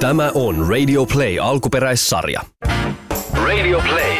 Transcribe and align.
Tämä 0.00 0.30
on 0.34 0.68
Radio 0.68 1.06
Play 1.06 1.38
alkuperäissarja. 1.38 2.40
Radio 3.32 3.80
Play. 3.80 4.16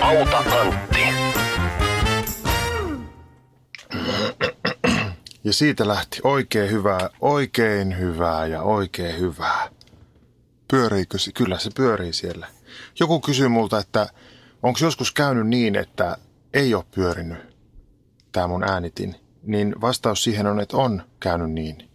Auta 0.00 0.38
Antti. 0.38 1.00
Ja 5.44 5.52
siitä 5.52 5.88
lähti 5.88 6.20
oikein 6.22 6.70
hyvää, 6.70 7.10
oikein 7.20 7.98
hyvää 7.98 8.46
ja 8.46 8.62
oikein 8.62 9.18
hyvää. 9.18 9.68
Pyöriikö 10.70 11.18
se? 11.18 11.32
Kyllä 11.32 11.58
se 11.58 11.70
pyörii 11.76 12.12
siellä. 12.12 12.46
Joku 13.00 13.20
kysyy 13.20 13.48
multa, 13.48 13.78
että 13.78 14.06
onko 14.62 14.78
joskus 14.82 15.12
käynyt 15.12 15.46
niin, 15.46 15.76
että 15.76 16.16
ei 16.54 16.74
ole 16.74 16.84
pyörinyt 16.94 17.38
tämä 18.32 18.46
mun 18.46 18.64
äänitin. 18.64 19.16
Niin 19.42 19.74
vastaus 19.80 20.24
siihen 20.24 20.46
on, 20.46 20.60
että 20.60 20.76
on 20.76 21.02
käynyt 21.20 21.50
niin. 21.50 21.93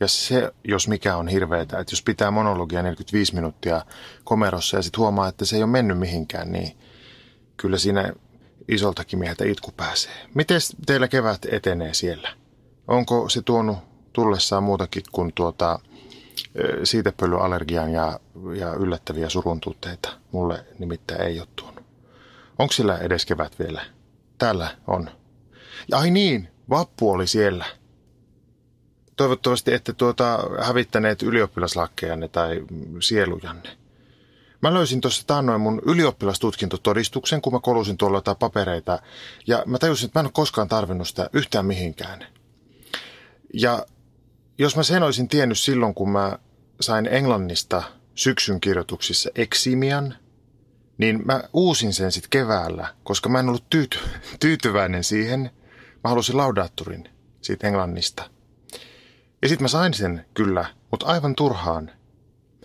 Ja 0.00 0.08
se, 0.08 0.52
jos 0.64 0.88
mikä 0.88 1.16
on 1.16 1.28
hirveetä, 1.28 1.78
että 1.78 1.92
jos 1.92 2.02
pitää 2.02 2.30
monologia 2.30 2.82
45 2.82 3.34
minuuttia 3.34 3.84
komerossa 4.24 4.76
ja 4.76 4.82
sitten 4.82 4.98
huomaa, 4.98 5.28
että 5.28 5.44
se 5.44 5.56
ei 5.56 5.62
ole 5.62 5.70
mennyt 5.70 5.98
mihinkään, 5.98 6.52
niin 6.52 6.78
kyllä 7.56 7.78
siinä 7.78 8.12
isoltakin 8.68 9.18
mieheltä 9.18 9.44
itku 9.44 9.72
pääsee. 9.72 10.26
Miten 10.34 10.60
teillä 10.86 11.08
kevät 11.08 11.46
etenee 11.50 11.94
siellä? 11.94 12.28
Onko 12.88 13.28
se 13.28 13.42
tuonut 13.42 13.78
tullessaan 14.12 14.62
muutakin 14.62 15.02
kuin 15.12 15.32
tuota, 15.34 15.78
siitepölyallergian 16.84 17.92
ja, 17.92 18.20
ja 18.56 18.74
yllättäviä 18.74 19.28
suruntuutteita? 19.28 20.08
Mulle 20.32 20.64
nimittäin 20.78 21.20
ei 21.22 21.40
ole 21.40 21.48
tuonut. 21.56 21.84
Onko 22.58 22.72
sillä 22.72 22.98
edes 22.98 23.26
kevät 23.26 23.58
vielä? 23.58 23.84
Täällä 24.38 24.76
on. 24.86 25.10
Ja 25.90 25.98
ai 25.98 26.10
niin, 26.10 26.48
vappu 26.70 27.10
oli 27.10 27.26
siellä. 27.26 27.64
Toivottavasti 29.18 29.74
ette 29.74 29.92
tuota 29.92 30.38
hävittäneet 30.60 31.22
ylioppilaslakkejanne 31.22 32.28
tai 32.28 32.64
sielujanne. 33.00 33.76
Mä 34.62 34.74
löysin 34.74 35.00
tuossa 35.00 35.26
taannoin 35.26 35.60
mun 35.60 35.82
ylioppilastutkintotodistuksen, 35.86 37.40
kun 37.40 37.52
mä 37.52 37.60
kolusin 37.60 37.96
tuolla 37.96 38.18
jotain 38.18 38.36
papereita. 38.36 38.98
Ja 39.46 39.62
mä 39.66 39.78
tajusin, 39.78 40.06
että 40.06 40.18
mä 40.18 40.20
en 40.20 40.26
ole 40.26 40.32
koskaan 40.32 40.68
tarvinnut 40.68 41.08
sitä 41.08 41.30
yhtään 41.32 41.66
mihinkään. 41.66 42.26
Ja 43.54 43.86
jos 44.58 44.76
mä 44.76 44.82
sen 44.82 45.02
olisin 45.02 45.28
tiennyt 45.28 45.58
silloin, 45.58 45.94
kun 45.94 46.10
mä 46.10 46.38
sain 46.80 47.06
Englannista 47.06 47.82
syksyn 48.14 48.60
kirjoituksissa 48.60 49.30
eksimian, 49.34 50.14
niin 50.98 51.22
mä 51.24 51.42
uusin 51.52 51.94
sen 51.94 52.12
sitten 52.12 52.30
keväällä, 52.30 52.94
koska 53.04 53.28
mä 53.28 53.40
en 53.40 53.48
ollut 53.48 53.70
tyyty- 53.70 54.08
tyytyväinen 54.40 55.04
siihen. 55.04 55.50
Mä 56.04 56.10
halusin 56.10 56.36
laudaattorin 56.36 57.08
siitä 57.40 57.66
Englannista. 57.66 58.37
Ja 59.42 59.48
sitten 59.48 59.64
mä 59.64 59.68
sain 59.68 59.94
sen 59.94 60.26
kyllä, 60.34 60.64
mutta 60.90 61.06
aivan 61.06 61.34
turhaan, 61.34 61.90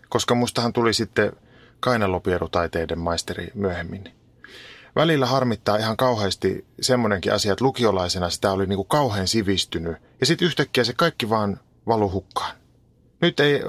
koska 0.09 0.35
mustahan 0.35 0.73
tuli 0.73 0.93
sitten 0.93 1.31
kainalopierutaiteiden 1.79 2.99
maisteri 2.99 3.47
myöhemmin. 3.53 4.13
Välillä 4.95 5.25
harmittaa 5.25 5.77
ihan 5.77 5.97
kauheasti 5.97 6.65
semmoinenkin 6.81 7.33
asia, 7.33 7.53
että 7.53 7.65
lukiolaisena 7.65 8.29
sitä 8.29 8.51
oli 8.51 8.65
niinku 8.65 8.83
kauhean 8.83 9.27
sivistynyt. 9.27 9.97
Ja 10.19 10.25
sitten 10.25 10.45
yhtäkkiä 10.45 10.83
se 10.83 10.93
kaikki 10.93 11.29
vaan 11.29 11.59
valu 11.87 12.11
hukkaan. 12.11 12.55
Nyt 13.21 13.39
ei 13.39 13.61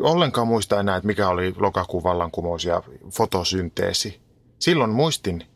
ollenkaan 0.00 0.48
muista 0.48 0.80
enää, 0.80 0.96
että 0.96 1.06
mikä 1.06 1.28
oli 1.28 1.54
lokakuun 1.58 2.02
vallankumous 2.02 2.64
ja 2.64 2.82
fotosynteesi. 3.12 4.20
Silloin 4.58 4.90
muistin. 4.90 5.46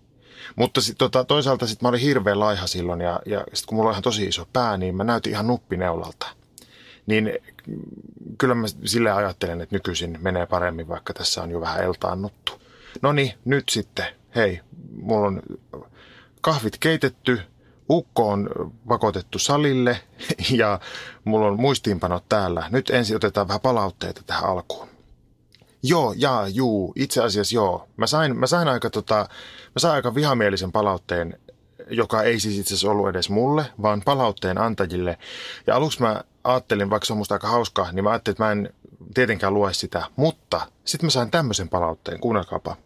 Mutta 0.57 0.81
sit, 0.81 0.99
tota, 0.99 1.25
toisaalta 1.25 1.67
sitten 1.67 1.87
mä 1.87 1.89
olin 1.89 2.01
hirveän 2.01 2.41
laiha 2.41 2.67
silloin 2.67 3.01
ja, 3.01 3.21
ja 3.27 3.45
sit 3.55 3.67
kun 3.67 3.77
mulla 3.77 3.89
oli 3.89 3.95
ihan 3.95 4.03
tosi 4.03 4.25
iso 4.25 4.49
pää, 4.53 4.77
niin 4.77 4.97
mä 4.97 5.05
näytin 5.05 5.33
ihan 5.33 5.47
nuppineulalta. 5.47 6.42
Niin 7.07 7.33
kyllä 8.39 8.55
mä 8.55 8.67
sille 8.85 9.13
ajattelen, 9.13 9.61
että 9.61 9.77
nykyisin 9.77 10.19
menee 10.21 10.47
paremmin, 10.47 10.89
vaikka 10.89 11.15
tässä 11.15 11.43
on 11.43 11.51
jo 11.51 11.61
vähän 11.61 11.85
eltaannuttu. 11.85 12.63
No 13.03 13.13
niin, 13.13 13.33
nyt 13.45 13.69
sitten, 13.69 14.07
hei, 14.37 14.61
mulla 14.97 15.27
on 15.27 15.43
kahvit 16.41 16.79
keitetty, 16.79 17.41
ukko 17.91 18.29
on 18.29 18.51
pakotettu 18.89 19.39
salille 19.39 20.01
ja 20.61 20.81
mulla 21.25 21.47
on 21.47 21.61
muistiinpanot 21.61 22.25
täällä. 22.29 22.69
Nyt 22.71 22.91
ensin 22.91 23.17
otetaan 23.17 23.49
vähän 23.49 23.61
palautteita 23.61 24.23
tähän 24.27 24.45
alkuun. 24.45 24.89
Joo, 25.83 26.15
jaa, 26.17 26.49
juu, 26.49 26.93
itse 26.97 27.23
asiassa 27.23 27.55
joo. 27.55 27.89
Mä 27.97 28.07
sain, 28.07 28.37
mä 28.37 28.47
sain 28.47 28.69
aika, 28.69 28.91
tota, 28.91 29.15
mä 29.65 29.79
sain 29.79 29.95
aika 29.95 30.15
vihamielisen 30.15 30.73
palautteen, 30.73 31.39
joka 31.91 32.23
ei 32.23 32.41
siis 32.41 32.59
itse 32.59 32.75
asiassa 32.75 32.91
ollut 32.91 33.09
edes 33.09 33.31
mulle, 33.31 33.67
vaan 33.83 34.03
palautteen 34.05 34.59
antajille. 34.59 35.19
Ja 35.67 35.77
aluksi 35.77 36.01
mä 36.01 36.23
ajattelin, 36.45 36.91
vaikka 36.91 37.07
se 37.07 37.13
on 37.13 37.17
musta 37.17 37.35
aika 37.35 37.49
hauskaa, 37.49 37.93
niin 37.93 38.05
mä 38.05 38.11
ajattelin, 38.11 38.35
että 38.35 38.45
mä 38.45 38.53
en 38.53 38.75
tietenkään 39.15 39.55
lue 39.55 39.75
sitä. 39.75 40.05
Mutta 40.17 40.67
sitten 40.85 41.07
mä 41.07 41.11
sain 41.11 41.31
tämmöisen 41.31 41.69
palautteen, 41.69 42.21
kuunnelkaapa. 42.21 42.77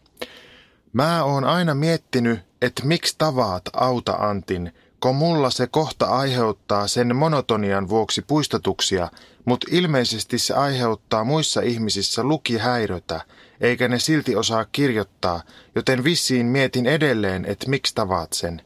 Mä 0.93 1.25
oon 1.25 1.45
aina 1.45 1.75
miettinyt, 1.75 2.41
että 2.63 2.85
miksi 2.85 3.15
tavaat 3.19 3.63
auta 3.73 4.13
Antin, 4.13 4.73
kun 5.01 5.17
mulla 5.17 5.51
se 5.51 5.67
kohta 5.67 6.07
aiheuttaa 6.07 6.89
sen 6.89 7.17
monotonian 7.17 7.89
vuoksi 7.89 8.23
puistatuksia, 8.23 9.09
mutta 9.45 9.67
ilmeisesti 9.71 10.39
se 10.39 10.55
aiheuttaa 10.55 11.25
muissa 11.25 11.61
ihmisissä 11.61 12.23
lukihäirötä, 12.25 13.21
eikä 13.61 13.89
ne 13.89 13.99
silti 13.99 14.37
osaa 14.37 14.65
kirjoittaa, 14.73 15.43
joten 15.75 16.05
vissiin 16.05 16.47
mietin 16.47 16.87
edelleen, 16.87 17.45
että 17.45 17.71
miksi 17.71 17.95
tavaat 17.95 18.33
sen. 18.33 18.63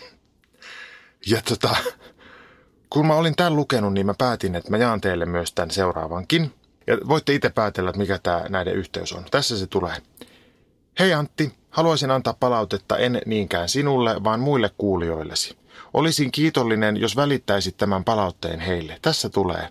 Ja 1.30 1.42
tota, 1.42 1.76
kun 2.90 3.06
mä 3.06 3.14
olin 3.14 3.36
tämän 3.36 3.56
lukenut, 3.56 3.92
niin 3.92 4.06
mä 4.06 4.14
päätin, 4.18 4.54
että 4.54 4.70
mä 4.70 4.76
jaan 4.76 5.00
teille 5.00 5.26
myös 5.26 5.52
tämän 5.52 5.70
seuraavankin. 5.70 6.52
Ja 6.86 6.98
voitte 7.08 7.34
itse 7.34 7.50
päätellä, 7.50 7.90
että 7.90 8.00
mikä 8.00 8.18
tämä 8.22 8.44
näiden 8.48 8.74
yhteys 8.74 9.12
on. 9.12 9.24
Tässä 9.30 9.58
se 9.58 9.66
tulee. 9.66 9.94
Hei 10.98 11.14
Antti, 11.14 11.52
haluaisin 11.70 12.10
antaa 12.10 12.34
palautetta 12.40 12.96
en 12.96 13.20
niinkään 13.26 13.68
sinulle, 13.68 14.24
vaan 14.24 14.40
muille 14.40 14.70
kuulijoillesi. 14.78 15.56
Olisin 15.94 16.32
kiitollinen, 16.32 16.96
jos 16.96 17.16
välittäisit 17.16 17.76
tämän 17.76 18.04
palautteen 18.04 18.60
heille. 18.60 18.98
Tässä 19.02 19.28
tulee. 19.28 19.68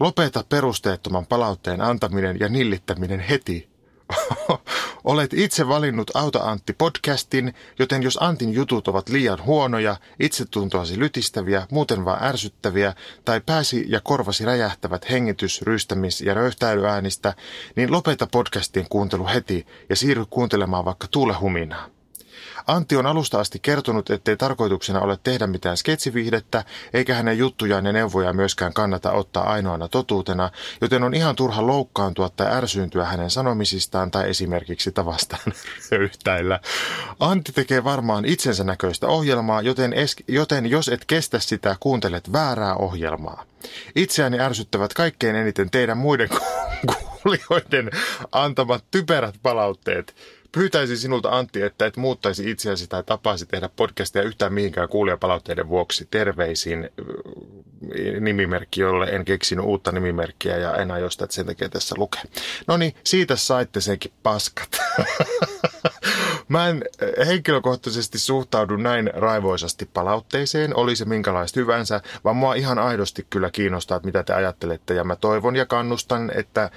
Lopeta 0.00 0.44
perusteettoman 0.48 1.26
palautteen 1.26 1.80
antaminen 1.80 2.36
ja 2.40 2.48
nillittäminen 2.48 3.20
heti. 3.20 3.68
Olet 5.04 5.32
itse 5.32 5.68
valinnut 5.68 6.10
Auta 6.16 6.38
Antti 6.38 6.72
podcastin, 6.72 7.54
joten 7.78 8.02
jos 8.02 8.18
Antin 8.20 8.52
jutut 8.52 8.88
ovat 8.88 9.08
liian 9.08 9.44
huonoja, 9.44 9.96
itsetuntoasi 10.20 10.98
lytistäviä, 10.98 11.66
muuten 11.70 12.04
vaan 12.04 12.24
ärsyttäviä, 12.24 12.94
tai 13.24 13.40
pääsi 13.40 13.84
ja 13.88 14.00
korvasi 14.00 14.44
räjähtävät 14.44 15.10
hengitys, 15.10 15.62
rystämis- 15.62 16.26
ja 16.26 16.34
röyhtäilyäänistä, 16.34 17.34
niin 17.76 17.92
lopeta 17.92 18.26
podcastin 18.32 18.86
kuuntelu 18.88 19.26
heti 19.26 19.66
ja 19.88 19.96
siirry 19.96 20.24
kuuntelemaan 20.30 20.84
vaikka 20.84 21.06
tuulehuminaa. 21.10 21.99
Antti 22.66 22.96
on 22.96 23.06
alusta 23.06 23.40
asti 23.40 23.58
kertonut, 23.58 24.10
ettei 24.10 24.36
tarkoituksena 24.36 25.00
ole 25.00 25.18
tehdä 25.22 25.46
mitään 25.46 25.76
sketsivihdettä, 25.76 26.64
eikä 26.94 27.14
hänen 27.14 27.38
juttujaan 27.38 27.86
ja 27.86 27.92
neuvoja 27.92 28.32
myöskään 28.32 28.72
kannata 28.72 29.12
ottaa 29.12 29.52
ainoana 29.52 29.88
totuutena, 29.88 30.50
joten 30.80 31.02
on 31.02 31.14
ihan 31.14 31.36
turha 31.36 31.66
loukkaantua 31.66 32.28
tai 32.28 32.46
ärsyyntyä 32.52 33.04
hänen 33.04 33.30
sanomisistaan 33.30 34.10
tai 34.10 34.30
esimerkiksi 34.30 34.92
tavastaan 34.92 35.52
röyhtäillä. 35.90 36.60
Antti 37.20 37.52
tekee 37.52 37.84
varmaan 37.84 38.24
itsensä 38.24 38.64
näköistä 38.64 39.06
ohjelmaa, 39.06 39.62
joten, 39.62 39.92
es, 39.92 40.16
joten 40.28 40.66
jos 40.66 40.88
et 40.88 41.04
kestä 41.04 41.38
sitä, 41.38 41.76
kuuntelet 41.80 42.32
väärää 42.32 42.74
ohjelmaa. 42.74 43.44
Itseäni 43.96 44.40
ärsyttävät 44.40 44.94
kaikkein 44.94 45.36
eniten 45.36 45.70
teidän 45.70 45.98
muiden 45.98 46.28
kuulijoiden 47.22 47.90
antamat 48.32 48.84
typerät 48.90 49.34
palautteet. 49.42 50.14
Pyytäisin 50.52 50.98
sinulta 50.98 51.30
Antti, 51.30 51.62
että 51.62 51.86
et 51.86 51.96
muuttaisi 51.96 52.50
itseäsi 52.50 52.86
tai 52.86 53.02
tapaisi 53.02 53.46
tehdä 53.46 53.68
podcastia 53.76 54.22
yhtään 54.22 54.52
mihinkään 54.52 54.88
kuulijapalautteiden 54.88 55.68
vuoksi. 55.68 56.08
Terveisin 56.10 56.84
äh, 56.84 58.20
nimimerkki, 58.20 58.80
jolle 58.80 59.06
en 59.06 59.24
keksinyt 59.24 59.64
uutta 59.64 59.92
nimimerkkiä 59.92 60.56
ja 60.56 60.76
en 60.76 60.90
aio 60.90 61.10
sitä, 61.10 61.24
että 61.24 61.34
sen 61.34 61.46
takia 61.46 61.68
tässä 61.68 61.94
lukee. 61.98 62.22
No 62.66 62.76
niin, 62.76 62.94
siitä 63.04 63.36
saitte 63.36 63.80
senkin 63.80 64.12
paskat. 64.22 64.68
Mä 66.48 66.68
en 66.68 66.84
henkilökohtaisesti 67.26 68.18
suhtaudu 68.18 68.76
näin 68.76 69.10
raivoisasti 69.14 69.90
palautteeseen, 69.94 70.76
oli 70.76 70.96
se 70.96 71.04
minkälaista 71.04 71.60
hyvänsä, 71.60 72.00
vaan 72.24 72.36
mua 72.36 72.54
ihan 72.54 72.78
aidosti 72.78 73.26
kyllä 73.30 73.50
kiinnostaa, 73.50 73.96
että 73.96 74.06
mitä 74.06 74.22
te 74.22 74.34
ajattelette 74.34 74.94
ja 74.94 75.04
mä 75.04 75.16
toivon 75.16 75.56
ja 75.56 75.66
kannustan, 75.66 76.32
että 76.34 76.70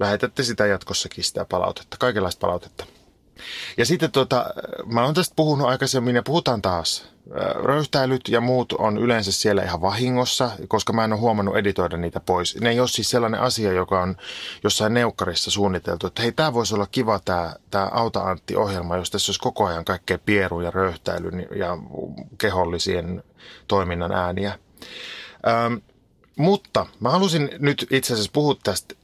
lähetätte 0.00 0.42
sitä 0.42 0.66
jatkossakin 0.66 1.24
sitä 1.24 1.44
palautetta, 1.44 1.96
kaikenlaista 2.00 2.40
palautetta. 2.40 2.84
Ja 3.76 3.86
sitten 3.86 4.10
tota, 4.10 4.46
mä 4.86 5.04
oon 5.04 5.14
tästä 5.14 5.32
puhunut 5.36 5.68
aikaisemmin 5.68 6.16
ja 6.16 6.22
puhutaan 6.22 6.62
taas. 6.62 7.14
Röyhtäilyt 7.64 8.28
ja 8.28 8.40
muut 8.40 8.72
on 8.72 8.98
yleensä 8.98 9.32
siellä 9.32 9.62
ihan 9.62 9.80
vahingossa, 9.80 10.50
koska 10.68 10.92
mä 10.92 11.04
en 11.04 11.12
ole 11.12 11.20
huomannut 11.20 11.56
editoida 11.56 11.96
niitä 11.96 12.20
pois. 12.20 12.60
Ne 12.60 12.70
ei 12.70 12.80
ole 12.80 12.88
siis 12.88 13.10
sellainen 13.10 13.40
asia, 13.40 13.72
joka 13.72 14.02
on 14.02 14.16
jossain 14.64 14.94
neukkarissa 14.94 15.50
suunniteltu, 15.50 16.06
että 16.06 16.22
hei, 16.22 16.32
tämä 16.32 16.54
voisi 16.54 16.74
olla 16.74 16.86
kiva 16.86 17.20
tämä, 17.24 17.54
tämä 17.70 17.88
Auta 17.92 18.20
Antti-ohjelma, 18.20 18.96
jos 18.96 19.10
tässä 19.10 19.30
olisi 19.30 19.40
koko 19.40 19.64
ajan 19.66 19.84
kaikkea 19.84 20.18
pieru 20.18 20.60
ja 20.60 20.70
röyhtäilyn 20.70 21.46
ja 21.56 21.78
kehollisien 22.38 23.22
toiminnan 23.68 24.12
ääniä. 24.12 24.58
Ähm, 25.48 25.74
mutta 26.36 26.86
mä 27.00 27.10
halusin 27.10 27.50
nyt 27.58 27.86
itse 27.90 28.12
asiassa 28.12 28.30
puhua 28.34 28.56
tästä 28.62 28.94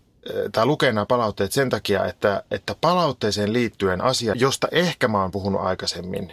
tai 0.52 0.67
lukee 0.67 0.93
nämä 0.93 1.06
palautteet 1.06 1.52
sen 1.52 1.70
takia, 1.70 2.06
että, 2.06 2.43
että 2.50 2.75
palautteeseen 2.81 3.52
liittyen 3.52 4.00
asia, 4.00 4.34
josta 4.37 4.69
ehkä 4.72 5.08
mä 5.08 5.22
oon 5.22 5.31
puhunut 5.31 5.61
aikaisemmin, 5.61 6.32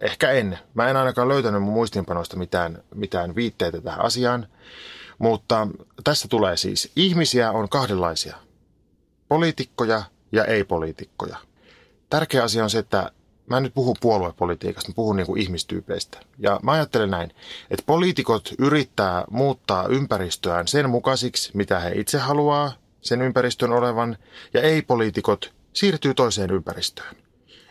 ehkä 0.00 0.30
en. 0.30 0.58
Mä 0.74 0.88
en 0.88 0.96
ainakaan 0.96 1.28
löytänyt 1.28 1.62
mun 1.62 1.72
muistinpanoista 1.72 2.36
mitään, 2.36 2.82
mitään 2.94 3.34
viitteitä 3.34 3.80
tähän 3.80 4.04
asiaan, 4.04 4.46
mutta 5.18 5.68
tässä 6.04 6.28
tulee 6.28 6.56
siis, 6.56 6.92
ihmisiä 6.96 7.50
on 7.50 7.68
kahdenlaisia. 7.68 8.36
Poliitikkoja 9.28 10.02
ja 10.32 10.44
ei-poliitikkoja. 10.44 11.36
Tärkeä 12.10 12.42
asia 12.44 12.64
on 12.64 12.70
se, 12.70 12.78
että 12.78 13.12
mä 13.46 13.56
en 13.56 13.62
nyt 13.62 13.74
puhu 13.74 13.96
puoluepolitiikasta, 14.00 14.90
mä 14.90 14.94
puhun 14.94 15.16
niin 15.16 15.26
kuin 15.26 15.40
ihmistyypeistä. 15.40 16.18
Ja 16.38 16.60
mä 16.62 16.72
ajattelen 16.72 17.10
näin, 17.10 17.30
että 17.70 17.82
poliitikot 17.86 18.54
yrittää 18.58 19.24
muuttaa 19.30 19.86
ympäristöään 19.86 20.68
sen 20.68 20.90
mukaisiksi, 20.90 21.50
mitä 21.54 21.80
he 21.80 21.92
itse 21.94 22.18
haluaa 22.18 22.72
sen 23.02 23.22
ympäristön 23.22 23.72
olevan, 23.72 24.16
ja 24.54 24.62
ei-poliitikot 24.62 25.52
siirtyy 25.72 26.14
toiseen 26.14 26.50
ympäristöön. 26.50 27.16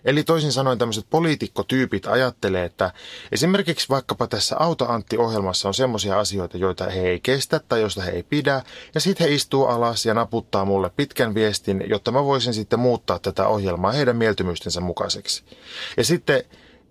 Eli 0.05 0.23
toisin 0.23 0.51
sanoen 0.51 0.77
tämmöiset 0.77 1.05
poliitikkotyypit 1.09 2.07
ajattelee, 2.07 2.65
että 2.65 2.91
esimerkiksi 3.31 3.89
vaikkapa 3.89 4.27
tässä 4.27 4.55
Auta 4.59 4.85
Antti-ohjelmassa 4.85 5.67
on 5.67 5.73
semmoisia 5.73 6.19
asioita, 6.19 6.57
joita 6.57 6.89
he 6.89 7.01
ei 7.01 7.19
kestä 7.19 7.59
tai 7.69 7.81
joista 7.81 8.01
he 8.01 8.11
ei 8.11 8.23
pidä, 8.23 8.63
ja 8.93 8.99
sitten 9.01 9.27
he 9.27 9.33
istuu 9.33 9.65
alas 9.65 10.05
ja 10.05 10.13
naputtaa 10.13 10.65
mulle 10.65 10.91
pitkän 10.95 11.33
viestin, 11.33 11.83
jotta 11.87 12.11
mä 12.11 12.23
voisin 12.23 12.53
sitten 12.53 12.79
muuttaa 12.79 13.19
tätä 13.19 13.47
ohjelmaa 13.47 13.91
heidän 13.91 14.17
mieltymystensä 14.17 14.81
mukaiseksi. 14.81 15.43
Ja 15.97 16.03
sitten 16.03 16.43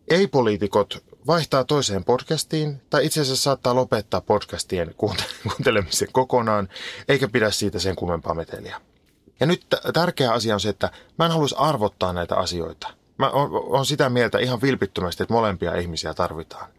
ei-poliitikot 0.08 1.04
vaihtaa 1.30 1.64
toiseen 1.64 2.04
podcastiin, 2.04 2.82
tai 2.90 3.06
itse 3.06 3.20
asiassa 3.20 3.42
saattaa 3.42 3.74
lopettaa 3.74 4.20
podcastien 4.20 4.94
kuuntelemisen 5.42 6.08
kokonaan, 6.12 6.68
eikä 7.08 7.28
pidä 7.28 7.50
siitä 7.50 7.78
sen 7.78 7.96
kummempaa 7.96 8.34
meteliä. 8.34 8.80
Ja 9.40 9.46
nyt 9.46 9.66
t- 9.70 9.92
tärkeä 9.92 10.32
asia 10.32 10.54
on 10.54 10.60
se, 10.60 10.68
että 10.68 10.90
mä 11.18 11.24
en 11.24 11.30
haluaisi 11.30 11.54
arvottaa 11.58 12.12
näitä 12.12 12.36
asioita. 12.36 12.88
Mä 13.18 13.30
oon 13.30 13.86
sitä 13.86 14.08
mieltä 14.08 14.38
ihan 14.38 14.62
vilpittömästi, 14.62 15.22
että 15.22 15.34
molempia 15.34 15.76
ihmisiä 15.76 16.14
tarvitaan. 16.14 16.70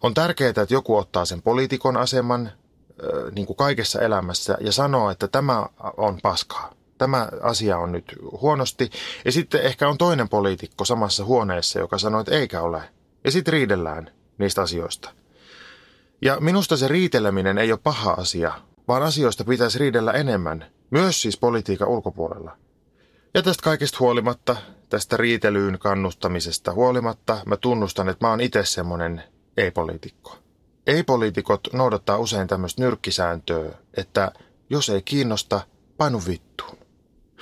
On 0.00 0.14
tärkeää, 0.14 0.50
että 0.50 0.66
joku 0.70 0.96
ottaa 0.96 1.24
sen 1.24 1.42
poliitikon 1.42 1.96
aseman 1.96 2.52
niin 3.32 3.46
kuin 3.46 3.56
kaikessa 3.56 4.00
elämässä 4.00 4.58
ja 4.60 4.72
sanoo, 4.72 5.10
että 5.10 5.28
tämä 5.28 5.66
on 5.96 6.18
paskaa. 6.22 6.72
Tämä 6.98 7.28
asia 7.42 7.78
on 7.78 7.92
nyt 7.92 8.16
huonosti. 8.40 8.90
Ja 9.24 9.32
sitten 9.32 9.62
ehkä 9.62 9.88
on 9.88 9.98
toinen 9.98 10.28
poliitikko 10.28 10.84
samassa 10.84 11.24
huoneessa, 11.24 11.78
joka 11.78 11.98
sanoo, 11.98 12.20
että 12.20 12.34
eikä 12.34 12.62
ole. 12.62 12.95
Ja 13.26 13.32
sitten 13.32 13.52
riidellään 13.52 14.10
niistä 14.38 14.62
asioista. 14.62 15.10
Ja 16.22 16.40
minusta 16.40 16.76
se 16.76 16.88
riiteleminen 16.88 17.58
ei 17.58 17.72
ole 17.72 17.80
paha 17.82 18.12
asia, 18.12 18.52
vaan 18.88 19.02
asioista 19.02 19.44
pitäisi 19.44 19.78
riidellä 19.78 20.12
enemmän, 20.12 20.66
myös 20.90 21.22
siis 21.22 21.36
politiikan 21.36 21.88
ulkopuolella. 21.88 22.56
Ja 23.34 23.42
tästä 23.42 23.62
kaikesta 23.62 23.96
huolimatta, 24.00 24.56
tästä 24.88 25.16
riitelyyn 25.16 25.78
kannustamisesta 25.78 26.72
huolimatta, 26.72 27.38
mä 27.46 27.56
tunnustan, 27.56 28.08
että 28.08 28.26
mä 28.26 28.30
oon 28.30 28.40
itse 28.40 28.64
semmonen 28.64 29.22
ei-poliitikko. 29.56 30.38
Ei-poliitikot 30.86 31.68
noudattaa 31.72 32.18
usein 32.18 32.48
tämmöistä 32.48 32.82
nyrkkisääntöä, 32.82 33.72
että 33.96 34.32
jos 34.70 34.88
ei 34.88 35.02
kiinnosta, 35.02 35.60
painu 35.96 36.22
vittuun. 36.26 36.78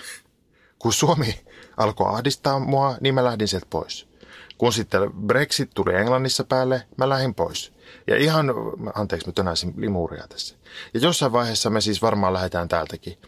Kun 0.79 0.93
Suomi 0.93 1.41
alkoi 1.77 2.15
ahdistaa 2.15 2.59
mua, 2.59 2.97
niin 3.01 3.15
mä 3.15 3.25
lähdin 3.25 3.49
sieltä 3.49 3.67
pois. 3.71 4.14
Kun 4.59 4.73
sitten 4.73 5.13
Brexit 5.13 5.71
tuli 5.75 5.95
Englannissa 5.95 6.45
päälle, 6.45 6.83
mä 6.97 7.09
lähdin 7.09 7.35
pois. 7.35 7.73
Ja 8.07 8.17
ihan, 8.17 8.55
anteeksi, 8.95 9.29
mä 9.29 9.33
tönäisin 9.33 9.75
limuuria 9.77 10.29
tässä. 10.29 10.57
Ja 10.95 11.01
jossain 11.01 11.33
vaiheessa 11.33 11.71
me 11.71 11.81
siis 11.81 12.03
varmaan 12.03 12.33
lähdetään 12.33 12.69
täältäkin. 12.69 13.19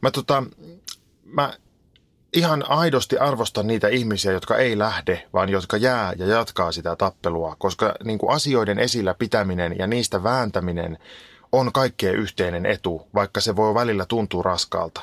Mä 0.00 0.10
tota, 0.10 0.44
mä 1.24 1.52
ihan 2.32 2.70
aidosti 2.70 3.18
arvostan 3.18 3.66
niitä 3.66 3.88
ihmisiä, 3.88 4.32
jotka 4.32 4.56
ei 4.56 4.78
lähde, 4.78 5.26
vaan 5.32 5.48
jotka 5.48 5.76
jää 5.76 6.12
ja 6.16 6.26
jatkaa 6.26 6.72
sitä 6.72 6.96
tappelua, 6.96 7.56
koska 7.58 7.94
niin 8.04 8.18
kuin 8.18 8.34
asioiden 8.34 8.78
esillä 8.78 9.14
pitäminen 9.14 9.78
ja 9.78 9.86
niistä 9.86 10.22
vääntäminen 10.22 10.98
on 11.52 11.72
kaikkeen 11.72 12.14
yhteinen 12.14 12.66
etu, 12.66 13.08
vaikka 13.14 13.40
se 13.40 13.56
voi 13.56 13.74
välillä 13.74 14.06
tuntua 14.06 14.42
raskaalta. 14.42 15.00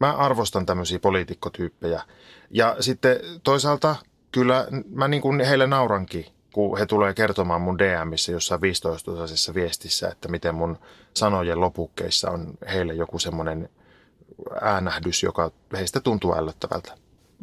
Mä 0.00 0.12
arvostan 0.12 0.66
tämmöisiä 0.66 0.98
poliitikkotyyppejä. 0.98 2.02
Ja 2.50 2.76
sitten 2.80 3.16
toisaalta 3.42 3.96
kyllä 4.34 4.66
mä 4.90 5.08
niin 5.08 5.22
kuin 5.22 5.40
heille 5.40 5.66
naurankin, 5.66 6.26
kun 6.52 6.78
he 6.78 6.86
tulee 6.86 7.14
kertomaan 7.14 7.60
mun 7.60 7.78
DMissä 7.78 8.32
jossain 8.32 8.60
15 8.60 9.54
viestissä, 9.54 10.08
että 10.08 10.28
miten 10.28 10.54
mun 10.54 10.78
sanojen 11.14 11.60
lopukkeissa 11.60 12.30
on 12.30 12.54
heille 12.72 12.94
joku 12.94 13.18
semmoinen 13.18 13.68
äänähdys, 14.60 15.22
joka 15.22 15.50
heistä 15.72 16.00
tuntuu 16.00 16.34
ällöttävältä. 16.34 16.94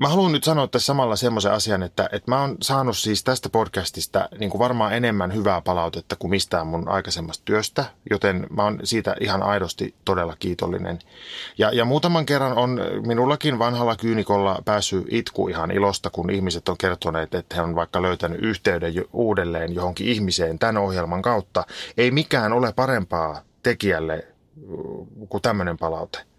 Mä 0.01 0.07
haluan 0.07 0.31
nyt 0.31 0.43
sanoa 0.43 0.67
tässä 0.67 0.85
samalla 0.85 1.15
semmoisen 1.15 1.51
asian, 1.51 1.83
että, 1.83 2.09
että 2.11 2.31
mä 2.31 2.41
oon 2.41 2.57
saanut 2.61 2.97
siis 2.97 3.23
tästä 3.23 3.49
podcastista 3.49 4.29
niin 4.39 4.51
kuin 4.51 4.59
varmaan 4.59 4.93
enemmän 4.93 5.33
hyvää 5.33 5.61
palautetta 5.61 6.15
kuin 6.15 6.31
mistään 6.31 6.67
mun 6.67 6.89
aikaisemmasta 6.89 7.41
työstä, 7.45 7.85
joten 8.09 8.47
mä 8.49 8.63
oon 8.63 8.79
siitä 8.83 9.15
ihan 9.19 9.43
aidosti 9.43 9.95
todella 10.05 10.35
kiitollinen. 10.39 10.99
Ja, 11.57 11.71
ja 11.73 11.85
muutaman 11.85 12.25
kerran 12.25 12.57
on 12.57 12.79
minullakin 13.07 13.59
vanhalla 13.59 13.95
kyynikolla 13.95 14.61
päässyt 14.65 15.05
itku 15.09 15.47
ihan 15.47 15.71
ilosta, 15.71 16.09
kun 16.09 16.29
ihmiset 16.29 16.69
on 16.69 16.77
kertoneet, 16.77 17.35
että 17.35 17.55
he 17.55 17.61
on 17.61 17.75
vaikka 17.75 18.01
löytänyt 18.01 18.39
yhteyden 18.41 18.93
uudelleen 19.13 19.75
johonkin 19.75 20.07
ihmiseen 20.07 20.59
tämän 20.59 20.77
ohjelman 20.77 21.21
kautta. 21.21 21.63
Ei 21.97 22.11
mikään 22.11 22.53
ole 22.53 22.73
parempaa 22.73 23.41
tekijälle 23.63 24.27
kuin 25.29 25.41
tämmöinen 25.41 25.77
palaute. 25.77 26.30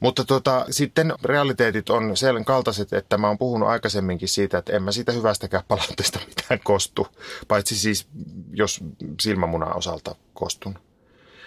Mutta 0.00 0.24
tota, 0.24 0.66
sitten 0.70 1.14
realiteetit 1.24 1.90
on 1.90 2.16
sen 2.16 2.44
kaltaiset, 2.44 2.92
että 2.92 3.18
mä 3.18 3.28
oon 3.28 3.38
puhunut 3.38 3.68
aikaisemminkin 3.68 4.28
siitä, 4.28 4.58
että 4.58 4.72
en 4.72 4.82
mä 4.82 4.92
siitä 4.92 5.12
hyvästäkään 5.12 5.62
palautteesta 5.68 6.18
mitään 6.28 6.60
kostu. 6.64 7.06
Paitsi 7.48 7.78
siis, 7.78 8.08
jos 8.52 8.80
silmämunan 9.20 9.76
osalta 9.76 10.14
kostun. 10.34 10.78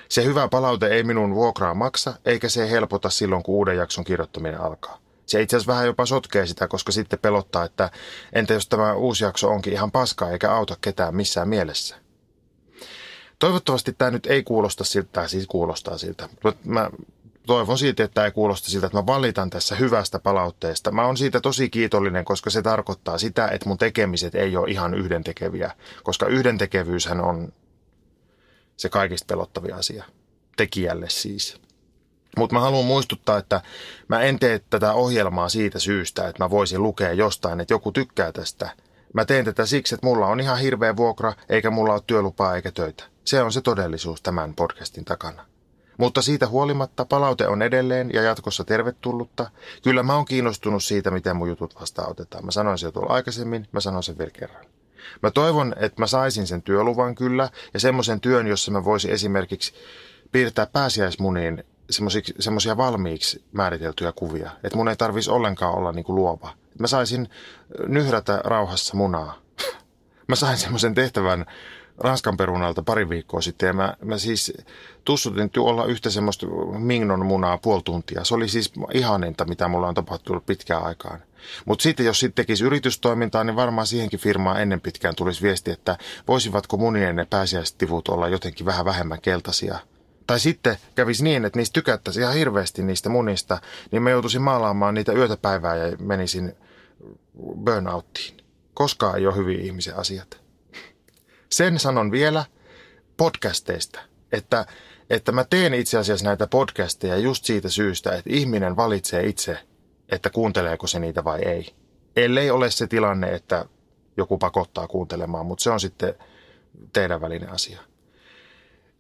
Se 0.10 0.24
hyvä 0.24 0.48
palaute 0.48 0.88
ei 0.88 1.04
minun 1.04 1.36
vuokraa 1.36 1.74
maksa, 1.74 2.14
eikä 2.26 2.50
se 2.50 2.70
helpota 2.70 3.10
silloin, 3.10 3.44
kun 3.44 3.56
uuden 3.56 3.78
jakson 3.78 4.04
kirjoittaminen 4.04 4.62
alkaa. 4.62 4.98
Se 5.26 5.42
itse 5.42 5.56
asiassa 5.56 5.72
vähän 5.72 5.86
jopa 5.86 6.06
sotkee 6.06 6.46
sitä, 6.46 6.68
koska 6.68 6.92
sitten 6.92 7.20
pelottaa, 7.20 7.66
että 7.66 7.92
entä 8.34 8.54
jos 8.54 8.68
tämä 8.68 8.94
uusi 8.94 9.24
jakso 9.24 9.50
onkin 9.50 9.74
ihan 9.74 9.92
paskaa 9.92 10.32
eikä 10.32 10.52
auta 10.52 10.78
ketään 10.82 11.16
missään 11.16 11.50
mielessä. 11.50 11.96
Toivottavasti 13.40 13.94
tämä 13.94 14.12
nyt 14.12 14.26
ei 14.26 14.44
kuulosta 14.44 14.84
siltä, 14.84 15.10
tai 15.12 15.30
siis 15.30 15.48
kuulostaa 15.48 15.98
siltä. 15.98 16.30
Mä 16.66 16.90
toivon 17.52 17.78
siitä, 17.78 18.04
että 18.04 18.26
ei 18.26 18.32
kuulosta 18.32 18.70
siltä, 18.70 18.86
että 18.86 18.98
mä 18.98 19.06
valitan 19.06 19.50
tässä 19.50 19.76
hyvästä 19.76 20.20
palautteesta. 20.20 20.92
Mä 20.92 21.06
oon 21.06 21.18
siitä 21.18 21.42
tosi 21.42 21.70
kiitollinen, 21.70 22.26
koska 22.26 22.50
se 22.50 22.62
tarkoittaa 22.62 23.18
sitä, 23.18 23.48
että 23.48 23.70
mun 23.70 23.78
tekemiset 23.78 24.36
ei 24.36 24.58
ole 24.58 24.72
ihan 24.72 24.94
yhdentekeviä, 24.94 25.72
koska 26.04 26.26
yhdentekevyyshän 26.26 27.22
on 27.22 27.54
se 28.78 28.90
kaikista 28.90 29.26
pelottavia 29.28 29.76
asia. 29.76 30.04
Tekijälle 30.58 31.10
siis. 31.10 31.62
Mutta 32.38 32.56
mä 32.56 32.60
haluan 32.60 32.86
muistuttaa, 32.86 33.38
että 33.38 33.62
mä 34.08 34.22
en 34.22 34.40
tee 34.40 34.62
tätä 34.70 34.94
ohjelmaa 34.94 35.50
siitä 35.50 35.80
syystä, 35.80 36.28
että 36.28 36.44
mä 36.44 36.50
voisin 36.50 36.84
lukea 36.84 37.14
jostain, 37.14 37.60
että 37.60 37.74
joku 37.74 37.92
tykkää 37.92 38.32
tästä. 38.32 38.70
Mä 39.14 39.26
teen 39.26 39.46
tätä 39.46 39.66
siksi, 39.66 39.96
että 39.96 40.08
mulla 40.08 40.28
on 40.28 40.40
ihan 40.40 40.60
hirveä 40.60 40.96
vuokra, 40.96 41.34
eikä 41.50 41.70
mulla 41.70 41.94
ole 41.94 42.02
työlupaa 42.08 42.56
eikä 42.56 42.72
töitä. 42.72 43.04
Se 43.26 43.42
on 43.42 43.54
se 43.54 43.62
todellisuus 43.62 44.22
tämän 44.22 44.54
podcastin 44.54 45.06
takana. 45.06 45.51
Mutta 46.02 46.22
siitä 46.22 46.48
huolimatta 46.48 47.06
palaute 47.06 47.48
on 47.48 47.62
edelleen 47.62 48.10
ja 48.14 48.22
jatkossa 48.22 48.64
tervetullutta. 48.64 49.50
Kyllä 49.84 50.04
mä 50.04 50.16
oon 50.16 50.26
kiinnostunut 50.26 50.84
siitä, 50.84 51.12
miten 51.12 51.36
mun 51.36 51.50
jutut 51.50 51.80
vastaanotetaan. 51.80 52.46
Mä 52.46 52.52
sanoin 52.52 52.78
sen 52.78 52.88
jo 52.88 52.92
tuolla 52.92 53.14
aikaisemmin, 53.14 53.68
mä 53.72 53.80
sanoin 53.80 54.04
sen 54.04 54.18
vielä 54.18 54.32
kerran. 54.32 54.66
Mä 55.24 55.32
toivon, 55.32 55.76
että 55.78 56.02
mä 56.02 56.08
saisin 56.08 56.48
sen 56.48 56.62
työluvan 56.62 57.16
kyllä 57.16 57.50
ja 57.74 57.80
semmoisen 57.80 58.22
työn, 58.22 58.48
jossa 58.48 58.72
mä 58.72 58.86
voisin 58.86 59.12
esimerkiksi 59.12 59.74
piirtää 60.32 60.66
pääsiäismuniin 60.66 61.64
semmoisia 62.40 62.78
valmiiksi 62.78 63.44
määriteltyjä 63.52 64.12
kuvia. 64.12 64.52
Että 64.64 64.78
mun 64.78 64.90
ei 64.90 64.96
tarvitsisi 64.96 65.32
ollenkaan 65.32 65.74
olla 65.74 65.92
niin 65.92 66.06
kuin 66.06 66.16
luova. 66.16 66.54
Mä 66.80 66.88
saisin 66.88 67.30
nyhrätä 67.88 68.42
rauhassa 68.44 68.98
munaa. 68.98 69.42
mä 70.28 70.36
sain 70.36 70.58
semmoisen 70.58 70.94
tehtävän 70.94 71.46
Ranskan 71.98 72.38
perunalta 72.38 72.84
pari 72.84 73.10
viikkoa 73.10 73.42
sitten 73.42 73.68
ja 73.68 73.74
mä, 73.74 73.94
mä 74.06 74.18
siis 74.18 74.54
tussutin 75.06 75.50
olla 75.58 75.86
yhtä 75.86 76.10
semmoista 76.10 76.48
mingnon 76.78 77.26
munaa 77.26 77.58
puoli 77.58 77.82
tuntia. 77.86 78.24
Se 78.24 78.36
oli 78.36 78.50
siis 78.50 78.74
ihaninta, 78.94 79.46
mitä 79.46 79.68
mulla 79.68 79.88
on 79.88 79.96
tapahtunut 79.96 80.46
pitkään 80.46 80.84
aikaan. 80.84 81.20
Mutta 81.66 81.84
sitten 81.84 82.06
jos 82.06 82.20
sitten 82.20 82.46
tekisi 82.46 82.64
yritystoimintaa, 82.64 83.44
niin 83.44 83.56
varmaan 83.56 83.88
siihenkin 83.88 84.20
firmaan 84.20 84.62
ennen 84.62 84.82
pitkään 84.82 85.16
tulisi 85.16 85.42
viesti, 85.42 85.72
että 85.72 85.98
voisivatko 86.28 86.78
munien 86.78 87.16
ne 87.16 87.26
pääsiäistivut 87.30 88.08
olla 88.08 88.28
jotenkin 88.28 88.66
vähän 88.66 88.86
vähemmän 88.86 89.22
keltaisia. 89.22 89.80
Tai 90.28 90.40
sitten 90.40 90.78
kävisi 90.96 91.24
niin, 91.24 91.46
että 91.46 91.60
niistä 91.60 91.74
tykättäisiin 91.74 92.24
ihan 92.24 92.36
hirveästi 92.36 92.84
niistä 92.84 93.10
munista, 93.10 93.62
niin 93.92 94.02
mä 94.04 94.10
joutuisin 94.10 94.42
maalaamaan 94.42 94.94
niitä 94.94 95.12
yötä 95.12 95.38
päivää 95.38 95.76
ja 95.76 95.98
menisin 96.00 96.56
burnouttiin. 97.66 98.38
Koskaan 98.74 99.18
ei 99.18 99.28
ole 99.28 99.36
hyviä 99.36 99.62
ihmisen 99.62 99.98
asiat. 99.98 100.42
Sen 101.52 101.80
sanon 101.80 102.12
vielä 102.12 102.46
podcasteista, 103.18 104.00
että, 104.32 104.66
että 105.10 105.32
mä 105.32 105.44
teen 105.44 105.74
itse 105.74 105.98
asiassa 105.98 106.26
näitä 106.26 106.48
podcasteja 106.48 107.18
just 107.18 107.46
siitä 107.46 107.70
syystä, 107.70 108.12
että 108.16 108.30
ihminen 108.34 108.76
valitsee 108.76 109.24
itse, 109.24 109.58
että 110.10 110.30
kuunteleeko 110.30 110.88
se 110.88 111.00
niitä 111.00 111.24
vai 111.24 111.42
ei. 111.42 111.74
Ellei 112.16 112.52
ole 112.52 112.72
se 112.72 112.88
tilanne, 112.88 113.28
että 113.28 113.66
joku 114.18 114.38
pakottaa 114.38 114.88
kuuntelemaan, 114.88 115.46
mutta 115.46 115.64
se 115.64 115.70
on 115.70 115.80
sitten 115.80 116.16
teidän 116.94 117.22
välinen 117.22 117.50
asia. 117.50 117.80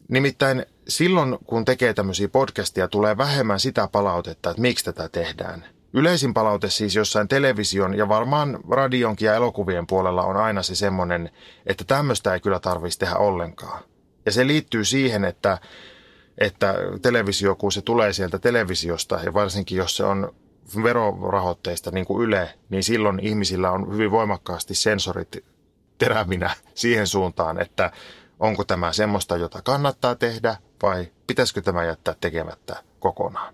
Nimittäin 0.07 0.65
silloin, 0.87 1.37
kun 1.45 1.65
tekee 1.65 1.93
tämmöisiä 1.93 2.27
podcastia, 2.27 2.87
tulee 2.87 3.17
vähemmän 3.17 3.59
sitä 3.59 3.87
palautetta, 3.91 4.49
että 4.49 4.61
miksi 4.61 4.85
tätä 4.85 5.09
tehdään. 5.09 5.65
Yleisin 5.93 6.33
palaute 6.33 6.69
siis 6.69 6.95
jossain 6.95 7.27
television 7.27 7.97
ja 7.97 8.09
varmaan 8.09 8.59
radionkin 8.69 9.25
ja 9.25 9.35
elokuvien 9.35 9.87
puolella 9.87 10.23
on 10.23 10.37
aina 10.37 10.63
se 10.63 10.75
semmoinen, 10.75 11.29
että 11.65 11.83
tämmöistä 11.83 12.33
ei 12.33 12.39
kyllä 12.39 12.59
tarvitsisi 12.59 12.99
tehdä 12.99 13.15
ollenkaan. 13.15 13.83
Ja 14.25 14.31
se 14.31 14.47
liittyy 14.47 14.85
siihen, 14.85 15.25
että, 15.25 15.57
että 16.37 16.75
televisio, 17.01 17.55
kun 17.55 17.71
se 17.71 17.81
tulee 17.81 18.13
sieltä 18.13 18.39
televisiosta 18.39 19.19
ja 19.23 19.33
varsinkin 19.33 19.77
jos 19.77 19.97
se 19.97 20.03
on 20.03 20.35
verorahoitteista 20.83 21.91
niin 21.91 22.05
kuin 22.05 22.23
Yle, 22.23 22.53
niin 22.69 22.83
silloin 22.83 23.19
ihmisillä 23.19 23.71
on 23.71 23.93
hyvin 23.93 24.11
voimakkaasti 24.11 24.75
sensorit 24.75 25.45
terävinä 25.97 26.55
siihen 26.75 27.07
suuntaan, 27.07 27.61
että 27.61 27.91
onko 28.39 28.63
tämä 28.63 28.93
semmoista, 28.93 29.37
jota 29.37 29.61
kannattaa 29.61 30.15
tehdä 30.15 30.55
vai 30.83 31.11
pitäisikö 31.27 31.61
tämä 31.61 31.85
jättää 31.85 32.15
tekemättä 32.21 32.83
kokonaan. 32.99 33.53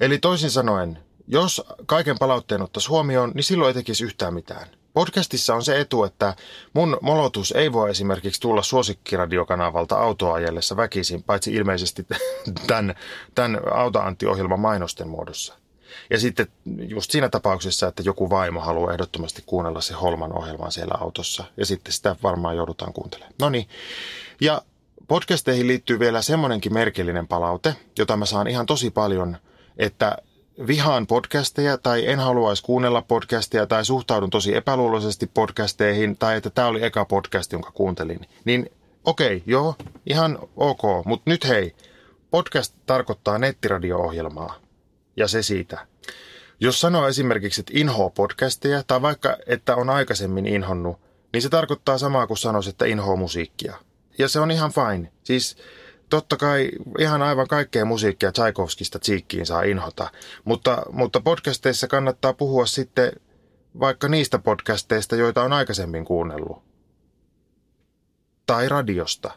Eli 0.00 0.18
toisin 0.18 0.50
sanoen, 0.50 0.98
jos 1.30 1.62
kaiken 1.86 2.18
palautteen 2.18 2.62
ottaisi 2.62 2.88
huomioon, 2.88 3.32
niin 3.34 3.44
silloin 3.44 3.68
ei 3.68 3.74
tekisi 3.74 4.04
yhtään 4.04 4.34
mitään. 4.34 4.68
Podcastissa 4.94 5.54
on 5.54 5.64
se 5.64 5.80
etu, 5.80 6.04
että 6.04 6.34
mun 6.72 6.98
molotus 7.00 7.52
ei 7.52 7.72
voi 7.72 7.90
esimerkiksi 7.90 8.40
tulla 8.40 8.62
suosikkiradiokanavalta 8.62 9.98
autoajellessa 9.98 10.76
väkisin, 10.76 11.22
paitsi 11.22 11.54
ilmeisesti 11.54 12.06
tämän, 12.66 12.94
tämän 13.34 13.60
Auta 13.72 14.00
Antti-ohjelman 14.00 14.60
mainosten 14.60 15.08
muodossa. 15.08 15.54
Ja 16.10 16.18
sitten 16.18 16.46
just 16.88 17.10
siinä 17.10 17.28
tapauksessa, 17.28 17.88
että 17.88 18.02
joku 18.02 18.30
vaimo 18.30 18.60
haluaa 18.60 18.92
ehdottomasti 18.92 19.42
kuunnella 19.46 19.80
se 19.80 19.94
Holman 19.94 20.38
ohjelman 20.38 20.72
siellä 20.72 20.94
autossa. 21.00 21.44
Ja 21.56 21.66
sitten 21.66 21.92
sitä 21.92 22.16
varmaan 22.22 22.56
joudutaan 22.56 22.92
kuuntelemaan. 22.92 23.34
No 23.40 23.50
niin. 23.50 23.68
Ja 24.40 24.62
podcasteihin 25.08 25.66
liittyy 25.66 25.98
vielä 25.98 26.22
semmoinenkin 26.22 26.74
merkillinen 26.74 27.28
palaute, 27.28 27.76
jota 27.98 28.16
mä 28.16 28.26
saan 28.26 28.46
ihan 28.46 28.66
tosi 28.66 28.90
paljon, 28.90 29.36
että 29.76 30.16
vihaan 30.66 31.06
podcasteja 31.06 31.78
tai 31.78 32.08
en 32.08 32.18
haluaisi 32.18 32.62
kuunnella 32.62 33.02
podcasteja 33.02 33.66
tai 33.66 33.84
suhtaudun 33.84 34.30
tosi 34.30 34.56
epäluuloisesti 34.56 35.26
podcasteihin 35.26 36.16
tai 36.16 36.36
että 36.36 36.50
tämä 36.50 36.68
oli 36.68 36.84
eka 36.84 37.04
podcast, 37.04 37.52
jonka 37.52 37.70
kuuntelin, 37.70 38.20
niin 38.44 38.70
okei, 39.04 39.36
okay, 39.36 39.42
joo, 39.46 39.74
ihan 40.06 40.38
ok, 40.56 40.82
mutta 41.04 41.30
nyt 41.30 41.48
hei, 41.48 41.74
podcast 42.30 42.74
tarkoittaa 42.86 43.38
nettiradio-ohjelmaa 43.38 44.54
ja 45.16 45.28
se 45.28 45.42
siitä. 45.42 45.86
Jos 46.60 46.80
sanoo 46.80 47.08
esimerkiksi, 47.08 47.60
että 47.60 47.72
inhoa 47.74 48.10
podcasteja 48.10 48.82
tai 48.86 49.02
vaikka, 49.02 49.36
että 49.46 49.76
on 49.76 49.90
aikaisemmin 49.90 50.46
inhonnut, 50.46 50.98
niin 51.32 51.42
se 51.42 51.48
tarkoittaa 51.48 51.98
samaa 51.98 52.26
kuin 52.26 52.38
sanoisi, 52.38 52.70
että 52.70 52.84
inhoa 52.84 53.16
musiikkia. 53.16 53.76
Ja 54.18 54.28
se 54.28 54.40
on 54.40 54.50
ihan 54.50 54.72
fine. 54.72 55.12
Siis 55.24 55.56
totta 56.10 56.36
kai 56.36 56.70
ihan 56.98 57.22
aivan 57.22 57.48
kaikkea 57.48 57.84
musiikkia 57.84 58.32
Tchaikovskista 58.32 58.98
Tsiikkiin 58.98 59.46
saa 59.46 59.62
inhota, 59.62 60.10
mutta, 60.44 60.82
mutta 60.92 61.20
podcasteissa 61.20 61.88
kannattaa 61.88 62.32
puhua 62.32 62.66
sitten 62.66 63.12
vaikka 63.80 64.08
niistä 64.08 64.38
podcasteista, 64.38 65.16
joita 65.16 65.42
on 65.42 65.52
aikaisemmin 65.52 66.04
kuunnellut. 66.04 66.62
Tai 68.46 68.68
radiosta. 68.68 69.30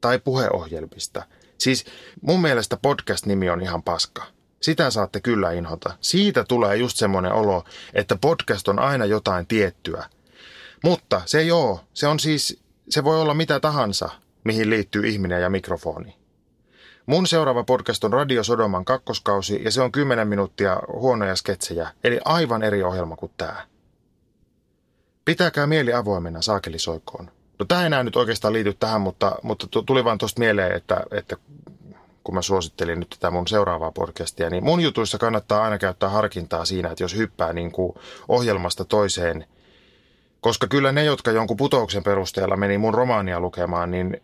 Tai 0.00 0.18
puheohjelmista. 0.18 1.22
Siis 1.58 1.84
mun 2.22 2.42
mielestä 2.42 2.76
podcast-nimi 2.76 3.50
on 3.50 3.60
ihan 3.60 3.82
paska. 3.82 4.26
Sitä 4.60 4.90
saatte 4.90 5.20
kyllä 5.20 5.52
inhota. 5.52 5.96
Siitä 6.00 6.44
tulee 6.44 6.76
just 6.76 6.96
semmoinen 6.96 7.32
olo, 7.32 7.64
että 7.94 8.16
podcast 8.16 8.68
on 8.68 8.78
aina 8.78 9.04
jotain 9.04 9.46
tiettyä. 9.46 10.06
Mutta 10.84 11.22
se 11.26 11.52
ole. 11.52 11.80
Se 11.94 12.06
on 12.06 12.20
siis, 12.20 12.62
se 12.88 13.04
voi 13.04 13.20
olla 13.20 13.34
mitä 13.34 13.60
tahansa 13.60 14.10
mihin 14.44 14.70
liittyy 14.70 15.06
ihminen 15.06 15.42
ja 15.42 15.50
mikrofoni. 15.50 16.16
Mun 17.06 17.26
seuraava 17.26 17.64
podcast 17.64 18.04
on 18.04 18.12
Radio 18.12 18.44
Sodoman 18.44 18.84
kakkoskausi 18.84 19.60
ja 19.64 19.70
se 19.70 19.82
on 19.82 19.92
10 19.92 20.28
minuuttia 20.28 20.80
huonoja 20.92 21.36
sketsejä, 21.36 21.90
eli 22.04 22.20
aivan 22.24 22.62
eri 22.62 22.82
ohjelma 22.82 23.16
kuin 23.16 23.32
tämä. 23.36 23.66
Pitäkää 25.24 25.66
mieli 25.66 25.92
avoimena 25.92 26.42
saakelisoikoon. 26.42 27.30
No 27.58 27.66
tämä 27.66 27.80
ei 27.80 27.86
enää 27.86 28.02
nyt 28.02 28.16
oikeastaan 28.16 28.54
liity 28.54 28.74
tähän, 28.80 29.00
mutta, 29.00 29.36
mutta 29.42 29.66
tuli 29.86 30.04
vaan 30.04 30.18
tuosta 30.18 30.38
mieleen, 30.38 30.76
että, 30.76 31.02
että 31.10 31.36
kun 32.24 32.34
mä 32.34 32.42
suosittelin 32.42 33.00
nyt 33.00 33.10
tätä 33.10 33.30
mun 33.30 33.48
seuraavaa 33.48 33.92
podcastia, 33.92 34.50
niin 34.50 34.64
mun 34.64 34.80
jutuissa 34.80 35.18
kannattaa 35.18 35.62
aina 35.62 35.78
käyttää 35.78 36.08
harkintaa 36.08 36.64
siinä, 36.64 36.90
että 36.90 37.04
jos 37.04 37.16
hyppää 37.16 37.52
niin 37.52 37.72
kuin 37.72 37.92
ohjelmasta 38.28 38.84
toiseen– 38.84 39.44
koska 40.40 40.66
kyllä 40.66 40.92
ne, 40.92 41.04
jotka 41.04 41.30
jonkun 41.30 41.56
putouksen 41.56 42.02
perusteella 42.02 42.56
meni 42.56 42.78
mun 42.78 42.94
romaania 42.94 43.40
lukemaan, 43.40 43.90
niin 43.90 44.22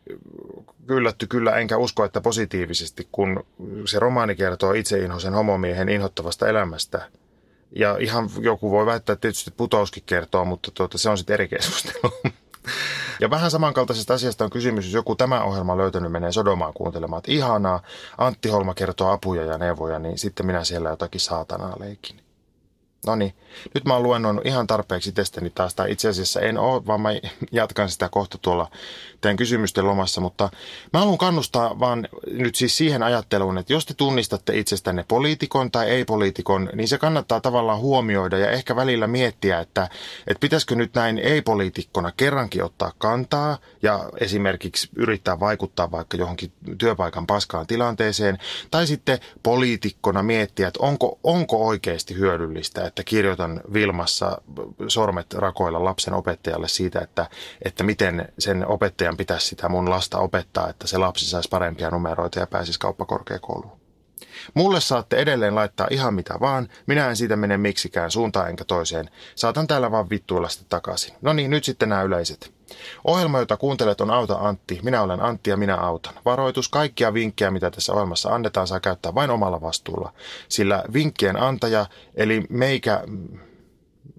kyllätty 0.86 1.26
kyllä 1.26 1.56
enkä 1.56 1.76
usko, 1.76 2.04
että 2.04 2.20
positiivisesti, 2.20 3.08
kun 3.12 3.44
se 3.84 3.98
romaani 3.98 4.36
kertoo 4.36 4.72
itseinhoisen 4.72 5.34
homomiehen 5.34 5.88
inhottavasta 5.88 6.48
elämästä. 6.48 7.08
Ja 7.76 7.96
ihan 8.00 8.30
joku 8.40 8.70
voi 8.70 8.86
väittää, 8.86 9.12
että 9.12 9.20
tietysti 9.20 9.50
putouskin 9.56 10.02
kertoo, 10.06 10.44
mutta 10.44 10.70
tuota, 10.74 10.98
se 10.98 11.10
on 11.10 11.18
sitten 11.18 11.34
eri 11.34 11.48
keskustelu. 11.48 12.12
Ja 13.20 13.30
vähän 13.30 13.50
samankaltaisesta 13.50 14.14
asiasta 14.14 14.44
on 14.44 14.50
kysymys, 14.50 14.84
jos 14.84 14.94
joku 14.94 15.16
tämä 15.16 15.42
ohjelma 15.42 15.76
löytänyt 15.76 16.12
menee 16.12 16.32
Sodomaan 16.32 16.72
kuuntelemaan, 16.74 17.18
että 17.18 17.32
ihanaa, 17.32 17.82
Antti 18.18 18.48
Holma 18.48 18.74
kertoo 18.74 19.10
apuja 19.10 19.44
ja 19.44 19.58
neuvoja, 19.58 19.98
niin 19.98 20.18
sitten 20.18 20.46
minä 20.46 20.64
siellä 20.64 20.90
jotakin 20.90 21.20
saatanaa 21.20 21.76
leikin. 21.78 22.25
No 23.06 23.16
niin, 23.16 23.34
nyt 23.74 23.84
mä 23.84 23.94
oon 23.94 24.02
luennut 24.02 24.46
ihan 24.46 24.66
tarpeeksi 24.66 25.12
testeni 25.12 25.50
taas, 25.50 25.74
tai 25.74 25.92
itse 25.92 26.08
asiassa 26.08 26.40
en 26.40 26.58
ole, 26.58 26.86
vaan 26.86 27.00
mä 27.00 27.08
jatkan 27.52 27.90
sitä 27.90 28.08
kohta 28.08 28.38
tuolla 28.42 28.70
teidän 29.20 29.36
kysymysten 29.36 29.86
lomassa, 29.86 30.20
mutta 30.20 30.50
mä 30.92 30.98
haluan 30.98 31.18
kannustaa 31.18 31.80
vaan 31.80 32.08
nyt 32.30 32.54
siis 32.54 32.76
siihen 32.76 33.02
ajatteluun, 33.02 33.58
että 33.58 33.72
jos 33.72 33.86
te 33.86 33.94
tunnistatte 33.94 34.58
itsestänne 34.58 35.04
poliitikon 35.08 35.70
tai 35.70 35.90
ei-poliitikon, 35.90 36.70
niin 36.74 36.88
se 36.88 36.98
kannattaa 36.98 37.40
tavallaan 37.40 37.80
huomioida 37.80 38.38
ja 38.38 38.50
ehkä 38.50 38.76
välillä 38.76 39.06
miettiä, 39.06 39.60
että, 39.60 39.88
että 40.26 40.40
pitäisikö 40.40 40.74
nyt 40.74 40.94
näin 40.94 41.18
ei-poliitikkona 41.18 42.12
kerrankin 42.16 42.64
ottaa 42.64 42.92
kantaa 42.98 43.58
ja 43.82 44.10
esimerkiksi 44.20 44.88
yrittää 44.96 45.40
vaikuttaa 45.40 45.90
vaikka 45.90 46.16
johonkin 46.16 46.52
työpaikan 46.78 47.26
paskaan 47.26 47.66
tilanteeseen, 47.66 48.38
tai 48.70 48.86
sitten 48.86 49.18
poliitikkona 49.42 50.22
miettiä, 50.22 50.68
että 50.68 50.80
onko, 50.82 51.18
onko 51.24 51.66
oikeasti 51.66 52.14
hyödyllistä, 52.14 52.85
että 52.86 53.04
kirjoitan 53.04 53.60
Vilmassa 53.72 54.42
sormet 54.88 55.34
rakoilla 55.34 55.84
lapsen 55.84 56.14
opettajalle 56.14 56.68
siitä, 56.68 57.00
että, 57.00 57.26
että 57.64 57.84
miten 57.84 58.28
sen 58.38 58.66
opettajan 58.66 59.16
pitäisi 59.16 59.46
sitä 59.46 59.68
mun 59.68 59.90
lasta 59.90 60.18
opettaa, 60.18 60.68
että 60.68 60.86
se 60.86 60.98
lapsi 60.98 61.30
saisi 61.30 61.48
parempia 61.48 61.90
numeroita 61.90 62.38
ja 62.38 62.46
pääsisi 62.46 62.78
kauppakorkeakouluun. 62.78 63.85
Mulle 64.54 64.80
saatte 64.80 65.16
edelleen 65.16 65.54
laittaa 65.54 65.86
ihan 65.90 66.14
mitä 66.14 66.34
vaan, 66.40 66.68
minä 66.86 67.08
en 67.08 67.16
siitä 67.16 67.36
mene 67.36 67.56
miksikään 67.56 68.10
suuntaan 68.10 68.48
enkä 68.48 68.64
toiseen. 68.64 69.10
Saatan 69.34 69.66
täällä 69.66 69.90
vaan 69.90 70.10
vittuilla 70.10 70.48
sitten 70.48 70.68
takaisin. 70.68 71.14
No 71.22 71.32
niin, 71.32 71.50
nyt 71.50 71.64
sitten 71.64 71.88
nämä 71.88 72.02
yleiset. 72.02 72.52
Ohjelma, 73.04 73.38
jota 73.38 73.56
kuuntelet 73.56 74.00
on 74.00 74.10
Auta 74.10 74.34
Antti. 74.34 74.80
Minä 74.82 75.02
olen 75.02 75.20
Antti 75.20 75.50
ja 75.50 75.56
minä 75.56 75.76
autan. 75.76 76.14
Varoitus, 76.24 76.68
kaikkia 76.68 77.14
vinkkejä, 77.14 77.50
mitä 77.50 77.70
tässä 77.70 77.92
ohjelmassa 77.92 78.34
annetaan, 78.34 78.66
saa 78.66 78.80
käyttää 78.80 79.14
vain 79.14 79.30
omalla 79.30 79.60
vastuulla. 79.60 80.12
Sillä 80.48 80.84
vinkkien 80.92 81.42
antaja, 81.42 81.86
eli 82.14 82.44
meikä 82.48 83.02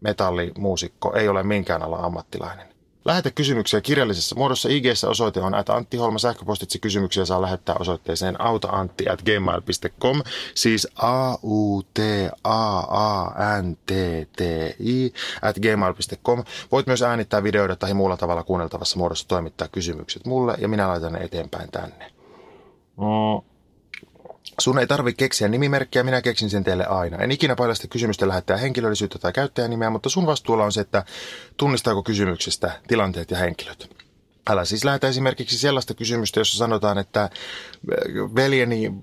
metallimuusikko, 0.01 1.16
ei 1.16 1.27
ole 1.27 1.44
minkään 1.44 1.84
ala 1.84 1.98
ammattilainen. 1.98 2.77
Lähetä 3.08 3.32
kysymyksiä 3.32 3.82
kirjallisessa 3.82 4.36
muodossa. 4.36 4.70
ig 4.70 4.86
osoite 5.10 5.42
on 5.42 5.56
että 5.56 5.74
Antti 5.74 5.98
Holma. 5.98 6.20
Sähköpostitse 6.20 6.80
kysymyksiä 6.80 7.26
saa 7.26 7.42
lähettää 7.42 7.76
osoitteeseen 7.80 8.42
autaantti 8.42 9.10
at 9.10 9.22
gmail.com. 9.22 10.22
Siis 10.56 10.88
a 10.96 11.38
u 11.44 11.84
t 11.94 12.00
a 12.44 12.80
a 12.80 13.62
n 13.62 13.76
t 13.76 13.92
t 14.36 14.42
i 14.80 15.14
at 15.42 15.56
gmail.com. 15.56 16.44
Voit 16.72 16.88
myös 16.88 17.02
äänittää 17.02 17.44
videoida 17.44 17.76
tai 17.76 17.94
muulla 17.94 18.18
tavalla 18.18 18.44
kuunneltavassa 18.44 18.98
muodossa 18.98 19.28
toimittaa 19.28 19.68
kysymykset 19.68 20.26
mulle 20.26 20.56
ja 20.58 20.68
minä 20.68 20.88
laitan 20.88 21.14
ne 21.14 21.20
eteenpäin 21.20 21.72
tänne. 21.72 22.12
Mm. 22.98 23.57
Sun 24.60 24.80
ei 24.80 24.88
tarvitse 24.88 25.18
keksiä 25.18 25.48
nimimerkkiä, 25.48 26.04
minä 26.04 26.22
keksin 26.22 26.50
sen 26.50 26.63
teille 26.63 26.86
aina. 26.86 27.18
En 27.18 27.32
ikinä 27.32 27.56
paljasta 27.56 27.88
kysymystä 27.88 28.27
lähettää 28.27 28.58
henkilöllisyyttä 28.58 29.20
tai 29.20 29.34
käyttäjänimeä, 29.34 29.89
mutta 29.89 30.10
sun 30.10 30.25
vastuulla 30.25 30.63
on 30.66 30.72
se, 30.72 30.82
että 30.82 31.06
tunnistaako 31.58 32.04
kysymyksestä 32.04 32.82
tilanteet 32.88 33.32
ja 33.32 33.38
henkilöt. 33.38 33.96
Älä 34.50 34.66
siis 34.66 34.86
lähetä 34.86 35.08
esimerkiksi 35.08 35.58
sellaista 35.58 35.94
kysymystä, 35.94 36.39
jossa 36.39 36.58
sanotaan, 36.58 36.98
että 36.98 37.24
äh, 37.24 37.30
veljeni 38.36 38.94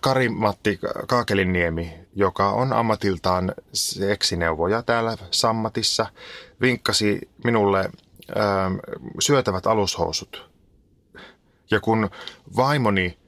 Kari-Matti 0.00 0.78
Kaakelinniemi, 1.08 1.94
joka 2.14 2.50
on 2.50 2.72
ammatiltaan 2.72 3.54
seksineuvoja 3.72 4.82
täällä 4.82 5.16
Sammatissa, 5.30 6.06
vinkkasi 6.60 7.30
minulle 7.44 7.78
ähm, 7.80 8.74
syötävät 9.20 9.66
alushousut. 9.66 10.50
Ja 11.70 11.80
kun 11.80 12.10
vaimoni 12.56 13.18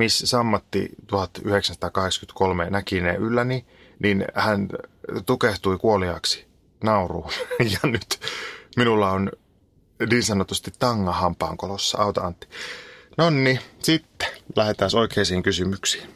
Miss 0.00 0.22
Sammatti 0.24 0.88
1983 1.06 2.70
näki 2.70 3.00
ne 3.00 3.14
ylläni, 3.14 3.66
niin 3.98 4.24
hän 4.34 4.68
tukehtui 5.26 5.78
kuoliaksi 5.78 6.46
nauruun. 6.84 7.30
Ja 7.72 7.88
nyt 7.90 8.20
minulla 8.76 9.10
on 9.10 9.32
niin 10.10 10.22
sanotusti 10.22 10.72
tanga 10.78 11.12
hampaankolossa. 11.12 11.98
Auta 11.98 12.20
Antti. 12.20 12.46
Nonni, 13.16 13.60
sitten 13.78 14.28
lähdetään 14.56 14.90
oikeisiin 14.94 15.42
kysymyksiin. 15.42 16.08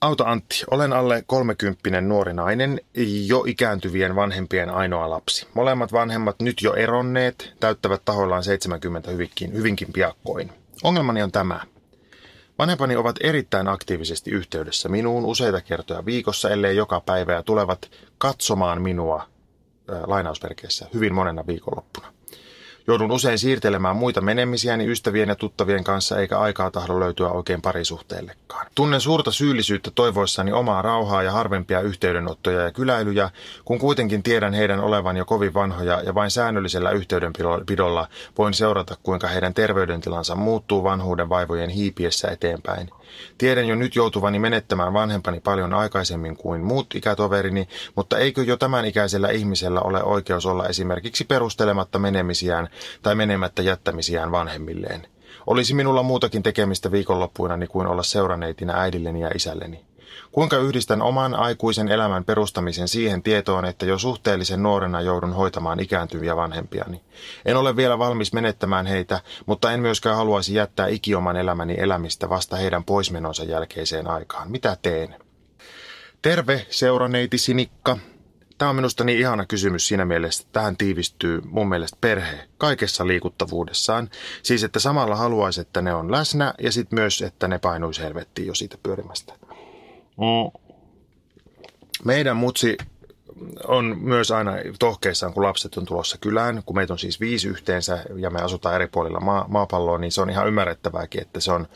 Auta 0.00 0.24
Antti, 0.24 0.64
olen 0.70 0.92
alle 0.92 1.24
kolmekymppinen 1.26 2.08
nuori 2.08 2.32
nainen, 2.32 2.80
jo 3.26 3.44
ikääntyvien 3.46 4.16
vanhempien 4.16 4.70
ainoa 4.70 5.10
lapsi. 5.10 5.46
Molemmat 5.54 5.92
vanhemmat 5.92 6.40
nyt 6.40 6.62
jo 6.62 6.74
eronneet, 6.74 7.52
täyttävät 7.60 8.02
tahoillaan 8.04 8.44
70 8.44 9.10
hyvinkin, 9.10 9.52
hyvinkin 9.52 9.92
piakkoin. 9.92 10.65
Ongelmani 10.86 11.22
on 11.22 11.32
tämä. 11.32 11.60
Vanhempani 12.58 12.96
ovat 12.96 13.16
erittäin 13.20 13.68
aktiivisesti 13.68 14.30
yhteydessä 14.30 14.88
minuun 14.88 15.24
useita 15.24 15.60
kertoja 15.60 16.04
viikossa, 16.04 16.50
ellei 16.50 16.76
joka 16.76 17.00
päivä, 17.00 17.32
ja 17.32 17.42
tulevat 17.42 17.90
katsomaan 18.18 18.82
minua 18.82 19.22
äh, 19.22 20.02
lainausmerkeissä 20.06 20.86
hyvin 20.94 21.14
monena 21.14 21.46
viikonloppuna. 21.46 22.12
Joudun 22.88 23.12
usein 23.12 23.38
siirtelemään 23.38 23.96
muita 23.96 24.20
menemisiäni 24.20 24.90
ystävien 24.90 25.28
ja 25.28 25.34
tuttavien 25.34 25.84
kanssa, 25.84 26.20
eikä 26.20 26.38
aikaa 26.38 26.70
tahdo 26.70 27.00
löytyä 27.00 27.28
oikein 27.28 27.62
parisuhteellekaan. 27.62 28.66
Tunnen 28.74 29.00
suurta 29.00 29.32
syyllisyyttä 29.32 29.90
toivoissani 29.94 30.52
omaa 30.52 30.82
rauhaa 30.82 31.22
ja 31.22 31.32
harvempia 31.32 31.80
yhteydenottoja 31.80 32.60
ja 32.60 32.72
kyläilyjä, 32.72 33.30
kun 33.64 33.78
kuitenkin 33.78 34.22
tiedän 34.22 34.54
heidän 34.54 34.80
olevan 34.80 35.16
jo 35.16 35.24
kovin 35.24 35.54
vanhoja 35.54 36.00
ja 36.00 36.14
vain 36.14 36.30
säännöllisellä 36.30 36.90
yhteydenpidolla 36.90 38.08
voin 38.38 38.54
seurata, 38.54 38.96
kuinka 39.02 39.28
heidän 39.28 39.54
terveydentilansa 39.54 40.34
muuttuu 40.34 40.84
vanhuuden 40.84 41.28
vaivojen 41.28 41.70
hiipiessä 41.70 42.28
eteenpäin. 42.28 42.90
Tiedän 43.38 43.68
jo 43.68 43.74
nyt 43.74 43.96
joutuvani 43.96 44.38
menettämään 44.38 44.92
vanhempani 44.92 45.40
paljon 45.40 45.74
aikaisemmin 45.74 46.36
kuin 46.36 46.64
muut 46.64 46.94
ikätoverini, 46.94 47.68
mutta 47.94 48.18
eikö 48.18 48.42
jo 48.42 48.56
tämän 48.56 48.84
ikäisellä 48.84 49.30
ihmisellä 49.30 49.80
ole 49.80 50.02
oikeus 50.02 50.46
olla 50.46 50.66
esimerkiksi 50.66 51.24
perustelematta 51.24 51.98
menemisiään 51.98 52.68
tai 53.02 53.14
menemättä 53.14 53.62
jättämisiään 53.62 54.32
vanhemmilleen? 54.32 55.06
Olisi 55.46 55.74
minulla 55.74 56.02
muutakin 56.02 56.42
tekemistä 56.42 56.92
viikonloppuina 56.92 57.66
kuin 57.68 57.86
olla 57.86 58.02
seuraneitina 58.02 58.80
äidilleni 58.80 59.20
ja 59.20 59.30
isälleni. 59.34 59.84
Kuinka 60.32 60.56
yhdistän 60.56 61.02
oman 61.02 61.34
aikuisen 61.34 61.88
elämän 61.88 62.24
perustamisen 62.24 62.88
siihen 62.88 63.22
tietoon, 63.22 63.64
että 63.64 63.86
jo 63.86 63.98
suhteellisen 63.98 64.62
nuorena 64.62 65.00
joudun 65.00 65.32
hoitamaan 65.32 65.80
ikääntyviä 65.80 66.36
vanhempiani? 66.36 67.04
En 67.44 67.56
ole 67.56 67.76
vielä 67.76 67.98
valmis 67.98 68.32
menettämään 68.32 68.86
heitä, 68.86 69.20
mutta 69.46 69.72
en 69.72 69.80
myöskään 69.80 70.16
haluaisi 70.16 70.54
jättää 70.54 70.86
ikioman 70.86 71.36
elämäni 71.36 71.74
elämistä 71.78 72.28
vasta 72.28 72.56
heidän 72.56 72.84
poismenonsa 72.84 73.44
jälkeiseen 73.44 74.06
aikaan. 74.06 74.50
Mitä 74.50 74.76
teen? 74.82 75.16
Terve, 76.22 76.66
seuraneiti 76.70 77.38
Sinikka. 77.38 77.98
Tämä 78.58 78.68
on 78.68 78.76
minusta 78.76 79.04
niin 79.04 79.18
ihana 79.18 79.46
kysymys 79.46 79.88
siinä 79.88 80.04
mielessä, 80.04 80.42
että 80.42 80.52
tähän 80.52 80.76
tiivistyy 80.76 81.40
mun 81.44 81.68
mielestä 81.68 81.98
perhe 82.00 82.48
kaikessa 82.58 83.06
liikuttavuudessaan. 83.06 84.10
Siis, 84.42 84.64
että 84.64 84.78
samalla 84.78 85.16
haluaisi, 85.16 85.60
että 85.60 85.82
ne 85.82 85.94
on 85.94 86.12
läsnä 86.12 86.54
ja 86.58 86.72
sitten 86.72 86.98
myös, 86.98 87.22
että 87.22 87.48
ne 87.48 87.58
painuisi 87.58 88.02
helvettiin 88.02 88.48
jo 88.48 88.54
siitä 88.54 88.78
pyörimästä. 88.82 89.32
Mm. 90.16 90.60
Meidän 92.04 92.36
mutsi 92.36 92.76
on 93.64 93.98
myös 94.00 94.30
aina 94.30 94.52
tohkeissaan, 94.78 95.32
kun 95.32 95.42
lapset 95.42 95.76
on 95.76 95.86
tulossa 95.86 96.18
kylään, 96.18 96.62
kun 96.66 96.76
meitä 96.76 96.92
on 96.92 96.98
siis 96.98 97.20
viisi 97.20 97.48
yhteensä 97.48 98.04
ja 98.16 98.30
me 98.30 98.42
asutaan 98.42 98.74
eri 98.74 98.86
puolilla 98.86 99.20
maa- 99.20 99.46
maapalloa, 99.48 99.98
niin 99.98 100.12
se 100.12 100.20
on 100.20 100.30
ihan 100.30 100.48
ymmärrettävääkin, 100.48 101.22
että 101.22 101.40
se 101.40 101.52
on 101.52 101.66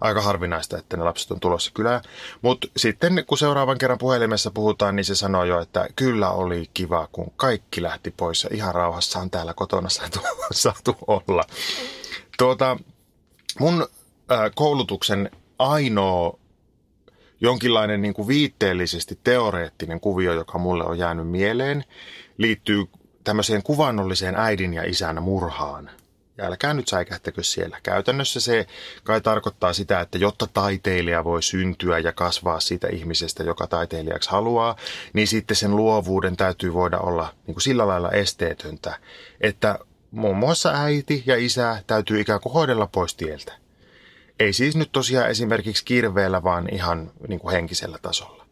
aika 0.00 0.20
harvinaista, 0.20 0.78
että 0.78 0.96
ne 0.96 1.02
lapset 1.02 1.30
on 1.30 1.40
tulossa 1.40 1.70
kylään. 1.74 2.00
Mutta 2.42 2.68
sitten 2.76 3.24
kun 3.26 3.38
seuraavan 3.38 3.78
kerran 3.78 3.98
puhelimessa 3.98 4.50
puhutaan, 4.50 4.96
niin 4.96 5.04
se 5.04 5.14
sanoo 5.14 5.44
jo, 5.44 5.60
että 5.60 5.88
kyllä 5.96 6.30
oli 6.30 6.70
kiva, 6.74 7.08
kun 7.12 7.32
kaikki 7.36 7.82
lähti 7.82 8.14
pois 8.16 8.44
ja 8.44 8.50
ihan 8.52 8.74
rauhassa 8.74 9.18
on 9.18 9.30
täällä 9.30 9.54
kotona 9.54 9.88
saatu, 9.88 10.20
saatu 10.52 10.96
olla. 11.06 11.44
Tuota, 12.38 12.76
mun 13.60 13.88
äh, 14.32 14.50
koulutuksen 14.54 15.30
ainoa 15.58 16.38
jonkinlainen 17.40 18.02
niin 18.02 18.14
kuin 18.14 18.28
viitteellisesti 18.28 19.18
teoreettinen 19.24 20.00
kuvio, 20.00 20.32
joka 20.32 20.58
mulle 20.58 20.84
on 20.84 20.98
jäänyt 20.98 21.28
mieleen, 21.28 21.84
liittyy 22.38 22.84
tämmöiseen 23.24 23.62
kuvannolliseen 23.62 24.34
äidin 24.36 24.74
ja 24.74 24.82
isän 24.82 25.22
murhaan. 25.22 25.90
Ja 26.38 26.44
älkää 26.44 26.74
nyt 26.74 26.88
säikähtäkö 26.88 27.42
siellä. 27.42 27.78
Käytännössä 27.82 28.40
se 28.40 28.66
kai 29.04 29.20
tarkoittaa 29.20 29.72
sitä, 29.72 30.00
että 30.00 30.18
jotta 30.18 30.46
taiteilija 30.54 31.24
voi 31.24 31.42
syntyä 31.42 31.98
ja 31.98 32.12
kasvaa 32.12 32.60
siitä 32.60 32.88
ihmisestä, 32.88 33.42
joka 33.42 33.66
taiteilijaksi 33.66 34.30
haluaa, 34.30 34.76
niin 35.12 35.26
sitten 35.26 35.56
sen 35.56 35.76
luovuuden 35.76 36.36
täytyy 36.36 36.74
voida 36.74 36.98
olla 36.98 37.34
niin 37.46 37.54
kuin 37.54 37.62
sillä 37.62 37.86
lailla 37.86 38.10
esteetöntä, 38.10 38.98
että 39.40 39.78
muun 40.10 40.36
muassa 40.36 40.72
äiti 40.74 41.22
ja 41.26 41.36
isä 41.36 41.82
täytyy 41.86 42.20
ikään 42.20 42.40
kuin 42.40 42.52
hoidella 42.52 42.86
pois 42.86 43.14
tieltä. 43.14 43.65
Ei 44.40 44.52
siis 44.52 44.76
nyt 44.76 44.92
tosiaan 44.92 45.30
esimerkiksi 45.30 45.84
kirveellä, 45.84 46.42
vaan 46.42 46.68
ihan 46.74 47.10
niin 47.28 47.40
kuin 47.40 47.52
henkisellä 47.52 47.98
tasolla. 48.02 48.46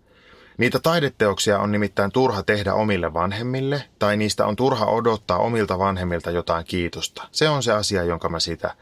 Niitä 0.58 0.78
taideteoksia 0.78 1.58
on 1.58 1.72
nimittäin 1.72 2.12
turha 2.12 2.42
tehdä 2.42 2.74
omille 2.74 3.14
vanhemmille, 3.14 3.84
tai 3.98 4.16
niistä 4.16 4.46
on 4.46 4.56
turha 4.56 4.86
odottaa 4.86 5.38
omilta 5.38 5.78
vanhemmilta 5.78 6.30
jotain 6.30 6.64
kiitosta. 6.64 7.28
Se 7.32 7.48
on 7.48 7.62
se 7.62 7.72
asia, 7.72 8.02
jonka 8.02 8.28
mä 8.28 8.40
siitä, 8.40 8.74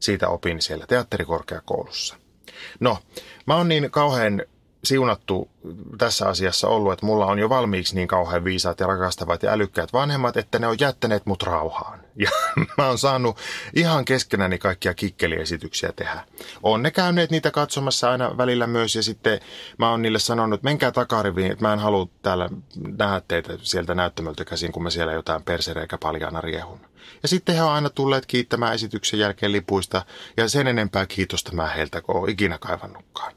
siitä 0.00 0.28
opin 0.28 0.62
siellä 0.62 0.86
teatterikorkeakoulussa. 0.86 2.16
No, 2.80 2.98
mä 3.46 3.56
oon 3.56 3.68
niin 3.68 3.90
kauhean 3.90 4.42
siunattu 4.84 5.50
tässä 5.98 6.28
asiassa 6.28 6.68
ollut, 6.68 6.92
että 6.92 7.06
mulla 7.06 7.26
on 7.26 7.38
jo 7.38 7.48
valmiiksi 7.48 7.94
niin 7.94 8.08
kauhean 8.08 8.44
viisaat 8.44 8.80
ja 8.80 8.86
rakastavat 8.86 9.42
ja 9.42 9.52
älykkäät 9.52 9.92
vanhemmat, 9.92 10.36
että 10.36 10.58
ne 10.58 10.66
on 10.66 10.76
jättäneet 10.80 11.26
mut 11.26 11.42
rauhaan. 11.42 12.03
Ja 12.16 12.30
mä 12.78 12.88
oon 12.88 12.98
saanut 12.98 13.38
ihan 13.74 14.04
keskenäni 14.04 14.58
kaikkia 14.58 14.94
kikkeliesityksiä 14.94 15.92
tehdä. 15.96 16.24
On 16.62 16.82
ne 16.82 16.90
käyneet 16.90 17.30
niitä 17.30 17.50
katsomassa 17.50 18.10
aina 18.10 18.36
välillä 18.36 18.66
myös 18.66 18.96
ja 18.96 19.02
sitten 19.02 19.40
mä 19.78 19.90
oon 19.90 20.02
niille 20.02 20.18
sanonut, 20.18 20.58
että 20.58 20.68
menkää 20.68 20.92
takariviin, 20.92 21.52
että 21.52 21.64
mä 21.64 21.72
en 21.72 21.78
halua 21.78 22.08
täällä 22.22 22.48
nähdä 22.98 23.22
teitä 23.28 23.58
sieltä 23.62 23.94
näyttämöltä 23.94 24.44
käsin, 24.44 24.72
kun 24.72 24.82
mä 24.82 24.90
siellä 24.90 25.12
jotain 25.12 25.42
persereikä 25.42 25.98
paljana 25.98 26.40
riehun. 26.40 26.80
Ja 27.22 27.28
sitten 27.28 27.54
he 27.54 27.62
on 27.62 27.72
aina 27.72 27.90
tulleet 27.90 28.26
kiittämään 28.26 28.74
esityksen 28.74 29.20
jälkeen 29.20 29.52
lipuista 29.52 30.04
ja 30.36 30.48
sen 30.48 30.66
enempää 30.66 31.06
kiitosta 31.06 31.52
mä 31.52 31.66
heiltä 31.66 32.00
kuin 32.00 32.30
ikinä 32.30 32.58
kaivannutkaan. 32.58 33.32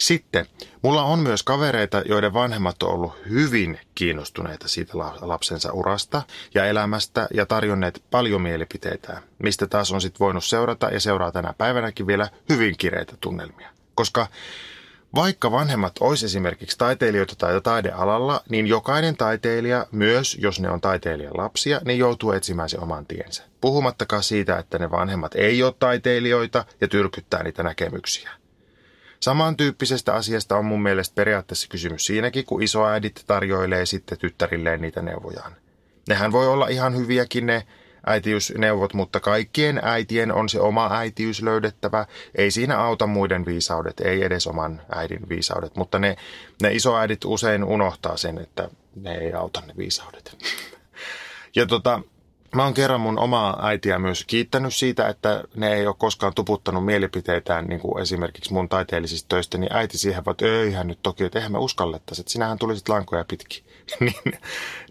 Sitten, 0.00 0.46
mulla 0.82 1.02
on 1.02 1.18
myös 1.18 1.42
kavereita, 1.42 2.02
joiden 2.06 2.34
vanhemmat 2.34 2.82
on 2.82 2.90
ollut 2.90 3.12
hyvin 3.28 3.80
kiinnostuneita 3.94 4.68
siitä 4.68 4.98
lapsensa 5.20 5.72
urasta 5.72 6.22
ja 6.54 6.66
elämästä 6.66 7.28
ja 7.34 7.46
tarjonneet 7.46 8.02
paljon 8.10 8.42
mielipiteitä, 8.42 9.22
mistä 9.38 9.66
taas 9.66 9.92
on 9.92 10.00
sitten 10.00 10.20
voinut 10.20 10.44
seurata 10.44 10.88
ja 10.90 11.00
seuraa 11.00 11.32
tänä 11.32 11.54
päivänäkin 11.58 12.06
vielä 12.06 12.28
hyvin 12.48 12.74
kireitä 12.78 13.16
tunnelmia. 13.20 13.70
Koska 13.94 14.26
vaikka 15.14 15.52
vanhemmat 15.52 15.92
olisi 16.00 16.26
esimerkiksi 16.26 16.78
taiteilijoita 16.78 17.34
tai 17.36 17.60
taidealalla, 17.60 18.42
niin 18.48 18.66
jokainen 18.66 19.16
taiteilija, 19.16 19.86
myös 19.92 20.36
jos 20.40 20.60
ne 20.60 20.70
on 20.70 20.80
taiteilijan 20.80 21.36
lapsia, 21.36 21.80
niin 21.84 21.98
joutuu 21.98 22.32
etsimään 22.32 22.68
se 22.68 22.78
oman 22.78 23.06
tiensä. 23.06 23.42
Puhumattakaan 23.60 24.22
siitä, 24.22 24.58
että 24.58 24.78
ne 24.78 24.90
vanhemmat 24.90 25.34
ei 25.34 25.62
ole 25.62 25.74
taiteilijoita 25.78 26.64
ja 26.80 26.88
tyrkyttää 26.88 27.42
niitä 27.42 27.62
näkemyksiä. 27.62 28.30
Samantyyppisestä 29.20 30.14
asiasta 30.14 30.56
on 30.56 30.64
mun 30.64 30.82
mielestä 30.82 31.14
periaatteessa 31.14 31.68
kysymys 31.68 32.06
siinäkin, 32.06 32.44
kun 32.44 32.62
isoäidit 32.62 33.24
tarjoilee 33.26 33.86
sitten 33.86 34.18
tyttärilleen 34.18 34.80
niitä 34.80 35.02
neuvojaan. 35.02 35.52
Nehän 36.08 36.32
voi 36.32 36.48
olla 36.48 36.68
ihan 36.68 36.96
hyviäkin 36.96 37.46
ne 37.46 37.66
äitiysneuvot, 38.06 38.94
mutta 38.94 39.20
kaikkien 39.20 39.80
äitien 39.82 40.32
on 40.32 40.48
se 40.48 40.60
oma 40.60 40.90
äitiys 40.92 41.42
löydettävä. 41.42 42.06
Ei 42.34 42.50
siinä 42.50 42.78
auta 42.78 43.06
muiden 43.06 43.46
viisaudet, 43.46 44.00
ei 44.00 44.24
edes 44.24 44.46
oman 44.46 44.82
äidin 44.94 45.28
viisaudet, 45.28 45.76
mutta 45.76 45.98
ne, 45.98 46.16
ne 46.62 46.72
isoäidit 46.72 47.24
usein 47.24 47.64
unohtaa 47.64 48.16
sen, 48.16 48.38
että 48.38 48.70
ne 48.94 49.14
ei 49.14 49.32
auta 49.32 49.62
ne 49.66 49.74
viisaudet. 49.76 50.36
Ja 51.56 51.66
tota, 51.66 52.00
Mä 52.58 52.64
oon 52.64 52.74
kerran 52.74 53.00
mun 53.00 53.18
omaa 53.18 53.66
äitiä 53.66 53.98
myös 53.98 54.24
kiittänyt 54.24 54.74
siitä, 54.74 55.08
että 55.08 55.44
ne 55.56 55.74
ei 55.74 55.86
ole 55.86 55.94
koskaan 55.98 56.34
tuputtanut 56.34 56.84
mielipiteitään 56.84 57.66
niin 57.66 57.80
kuin 57.80 58.02
esimerkiksi 58.02 58.52
mun 58.52 58.68
taiteellisista 58.68 59.28
töistä, 59.28 59.58
niin 59.58 59.72
äiti 59.72 59.98
siihen 59.98 60.24
vaan, 60.24 60.32
että 60.32 60.46
eihän 60.46 60.86
nyt 60.86 60.98
toki, 61.02 61.24
että 61.24 61.38
eihän 61.38 61.52
me 61.52 61.58
uskallettaisi, 61.58 62.22
että 62.22 62.32
sinähän 62.32 62.58
tulisit 62.58 62.88
lankoja 62.88 63.24
pitkin. 63.24 63.64
niin, 64.00 64.38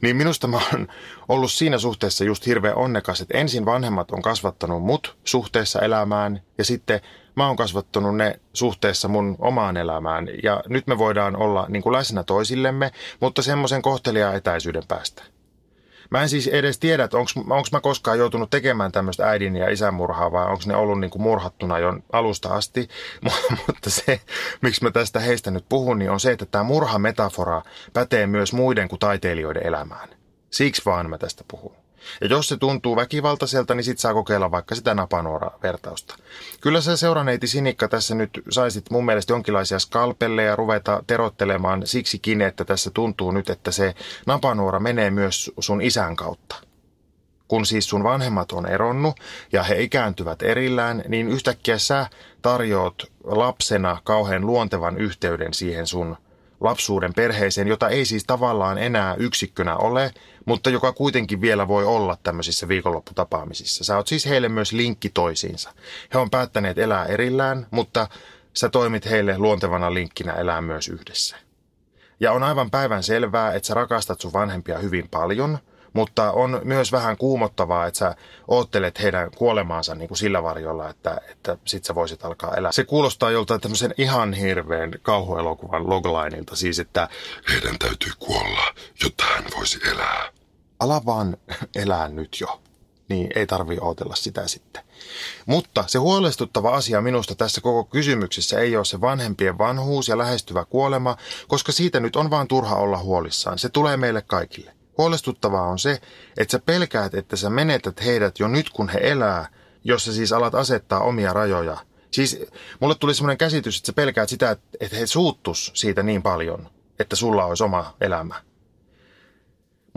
niin 0.02 0.16
minusta 0.16 0.48
mä 0.48 0.60
oon 0.74 0.88
ollut 1.28 1.52
siinä 1.52 1.78
suhteessa 1.78 2.24
just 2.24 2.46
hirveän 2.46 2.76
onnekas, 2.76 3.22
että 3.22 3.38
ensin 3.38 3.66
vanhemmat 3.66 4.12
on 4.12 4.22
kasvattanut 4.22 4.84
mut 4.84 5.18
suhteessa 5.24 5.80
elämään 5.80 6.42
ja 6.58 6.66
sitten 6.66 7.02
mä 7.36 7.48
oon 7.48 7.56
kasvattanut 7.56 8.16
ne 8.16 8.40
suhteessa 8.54 9.08
mun 9.08 9.36
omaan 9.40 9.78
elämään. 9.78 10.28
Ja 10.44 10.64
nyt 10.68 10.88
me 10.88 10.98
voidaan 10.98 11.36
olla 11.36 11.66
niin 11.70 11.84
kuin 11.84 11.94
läsnä 11.94 12.24
toisillemme, 12.24 12.92
mutta 13.20 13.42
semmoisen 13.42 13.82
kohteliaan 13.82 14.36
etäisyyden 14.36 14.84
päästä. 14.88 15.37
Mä 16.10 16.22
en 16.22 16.30
siis 16.30 16.48
edes 16.48 16.80
tiedä, 16.80 17.04
että 17.04 17.18
onko 17.18 17.70
mä 17.72 17.82
koskaan 17.82 18.20
joutunut 18.20 18.50
tekemään 18.50 18.92
tämmöistä 18.92 19.30
äidin 19.30 19.56
ja 19.56 19.70
isän 19.70 19.94
murhaa 19.94 20.32
vai 20.32 20.46
onko 20.46 20.64
ne 20.66 20.76
ollut 20.76 21.00
niin 21.00 21.10
kuin 21.10 21.22
murhattuna 21.22 21.80
jo 21.80 21.94
alusta 22.12 22.50
asti. 22.50 22.88
Mutta 23.68 23.90
se, 23.90 24.22
miksi 24.62 24.84
mä 24.84 24.92
tästä 24.92 25.20
heistä 25.20 25.52
nyt 25.52 25.66
puhun, 25.70 26.00
niin 26.00 26.12
on 26.12 26.20
se, 26.20 26.32
että 26.32 26.46
tämä 26.46 26.64
murhametafora 26.64 27.62
pätee 27.94 28.28
myös 28.28 28.54
muiden 28.54 28.88
kuin 28.88 29.00
taiteilijoiden 29.00 29.68
elämään. 29.68 30.10
Siksi 30.50 30.82
vaan 30.86 31.10
mä 31.10 31.18
tästä 31.18 31.44
puhun. 31.48 31.87
Ja 32.22 32.28
jos 32.28 32.48
se 32.48 32.58
tuntuu 32.58 32.96
väkivaltaiselta, 32.96 33.76
niin 33.76 33.84
sit 33.84 34.00
saa 34.00 34.14
kokeilla 34.14 34.52
vaikka 34.52 34.76
sitä 34.76 34.94
napanuora-vertausta. 34.94 36.16
Kyllä 36.62 36.82
se 36.82 36.98
seuraneiti 36.98 37.48
Sinikka 37.48 37.88
tässä 37.88 38.16
nyt 38.16 38.42
saisit 38.50 38.90
mun 38.92 39.06
mielestä 39.06 39.34
jonkinlaisia 39.34 39.80
skalpelleja 39.80 40.56
ruveta 40.56 41.04
terottelemaan 41.08 41.88
siksikin, 41.88 42.42
että 42.42 42.66
tässä 42.66 42.92
tuntuu 42.94 43.32
nyt, 43.32 43.50
että 43.50 43.72
se 43.72 43.96
napanuora 44.26 44.80
menee 44.80 45.10
myös 45.10 45.52
sun 45.60 45.82
isän 45.82 46.16
kautta 46.16 46.68
kun 47.48 47.66
siis 47.66 47.90
sun 47.90 48.04
vanhemmat 48.04 48.52
on 48.52 48.66
eronnut 48.66 49.20
ja 49.52 49.64
he 49.64 49.82
ikääntyvät 49.82 50.42
erillään, 50.42 51.04
niin 51.08 51.28
yhtäkkiä 51.28 51.78
sä 51.78 52.08
tarjoat 52.42 52.96
lapsena 53.24 54.02
kauhean 54.04 54.46
luontevan 54.46 54.98
yhteyden 54.98 55.54
siihen 55.54 55.88
sun 55.88 56.18
lapsuuden 56.60 57.14
perheeseen, 57.14 57.68
jota 57.68 57.90
ei 57.90 58.06
siis 58.06 58.24
tavallaan 58.24 58.78
enää 58.78 59.16
yksikkönä 59.16 59.76
ole, 59.76 60.12
mutta 60.48 60.70
joka 60.70 60.94
kuitenkin 60.94 61.42
vielä 61.42 61.68
voi 61.68 61.86
olla 61.86 62.18
tämmöisissä 62.24 62.68
viikonlopputapaamisissa. 62.68 63.84
Sä 63.84 63.98
oot 63.98 64.08
siis 64.08 64.26
heille 64.26 64.50
myös 64.50 64.72
linkki 64.72 65.10
toisiinsa. 65.10 65.74
He 66.14 66.20
on 66.20 66.30
päättäneet 66.30 66.78
elää 66.78 67.06
erillään, 67.06 67.68
mutta 67.72 68.08
sä 68.54 68.70
toimit 68.70 69.10
heille 69.10 69.38
luontevana 69.38 69.94
linkkinä 69.94 70.34
elää 70.34 70.62
myös 70.62 70.88
yhdessä. 70.88 71.38
Ja 72.20 72.32
on 72.32 72.44
aivan 72.44 72.72
päivän 72.72 73.04
selvää, 73.04 73.54
että 73.54 73.68
sä 73.68 73.74
rakastat 73.74 74.22
sun 74.22 74.34
vanhempia 74.34 74.80
hyvin 74.80 75.10
paljon– 75.10 75.58
mutta 75.98 76.32
on 76.32 76.62
myös 76.64 76.92
vähän 76.92 77.18
kuumottavaa, 77.18 77.86
että 77.86 77.98
sä 77.98 78.16
oottelet 78.48 79.02
heidän 79.02 79.32
kuolemaansa 79.32 79.96
niin 79.96 80.08
kuin 80.08 80.18
sillä 80.18 80.44
varjolla, 80.44 80.90
että, 80.90 81.22
että 81.30 81.58
sit 81.66 81.84
sä 81.84 81.96
voisit 81.96 82.26
alkaa 82.26 82.56
elää. 82.56 82.72
Se 82.72 82.84
kuulostaa 82.84 83.32
joltain 83.32 83.62
tämmöisen 83.62 83.94
ihan 83.98 84.34
hirveän 84.34 84.94
kauhuelokuvan 85.02 85.90
loglineilta, 85.90 86.56
siis 86.56 86.80
että 86.80 87.08
heidän 87.50 87.80
täytyy 87.80 88.12
kuolla, 88.20 88.74
jotta 89.04 89.24
hän 89.24 89.44
voisi 89.58 89.80
elää. 89.92 90.37
Ala 90.80 91.02
vaan 91.06 91.38
elää 91.76 92.08
nyt 92.08 92.38
jo. 92.42 92.62
Niin 93.10 93.30
ei 93.36 93.48
tarvi 93.48 93.78
odotella 93.82 94.16
sitä 94.16 94.48
sitten. 94.48 94.84
Mutta 95.46 95.84
se 95.88 95.98
huolestuttava 96.00 96.76
asia 96.76 97.02
minusta 97.02 97.36
tässä 97.36 97.62
koko 97.62 97.84
kysymyksessä 97.84 98.60
ei 98.60 98.76
ole 98.78 98.86
se 98.86 99.02
vanhempien 99.02 99.58
vanhuus 99.58 100.08
ja 100.08 100.18
lähestyvä 100.18 100.66
kuolema, 100.66 101.18
koska 101.48 101.72
siitä 101.72 102.00
nyt 102.00 102.16
on 102.16 102.30
vaan 102.30 102.48
turha 102.48 102.76
olla 102.76 102.98
huolissaan. 102.98 103.60
Se 103.60 103.70
tulee 103.70 103.98
meille 103.98 104.22
kaikille. 104.22 104.74
Huolestuttavaa 104.98 105.68
on 105.68 105.80
se, 105.80 106.02
että 106.38 106.52
sä 106.52 106.60
pelkäät, 106.60 107.14
että 107.14 107.36
sä 107.36 107.50
menetät 107.50 108.06
heidät 108.06 108.40
jo 108.40 108.48
nyt 108.48 108.70
kun 108.70 108.90
he 108.90 109.00
elää, 109.04 109.50
jos 109.84 110.06
sä 110.06 110.14
siis 110.14 110.34
alat 110.34 110.56
asettaa 110.56 111.00
omia 111.00 111.34
rajoja. 111.34 111.78
Siis 112.12 112.40
mulle 112.80 112.96
tuli 112.96 113.14
semmoinen 113.14 113.38
käsitys, 113.38 113.78
että 113.78 113.88
sä 113.88 113.94
pelkäät 113.94 114.30
sitä, 114.30 114.52
että 114.80 114.98
he 114.98 115.08
suuttus 115.08 115.72
siitä 115.74 116.04
niin 116.04 116.24
paljon, 116.24 116.70
että 117.00 117.16
sulla 117.16 117.46
olisi 117.46 117.64
oma 117.64 117.96
elämä. 118.02 118.36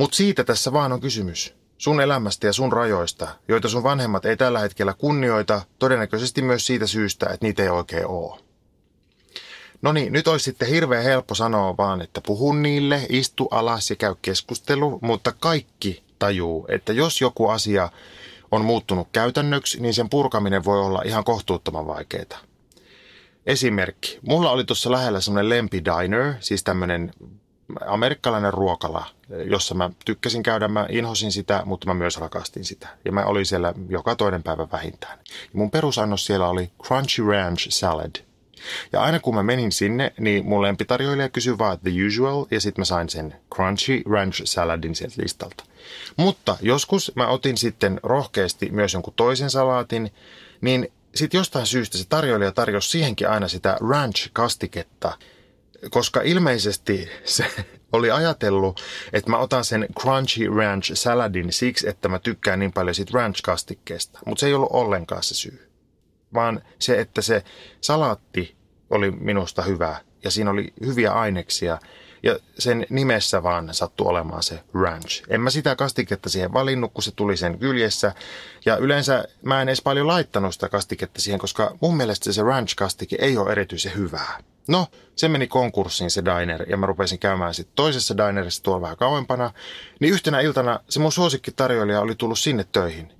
Mutta 0.01 0.17
siitä 0.17 0.45
tässä 0.45 0.73
vaan 0.73 0.93
on 0.93 1.01
kysymys. 1.01 1.55
Sun 1.79 2.01
elämästä 2.01 2.47
ja 2.47 2.53
sun 2.53 2.73
rajoista, 2.73 3.29
joita 3.49 3.69
sun 3.69 3.83
vanhemmat 3.83 4.25
ei 4.25 4.37
tällä 4.37 4.59
hetkellä 4.59 4.95
kunnioita, 4.95 5.63
todennäköisesti 5.79 6.43
myös 6.43 6.67
siitä 6.67 6.87
syystä, 6.87 7.27
että 7.27 7.47
niitä 7.47 7.63
ei 7.63 7.69
oikein 7.69 8.07
ole. 8.07 8.41
No 9.83 9.93
niin, 9.93 10.13
nyt 10.13 10.29
olisi 10.29 10.45
sitten 10.45 10.69
hirveän 10.69 11.05
helppo 11.05 11.35
sanoa 11.35 11.77
vaan, 11.77 12.01
että 12.01 12.21
puhu 12.27 12.53
niille, 12.53 13.07
istu 13.09 13.49
alas 13.51 13.91
ja 13.91 13.97
käy 13.97 14.15
keskustelu, 14.23 14.99
mutta 15.03 15.33
kaikki 15.33 16.03
tajuu, 16.19 16.67
että 16.69 16.93
jos 16.93 17.21
joku 17.21 17.49
asia 17.49 17.91
on 18.51 18.65
muuttunut 18.65 19.09
käytännöksi, 19.13 19.81
niin 19.81 19.95
sen 19.95 20.11
purkaminen 20.11 20.65
voi 20.65 20.81
olla 20.81 21.03
ihan 21.05 21.25
kohtuuttoman 21.25 21.87
vaikeaa. 21.87 22.41
Esimerkki. 23.47 24.19
Mulla 24.23 24.51
oli 24.51 24.65
tuossa 24.65 24.91
lähellä 24.91 25.21
semmoinen 25.21 25.49
lempi 25.49 25.83
diner, 25.85 26.35
siis 26.41 26.65
tämmöinen 26.65 27.13
amerikkalainen 27.87 28.53
ruokala, 28.53 29.07
jossa 29.45 29.75
mä 29.75 29.91
tykkäsin 30.05 30.43
käydä, 30.43 30.69
mä 30.69 30.87
inhosin 30.89 31.33
sitä, 31.33 31.63
mutta 31.65 31.87
mä 31.87 31.95
myös 31.95 32.19
rakastin 32.19 32.65
sitä. 32.65 32.89
Ja 33.05 33.13
mä 33.13 33.25
olin 33.25 33.47
siellä 33.47 33.75
joka 33.89 34.17
toinen 34.17 34.43
päivä 34.43 34.69
vähintään. 34.73 35.19
Ja 35.19 35.51
mun 35.53 35.71
perusannos 35.71 36.27
siellä 36.27 36.49
oli 36.49 36.71
Crunchy 36.83 37.27
Ranch 37.27 37.67
Salad– 37.71 38.17
ja 38.93 39.03
aina 39.03 39.21
kun 39.21 39.35
mä 39.35 39.43
menin 39.43 39.73
sinne, 39.73 40.13
niin 40.21 40.47
mun 40.47 40.63
lempitarjoilija 40.63 41.29
kysyi 41.29 41.59
vaan 41.59 41.79
the 41.79 41.91
usual, 42.07 42.47
ja 42.51 42.61
sitten 42.61 42.81
mä 42.81 42.85
sain 42.85 43.09
sen 43.09 43.35
crunchy 43.55 44.03
ranch 44.11 44.43
saladin 44.45 44.95
sieltä 44.95 45.23
listalta. 45.23 45.65
Mutta 46.17 46.57
joskus 46.63 47.13
mä 47.15 47.29
otin 47.29 47.59
sitten 47.59 48.01
rohkeasti 48.03 48.69
myös 48.71 48.93
jonkun 48.93 49.15
toisen 49.17 49.51
salaatin, 49.51 50.13
niin 50.61 50.93
sitten 51.15 51.39
jostain 51.39 51.67
syystä 51.67 51.99
se 51.99 52.05
tarjoilija 52.09 52.53
tarjosi 52.53 52.91
siihenkin 52.91 53.29
aina 53.29 53.49
sitä 53.49 53.77
ranch-kastiketta, 53.81 55.13
koska 55.91 56.21
ilmeisesti 56.23 57.09
se 57.25 57.47
oli 57.93 58.11
ajatellut, 58.11 58.81
että 59.13 59.31
mä 59.31 59.39
otan 59.39 59.65
sen 59.65 59.87
crunchy 60.01 60.49
ranch 60.57 60.95
saladin 60.95 61.53
siksi, 61.53 61.89
että 61.89 62.09
mä 62.09 62.19
tykkään 62.19 62.59
niin 62.59 62.73
paljon 62.73 62.95
siitä 62.95 63.13
ranch-kastikkeesta, 63.15 64.19
mutta 64.27 64.41
se 64.41 64.47
ei 64.47 64.55
ollut 64.55 64.73
ollenkaan 64.73 65.23
se 65.23 65.35
syy. 65.35 65.71
Vaan 66.35 66.63
se, 66.79 67.01
että 67.01 67.23
se 67.23 67.45
salaatti 67.81 68.57
oli 68.91 69.11
minusta 69.11 69.63
hyvä 69.63 69.97
ja 70.25 70.31
siinä 70.31 70.51
oli 70.51 70.73
hyviä 70.87 71.13
aineksia 71.13 71.79
ja 72.23 72.39
sen 72.59 72.87
nimessä 72.91 73.43
vaan 73.43 73.75
sattui 73.75 74.07
olemaan 74.07 74.43
se 74.43 74.61
ranch. 74.75 75.23
En 75.29 75.41
mä 75.41 75.51
sitä 75.51 75.77
kastiketta 75.77 76.29
siihen 76.29 76.53
valinnut, 76.53 76.93
kun 76.93 77.03
se 77.03 77.11
tuli 77.17 77.37
sen 77.37 77.59
kyljessä. 77.59 78.13
Ja 78.67 78.77
yleensä 78.77 79.25
mä 79.43 79.63
en 79.63 79.69
edes 79.69 79.83
paljon 79.83 80.07
laittanut 80.07 80.55
sitä 80.55 80.69
kastiketta 80.69 81.21
siihen, 81.21 81.41
koska 81.41 81.77
mun 81.81 81.97
mielestä 81.97 82.33
se 82.33 82.43
ranch-kastike 82.43 83.17
ei 83.19 83.37
ole 83.37 83.53
erityisen 83.53 83.95
hyvää. 83.95 84.43
No, 84.69 84.87
se 85.17 85.29
meni 85.29 85.47
konkurssiin 85.47 86.11
se 86.11 86.23
diner 86.25 86.71
ja 86.71 86.77
mä 86.77 86.87
rupesin 86.87 87.19
käymään 87.19 87.55
sitten 87.55 87.77
toisessa 87.77 88.17
dinerissa 88.17 88.63
tuolla 88.63 88.81
vähän 88.81 88.97
kauempana. 88.97 89.51
Niin 90.01 90.13
yhtenä 90.13 90.41
iltana 90.41 90.81
se 90.89 91.01
mun 91.01 91.13
suosikkitarjoilija 91.13 92.01
oli 92.01 92.15
tullut 92.15 92.39
sinne 92.39 92.65
töihin. 92.73 93.13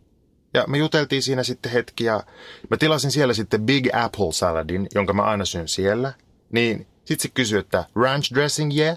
Ja 0.55 0.65
me 0.67 0.79
juteltiin 0.79 1.23
siinä 1.23 1.43
sitten 1.43 1.73
hetki 1.73 2.05
ja 2.05 2.23
mä 2.71 2.77
tilasin 2.77 3.11
siellä 3.11 3.35
sitten 3.35 3.63
Big 3.63 3.89
Apple 3.93 4.33
Saladin, 4.33 4.87
jonka 4.95 5.13
mä 5.13 5.23
aina 5.23 5.45
syön 5.45 5.69
siellä. 5.69 6.13
Niin 6.53 6.87
sit 7.11 7.21
se 7.21 7.29
kysyi, 7.29 7.59
että 7.59 7.85
ranch 7.95 8.35
dressing, 8.35 8.77
yeah? 8.77 8.97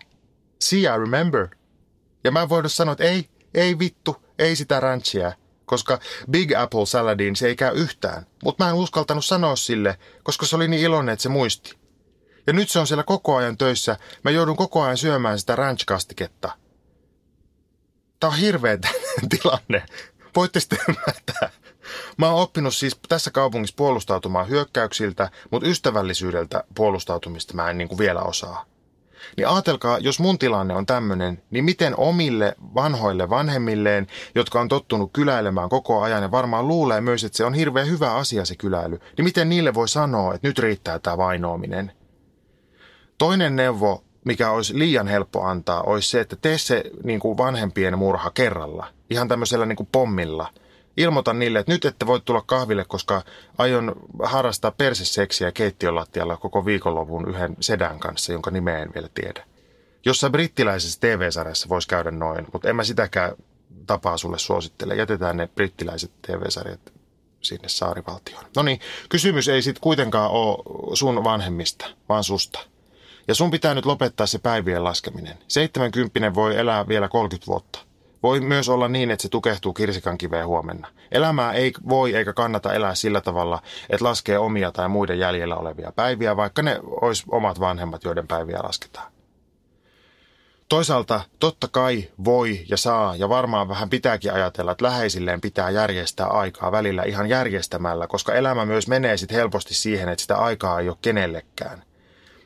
See, 0.61 0.79
I 0.79 0.99
remember. 0.99 1.47
Ja 2.23 2.31
mä 2.31 2.49
voin 2.49 2.69
sanoa, 2.69 2.91
että 2.91 3.03
ei, 3.03 3.29
ei 3.53 3.79
vittu, 3.79 4.25
ei 4.39 4.55
sitä 4.55 4.79
ranchia, 4.79 5.31
koska 5.65 5.99
Big 6.31 6.51
Apple 6.51 6.85
Saladin 6.85 7.35
se 7.35 7.47
ei 7.47 7.55
käy 7.55 7.75
yhtään. 7.75 8.25
Mutta 8.43 8.63
mä 8.63 8.69
en 8.69 8.75
uskaltanut 8.75 9.25
sanoa 9.25 9.55
sille, 9.55 9.99
koska 10.23 10.45
se 10.45 10.55
oli 10.55 10.67
niin 10.67 10.81
iloinen, 10.81 11.13
että 11.13 11.23
se 11.23 11.29
muisti. 11.29 11.77
Ja 12.47 12.53
nyt 12.53 12.69
se 12.69 12.79
on 12.79 12.87
siellä 12.87 13.03
koko 13.03 13.35
ajan 13.35 13.57
töissä. 13.57 13.97
Mä 14.23 14.31
joudun 14.31 14.57
koko 14.57 14.83
ajan 14.83 14.97
syömään 14.97 15.39
sitä 15.39 15.55
ranch-kastiketta. 15.55 16.51
Tää 18.19 18.29
on 18.29 18.37
hirveä 18.37 18.77
tilanne. 19.41 19.85
Voitte 20.35 20.59
sitten 20.59 20.79
ymmärtää. 20.89 21.49
Mä 22.17 22.29
oon 22.29 22.41
oppinut 22.41 22.75
siis 22.75 22.99
tässä 23.09 23.31
kaupungissa 23.31 23.75
puolustautumaan 23.77 24.49
hyökkäyksiltä, 24.49 25.29
mutta 25.51 25.67
ystävällisyydeltä 25.67 26.63
puolustautumista 26.75 27.53
mä 27.53 27.69
en 27.69 27.77
niin 27.77 27.87
kuin 27.87 27.99
vielä 27.99 28.21
osaa. 28.21 28.65
Niin 29.37 29.47
ajatelkaa, 29.47 29.97
jos 29.97 30.19
mun 30.19 30.39
tilanne 30.39 30.73
on 30.73 30.85
tämmöinen, 30.85 31.43
niin 31.51 31.65
miten 31.65 31.97
omille 31.97 32.55
vanhoille 32.75 33.29
vanhemmilleen, 33.29 34.07
jotka 34.35 34.61
on 34.61 34.67
tottunut 34.67 35.13
kyläilemään 35.13 35.69
koko 35.69 36.01
ajan 36.01 36.23
ja 36.23 36.31
varmaan 36.31 36.67
luulee 36.67 37.01
myös, 37.01 37.23
että 37.23 37.37
se 37.37 37.45
on 37.45 37.53
hirveän 37.53 37.89
hyvä 37.89 38.13
asia 38.13 38.45
se 38.45 38.55
kyläily, 38.55 38.99
niin 39.17 39.25
miten 39.25 39.49
niille 39.49 39.73
voi 39.73 39.87
sanoa, 39.87 40.33
että 40.33 40.47
nyt 40.47 40.59
riittää 40.59 40.99
tämä 40.99 41.17
vainoaminen? 41.17 41.91
Toinen 43.17 43.55
neuvo 43.55 44.03
mikä 44.25 44.51
olisi 44.51 44.79
liian 44.79 45.07
helppo 45.07 45.43
antaa, 45.43 45.81
olisi 45.81 46.09
se, 46.09 46.19
että 46.19 46.35
tee 46.35 46.57
se 46.57 46.83
niin 47.03 47.19
kuin 47.19 47.37
vanhempien 47.37 47.97
murha 47.97 48.31
kerralla. 48.33 48.87
Ihan 49.09 49.27
tämmöisellä 49.27 49.65
niin 49.65 49.75
kuin 49.75 49.89
pommilla. 49.91 50.49
Ilmoita 50.97 51.33
niille, 51.33 51.59
että 51.59 51.71
nyt 51.71 51.85
ette 51.85 52.07
voi 52.07 52.21
tulla 52.25 52.43
kahville, 52.45 52.85
koska 52.87 53.21
aion 53.57 53.95
harrastaa 54.23 54.71
perseseksiä 54.71 55.51
keittiön 55.51 55.95
lattialla 55.95 56.37
koko 56.37 56.65
viikonlopun 56.65 57.29
yhden 57.29 57.55
sedän 57.59 57.99
kanssa, 57.99 58.31
jonka 58.33 58.51
nimeä 58.51 58.79
en 58.79 58.93
vielä 58.93 59.09
tiedä. 59.13 59.45
Jossain 60.05 60.31
brittiläisessä 60.31 60.99
TV-sarjassa 60.99 61.69
voisi 61.69 61.87
käydä 61.87 62.11
noin, 62.11 62.47
mutta 62.53 62.69
en 62.69 62.75
mä 62.75 62.83
sitäkään 62.83 63.31
tapaa 63.87 64.17
sulle 64.17 64.39
suosittele. 64.39 64.95
Jätetään 64.95 65.37
ne 65.37 65.47
brittiläiset 65.47 66.11
TV-sarjat 66.21 66.93
sinne 67.41 67.69
saarivaltioon. 67.69 68.45
No 68.55 68.63
niin, 68.63 68.79
kysymys 69.09 69.47
ei 69.47 69.61
sitten 69.61 69.81
kuitenkaan 69.81 70.31
ole 70.31 70.57
sun 70.95 71.23
vanhemmista, 71.23 71.85
vaan 72.09 72.23
susta. 72.23 72.59
Ja 73.27 73.35
sun 73.35 73.51
pitää 73.51 73.73
nyt 73.73 73.85
lopettaa 73.85 74.27
se 74.27 74.39
päivien 74.39 74.83
laskeminen. 74.83 75.37
70 75.47 76.35
voi 76.35 76.57
elää 76.57 76.87
vielä 76.87 77.07
30 77.07 77.47
vuotta. 77.47 77.79
Voi 78.23 78.39
myös 78.39 78.69
olla 78.69 78.87
niin, 78.87 79.11
että 79.11 79.21
se 79.23 79.29
tukehtuu 79.29 79.73
kirsikan 79.73 80.17
kiveen 80.17 80.47
huomenna. 80.47 80.87
Elämää 81.11 81.53
ei 81.53 81.73
voi 81.89 82.15
eikä 82.15 82.33
kannata 82.33 82.73
elää 82.73 82.95
sillä 82.95 83.21
tavalla, 83.21 83.61
että 83.89 84.05
laskee 84.05 84.37
omia 84.37 84.71
tai 84.71 84.89
muiden 84.89 85.19
jäljellä 85.19 85.55
olevia 85.55 85.91
päiviä, 85.95 86.37
vaikka 86.37 86.61
ne 86.61 86.79
olisi 86.83 87.23
omat 87.31 87.59
vanhemmat, 87.59 88.03
joiden 88.03 88.27
päiviä 88.27 88.59
lasketaan. 88.63 89.13
Toisaalta 90.69 91.21
totta 91.39 91.67
kai 91.67 92.09
voi 92.25 92.65
ja 92.69 92.77
saa 92.77 93.15
ja 93.15 93.29
varmaan 93.29 93.69
vähän 93.69 93.89
pitääkin 93.89 94.33
ajatella, 94.33 94.71
että 94.71 94.85
läheisilleen 94.85 95.41
pitää 95.41 95.69
järjestää 95.69 96.27
aikaa 96.27 96.71
välillä 96.71 97.03
ihan 97.03 97.29
järjestämällä, 97.29 98.07
koska 98.07 98.33
elämä 98.33 98.65
myös 98.65 98.87
menee 98.87 99.17
sitten 99.17 99.37
helposti 99.37 99.73
siihen, 99.73 100.09
että 100.09 100.21
sitä 100.21 100.37
aikaa 100.37 100.79
ei 100.79 100.89
ole 100.89 100.97
kenellekään. 101.01 101.83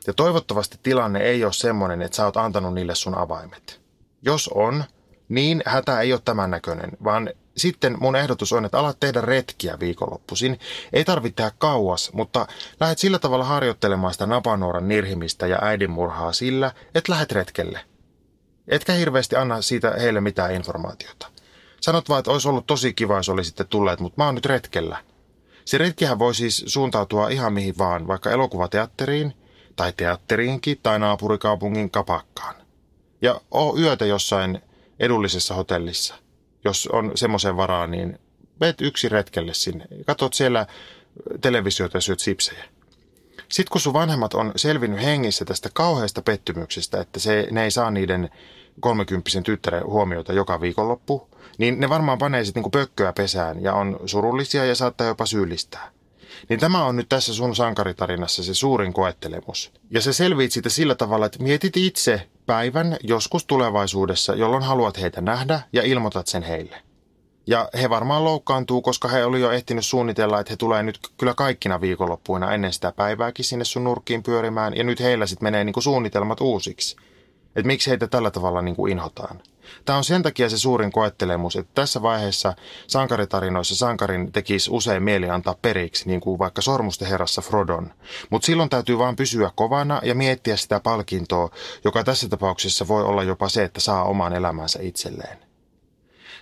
Ja 0.06 0.14
toivottavasti 0.14 0.78
tilanne 0.82 1.20
ei 1.20 1.44
ole 1.44 1.52
semmoinen, 1.52 2.02
että 2.02 2.16
sä 2.16 2.24
oot 2.24 2.36
antanut 2.36 2.74
niille 2.74 2.94
sun 2.94 3.18
avaimet. 3.18 3.80
Jos 4.22 4.50
on, 4.54 4.84
niin 5.28 5.62
hätä 5.66 6.00
ei 6.00 6.12
ole 6.12 6.20
tämän 6.24 6.50
näköinen, 6.50 6.90
vaan 7.04 7.30
sitten 7.56 7.96
mun 8.00 8.16
ehdotus 8.16 8.52
on, 8.52 8.64
että 8.64 8.78
alat 8.78 9.00
tehdä 9.00 9.20
retkiä 9.20 9.80
viikonloppuisin. 9.80 10.60
Ei 10.92 11.04
tarvitse 11.04 11.36
tehdä 11.36 11.50
kauas, 11.58 12.12
mutta 12.12 12.46
lähdet 12.80 12.98
sillä 12.98 13.18
tavalla 13.18 13.44
harjoittelemaan 13.44 14.12
sitä 14.12 14.26
napanuoran 14.26 14.88
nirhimistä 14.88 15.46
ja 15.46 15.58
äidinmurhaa 15.62 16.32
sillä, 16.32 16.72
että 16.94 17.12
lähdet 17.12 17.32
retkelle. 17.32 17.80
Etkä 18.68 18.92
hirveästi 18.92 19.36
anna 19.36 19.62
siitä 19.62 19.94
heille 20.00 20.20
mitään 20.20 20.54
informaatiota. 20.54 21.26
Sanot 21.80 22.08
vaan, 22.08 22.18
että 22.18 22.30
olisi 22.30 22.48
ollut 22.48 22.66
tosi 22.66 22.94
kiva, 22.94 23.16
jos 23.16 23.28
olisitte 23.28 23.64
tulleet, 23.64 24.00
mutta 24.00 24.22
mä 24.22 24.26
oon 24.26 24.34
nyt 24.34 24.46
retkellä. 24.46 24.98
Se 25.64 25.78
retkihän 25.78 26.18
voi 26.18 26.34
siis 26.34 26.64
suuntautua 26.66 27.28
ihan 27.28 27.52
mihin 27.52 27.78
vaan, 27.78 28.06
vaikka 28.06 28.30
elokuvateatteriin, 28.30 29.34
tai 29.76 29.92
teatteriinkin, 29.96 30.78
tai 30.82 30.98
naapurikaupungin 30.98 31.90
kapakkaan. 31.90 32.54
Ja 33.22 33.40
oo 33.50 33.78
yötä 33.78 34.04
jossain 34.04 34.62
edullisessa 35.00 35.54
hotellissa. 35.54 36.14
Jos 36.64 36.86
on 36.92 37.12
semmoisen 37.14 37.56
varaa, 37.56 37.86
niin 37.86 38.18
meet 38.60 38.80
yksi 38.80 39.08
retkelle 39.08 39.54
sinne. 39.54 39.84
Katot 40.06 40.34
siellä 40.34 40.66
televisiota 41.40 41.96
ja 41.96 42.00
syöt 42.00 42.20
sipsejä. 42.20 42.64
Sitten 43.48 43.72
kun 43.72 43.80
sun 43.80 43.92
vanhemmat 43.92 44.34
on 44.34 44.52
selvinnyt 44.56 45.02
hengissä 45.02 45.44
tästä 45.44 45.70
kauheasta 45.72 46.22
pettymyksestä, 46.22 47.00
että 47.00 47.20
se, 47.20 47.48
ne 47.50 47.64
ei 47.64 47.70
saa 47.70 47.90
niiden 47.90 48.30
kolmekymppisen 48.80 49.42
tyttären 49.42 49.86
huomiota 49.86 50.32
joka 50.32 50.60
viikonloppu, 50.60 51.28
niin 51.58 51.80
ne 51.80 51.88
varmaan 51.88 52.18
panee 52.18 52.44
sitten 52.44 52.60
niinku 52.60 52.70
pökköä 52.70 53.12
pesään 53.12 53.62
ja 53.62 53.74
on 53.74 54.00
surullisia 54.06 54.64
ja 54.64 54.74
saattaa 54.74 55.06
jopa 55.06 55.26
syyllistää. 55.26 55.90
Niin 56.48 56.60
tämä 56.60 56.84
on 56.84 56.96
nyt 56.96 57.08
tässä 57.08 57.34
sun 57.34 57.56
sankaritarinassa 57.56 58.42
se 58.42 58.54
suurin 58.54 58.92
koettelemus. 58.92 59.72
Ja 59.90 60.00
se 60.00 60.12
selviit 60.12 60.52
siitä 60.52 60.68
sillä 60.68 60.94
tavalla, 60.94 61.26
että 61.26 61.42
mietit 61.42 61.76
itse 61.76 62.28
päivän 62.48 62.96
joskus 63.02 63.46
tulevaisuudessa, 63.46 64.34
jolloin 64.34 64.62
haluat 64.62 65.00
heitä 65.00 65.20
nähdä 65.20 65.60
ja 65.72 65.82
ilmoitat 65.82 66.26
sen 66.26 66.42
heille. 66.42 66.82
Ja 67.46 67.68
he 67.80 67.90
varmaan 67.90 68.24
loukkaantuu, 68.24 68.82
koska 68.82 69.08
he 69.08 69.24
oli 69.24 69.40
jo 69.40 69.50
ehtinyt 69.50 69.86
suunnitella, 69.86 70.40
että 70.40 70.52
he 70.52 70.56
tulee 70.56 70.82
nyt 70.82 70.98
kyllä 71.16 71.34
kaikkina 71.34 71.80
viikonloppuina 71.80 72.54
ennen 72.54 72.72
sitä 72.72 72.92
päivääkin 72.92 73.44
sinne 73.44 73.64
sun 73.64 73.84
nurkkiin 73.84 74.22
pyörimään. 74.22 74.76
Ja 74.76 74.84
nyt 74.84 75.00
heillä 75.00 75.26
sitten 75.26 75.46
menee 75.46 75.64
niinku 75.64 75.80
suunnitelmat 75.80 76.40
uusiksi. 76.40 76.96
Että 77.56 77.66
miksi 77.66 77.90
heitä 77.90 78.06
tällä 78.06 78.30
tavalla 78.30 78.62
niinku 78.62 78.86
inhotaan. 78.86 79.40
Tämä 79.84 79.96
on 79.96 80.04
sen 80.04 80.22
takia 80.22 80.50
se 80.50 80.58
suurin 80.58 80.92
koettelemus, 80.92 81.56
että 81.56 81.72
tässä 81.74 82.02
vaiheessa 82.02 82.54
sankaritarinoissa 82.86 83.76
sankarin 83.76 84.32
tekisi 84.32 84.70
usein 84.70 85.02
mieli 85.02 85.30
antaa 85.30 85.54
periksi, 85.62 86.08
niin 86.08 86.20
kuin 86.20 86.38
vaikka 86.38 86.62
Sormusten 86.62 87.08
herrassa 87.08 87.42
Frodon. 87.42 87.94
Mutta 88.30 88.46
silloin 88.46 88.68
täytyy 88.68 88.98
vaan 88.98 89.16
pysyä 89.16 89.50
kovana 89.54 90.00
ja 90.04 90.14
miettiä 90.14 90.56
sitä 90.56 90.80
palkintoa, 90.80 91.50
joka 91.84 92.04
tässä 92.04 92.28
tapauksessa 92.28 92.88
voi 92.88 93.02
olla 93.02 93.22
jopa 93.22 93.48
se, 93.48 93.64
että 93.64 93.80
saa 93.80 94.04
oman 94.04 94.32
elämänsä 94.32 94.78
itselleen. 94.82 95.47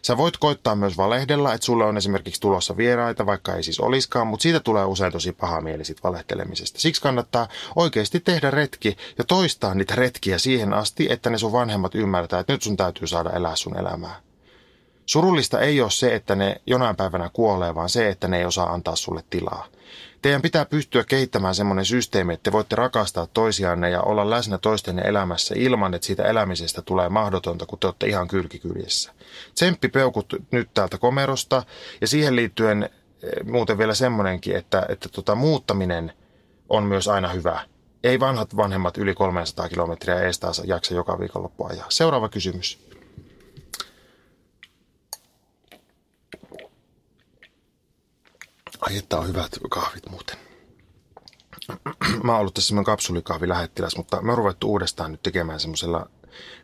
Sä 0.07 0.17
voit 0.17 0.37
koittaa 0.37 0.77
myös 0.77 0.97
valehdella, 0.97 1.55
että 1.55 1.65
sulle 1.65 1.85
on 1.85 1.97
esimerkiksi 1.97 2.41
tulossa 2.41 2.77
vieraita, 2.77 3.27
vaikka 3.27 3.55
ei 3.55 3.63
siis 3.63 3.81
oliskaan, 3.81 4.27
mutta 4.27 4.43
siitä 4.43 4.61
tulee 4.61 4.85
usein 4.85 5.13
tosi 5.13 5.33
paha 5.33 5.61
mieli 5.61 5.85
sit 5.85 6.03
valehtelemisesta. 6.05 6.81
Siksi 6.81 7.03
kannattaa 7.03 7.49
oikeasti 7.77 8.21
tehdä 8.21 8.51
retki 8.51 8.97
ja 9.19 9.25
toistaa 9.25 9.75
niitä 9.75 9.95
retkiä 9.95 10.39
siihen 10.39 10.75
asti, 10.75 11.07
että 11.11 11.31
ne 11.31 11.39
sun 11.39 11.53
vanhemmat 11.53 11.95
ymmärtää, 11.95 12.41
että 12.41 12.53
nyt 12.53 12.63
sun 12.63 12.77
täytyy 12.77 13.07
saada 13.07 13.31
elää 13.31 13.57
sun 13.57 13.79
elämää. 13.79 14.21
Surullista 15.07 15.61
ei 15.61 15.81
ole 15.81 15.91
se, 15.91 16.15
että 16.15 16.35
ne 16.35 16.61
jonain 16.67 16.97
päivänä 16.97 17.31
kuolee, 17.33 17.75
vaan 17.75 17.89
se, 17.89 18.09
että 18.09 18.29
ne 18.29 18.39
ei 18.39 18.45
osaa 18.45 18.73
antaa 18.73 18.97
sulle 18.97 19.25
tilaa. 19.31 19.67
Teidän 20.23 20.43
pitää 20.43 20.65
pystyä 20.65 21.05
kehittämään 21.05 21.55
semmoinen 21.55 21.85
systeemi, 21.85 22.35
että 22.35 22.43
te 22.43 22.53
voitte 22.53 22.77
rakastaa 22.77 23.27
toisianne 23.27 23.91
ja 23.91 24.03
olla 24.03 24.31
läsnä 24.31 24.59
toistenne 24.59 25.03
elämässä 25.03 25.55
ilman, 25.59 25.95
että 25.95 26.07
siitä 26.07 26.25
elämisestä 26.25 26.83
tulee 26.83 27.09
mahdotonta, 27.09 27.67
kun 27.67 27.79
te 27.79 27.87
olette 27.87 28.07
ihan 28.07 28.29
kylkikyljessä. 28.29 29.13
Tsemppi 29.55 29.89
peukut 29.89 30.35
nyt 30.51 30.69
täältä 30.75 30.99
komerosta 30.99 31.63
ja 32.01 32.07
siihen 32.07 32.37
liittyen 32.37 32.83
eh, 32.83 32.91
muuten 33.45 33.79
vielä 33.79 33.95
semmoinenkin, 33.95 34.57
että, 34.57 34.87
että 34.89 35.09
tota, 35.09 35.35
muuttaminen 35.35 36.13
on 36.69 36.83
myös 36.83 37.09
aina 37.09 37.29
hyvä. 37.29 37.61
Ei 38.05 38.21
vanhat 38.21 38.57
vanhemmat 38.57 38.99
yli 38.99 39.15
300 39.15 39.69
kilometriä 39.69 40.21
eestaansa 40.21 40.63
jaksa 40.67 40.95
joka 40.95 41.19
viikonloppu 41.19 41.65
ajaa. 41.65 41.87
Seuraava 41.89 42.29
kysymys. 42.29 42.87
Ai 48.87 48.97
että 48.99 49.19
on 49.19 49.29
hyvät 49.29 49.59
kahvit 49.71 50.11
muuten. 50.11 50.37
Mä 52.23 52.33
oon 52.33 52.41
ollut 52.41 52.55
tässä 52.55 52.69
semmoinen 52.69 52.87
kapsulikahvi 52.87 53.49
lähettiläs, 53.49 53.97
mutta 53.97 54.23
me 54.23 54.33
on 54.33 54.39
ruvettu 54.39 54.71
uudestaan 54.71 55.13
nyt 55.13 55.23
tekemään 55.23 55.61
semmoisella 55.61 56.07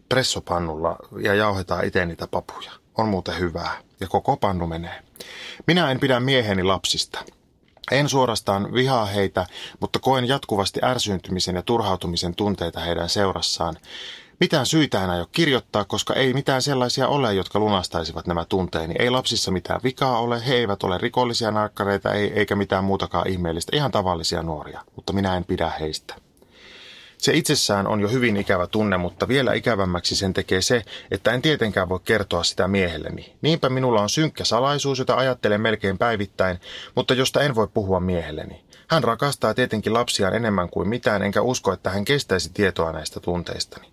pressopannulla 0.08 0.96
ja 1.20 1.34
jauhetaan 1.34 1.84
itse 1.84 2.06
niitä 2.06 2.26
papuja. 2.26 2.72
On 2.98 3.08
muuten 3.08 3.38
hyvää. 3.38 3.80
Ja 4.00 4.08
koko 4.08 4.36
pannu 4.36 4.66
menee. 4.66 5.02
Minä 5.66 5.90
en 5.90 6.00
pidä 6.00 6.20
mieheni 6.20 6.62
lapsista. 6.62 7.24
En 7.90 8.08
suorastaan 8.08 8.74
vihaa 8.74 9.06
heitä, 9.06 9.46
mutta 9.80 9.98
koen 9.98 10.28
jatkuvasti 10.28 10.80
ärsyyntymisen 10.82 11.56
ja 11.56 11.62
turhautumisen 11.62 12.34
tunteita 12.34 12.80
heidän 12.80 13.08
seurassaan. 13.08 13.76
Mitään 14.42 14.66
syitä 14.66 15.04
enää 15.04 15.14
ei 15.14 15.20
ole 15.20 15.28
kirjoittaa, 15.32 15.84
koska 15.84 16.14
ei 16.14 16.34
mitään 16.34 16.62
sellaisia 16.62 17.08
ole, 17.08 17.34
jotka 17.34 17.58
lunastaisivat 17.58 18.26
nämä 18.26 18.44
tunteeni. 18.44 18.94
Ei 18.98 19.10
lapsissa 19.10 19.50
mitään 19.50 19.80
vikaa 19.84 20.18
ole, 20.18 20.46
he 20.46 20.54
eivät 20.54 20.82
ole 20.82 20.98
rikollisia 20.98 21.50
narkkareita, 21.50 22.12
ei, 22.12 22.32
eikä 22.32 22.56
mitään 22.56 22.84
muutakaan 22.84 23.28
ihmeellistä. 23.28 23.76
Ihan 23.76 23.90
tavallisia 23.90 24.42
nuoria, 24.42 24.80
mutta 24.96 25.12
minä 25.12 25.36
en 25.36 25.44
pidä 25.44 25.72
heistä. 25.80 26.14
Se 27.18 27.32
itsessään 27.32 27.86
on 27.86 28.00
jo 28.00 28.08
hyvin 28.08 28.36
ikävä 28.36 28.66
tunne, 28.66 28.96
mutta 28.96 29.28
vielä 29.28 29.54
ikävämmäksi 29.54 30.16
sen 30.16 30.32
tekee 30.32 30.60
se, 30.62 30.82
että 31.10 31.32
en 31.32 31.42
tietenkään 31.42 31.88
voi 31.88 32.00
kertoa 32.04 32.42
sitä 32.42 32.68
miehelleni. 32.68 33.36
Niinpä 33.42 33.68
minulla 33.68 34.02
on 34.02 34.10
synkkä 34.10 34.44
salaisuus, 34.44 34.98
jota 34.98 35.16
ajattelen 35.16 35.60
melkein 35.60 35.98
päivittäin, 35.98 36.60
mutta 36.94 37.14
josta 37.14 37.40
en 37.42 37.54
voi 37.54 37.68
puhua 37.74 38.00
miehelleni. 38.00 38.64
Hän 38.88 39.04
rakastaa 39.04 39.54
tietenkin 39.54 39.94
lapsiaan 39.94 40.34
enemmän 40.34 40.68
kuin 40.68 40.88
mitään, 40.88 41.22
enkä 41.22 41.42
usko, 41.42 41.72
että 41.72 41.90
hän 41.90 42.04
kestäisi 42.04 42.50
tietoa 42.54 42.92
näistä 42.92 43.20
tunteistani. 43.20 43.92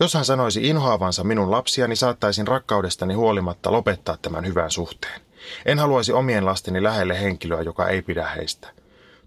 Jos 0.00 0.14
hän 0.14 0.24
sanoisi 0.24 0.68
inhoavansa 0.68 1.24
minun 1.24 1.50
lapsiani, 1.50 1.96
saattaisin 1.96 2.46
rakkaudestani 2.46 3.14
huolimatta 3.14 3.72
lopettaa 3.72 4.16
tämän 4.22 4.46
hyvän 4.46 4.70
suhteen. 4.70 5.20
En 5.66 5.78
haluaisi 5.78 6.12
omien 6.12 6.46
lasteni 6.46 6.82
lähelle 6.82 7.20
henkilöä, 7.20 7.62
joka 7.62 7.88
ei 7.88 8.02
pidä 8.02 8.26
heistä. 8.26 8.68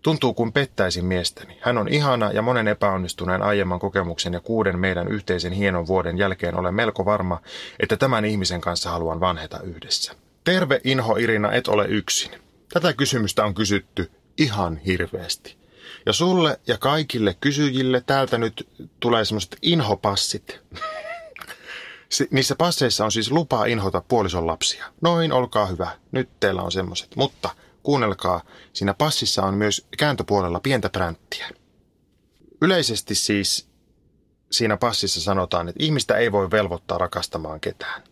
Tuntuu 0.01 0.33
kuin 0.33 0.53
pettäisin 0.53 1.05
miestäni. 1.05 1.57
Hän 1.61 1.77
on 1.77 1.87
ihana 1.87 2.31
ja 2.31 2.41
monen 2.41 2.67
epäonnistuneen 2.67 3.41
aiemman 3.41 3.79
kokemuksen 3.79 4.33
ja 4.33 4.39
kuuden 4.39 4.79
meidän 4.79 5.07
yhteisen 5.07 5.53
hienon 5.53 5.87
vuoden 5.87 6.17
jälkeen 6.17 6.55
olen 6.59 6.73
melko 6.73 7.05
varma, 7.05 7.41
että 7.79 7.97
tämän 7.97 8.25
ihmisen 8.25 8.61
kanssa 8.61 8.89
haluan 8.89 9.19
vanheta 9.19 9.59
yhdessä. 9.63 10.13
Terve 10.43 10.81
Inho 10.83 11.15
Irina, 11.15 11.51
et 11.51 11.67
ole 11.67 11.85
yksin. 11.85 12.31
Tätä 12.73 12.93
kysymystä 12.93 13.45
on 13.45 13.53
kysytty 13.53 14.11
ihan 14.37 14.77
hirveästi. 14.77 15.58
Ja 16.09 16.13
sulle 16.13 16.59
ja 16.67 16.77
kaikille 16.77 17.35
kysyjille 17.41 18.01
täältä 18.05 18.37
nyt 18.37 18.67
tulee 18.99 19.25
semmoiset 19.25 19.57
inhopassit. 19.61 20.59
Niissä 22.31 22.55
passeissa 22.55 23.05
on 23.05 23.11
siis 23.11 23.31
lupa 23.31 23.65
inhota 23.65 24.01
puolison 24.07 24.47
lapsia. 24.47 24.85
Noin, 25.01 25.31
olkaa 25.31 25.65
hyvä. 25.65 25.91
Nyt 26.11 26.29
teillä 26.39 26.61
on 26.61 26.71
semmoiset. 26.71 27.15
Mutta 27.15 27.49
kuunnelkaa, 27.83 28.41
siinä 28.73 28.93
passissa 28.93 29.43
on 29.43 29.53
myös 29.53 29.87
kääntöpuolella 29.97 30.59
pientä 30.59 30.89
pränttiä. 30.89 31.49
Yleisesti 32.61 33.15
siis 33.15 33.67
siinä 34.51 34.77
passissa 34.77 35.21
sanotaan, 35.21 35.69
että 35.69 35.83
ihmistä 35.83 36.17
ei 36.17 36.31
voi 36.31 36.51
velvoittaa 36.51 36.97
rakastamaan 36.97 37.59
ketään. 37.59 38.03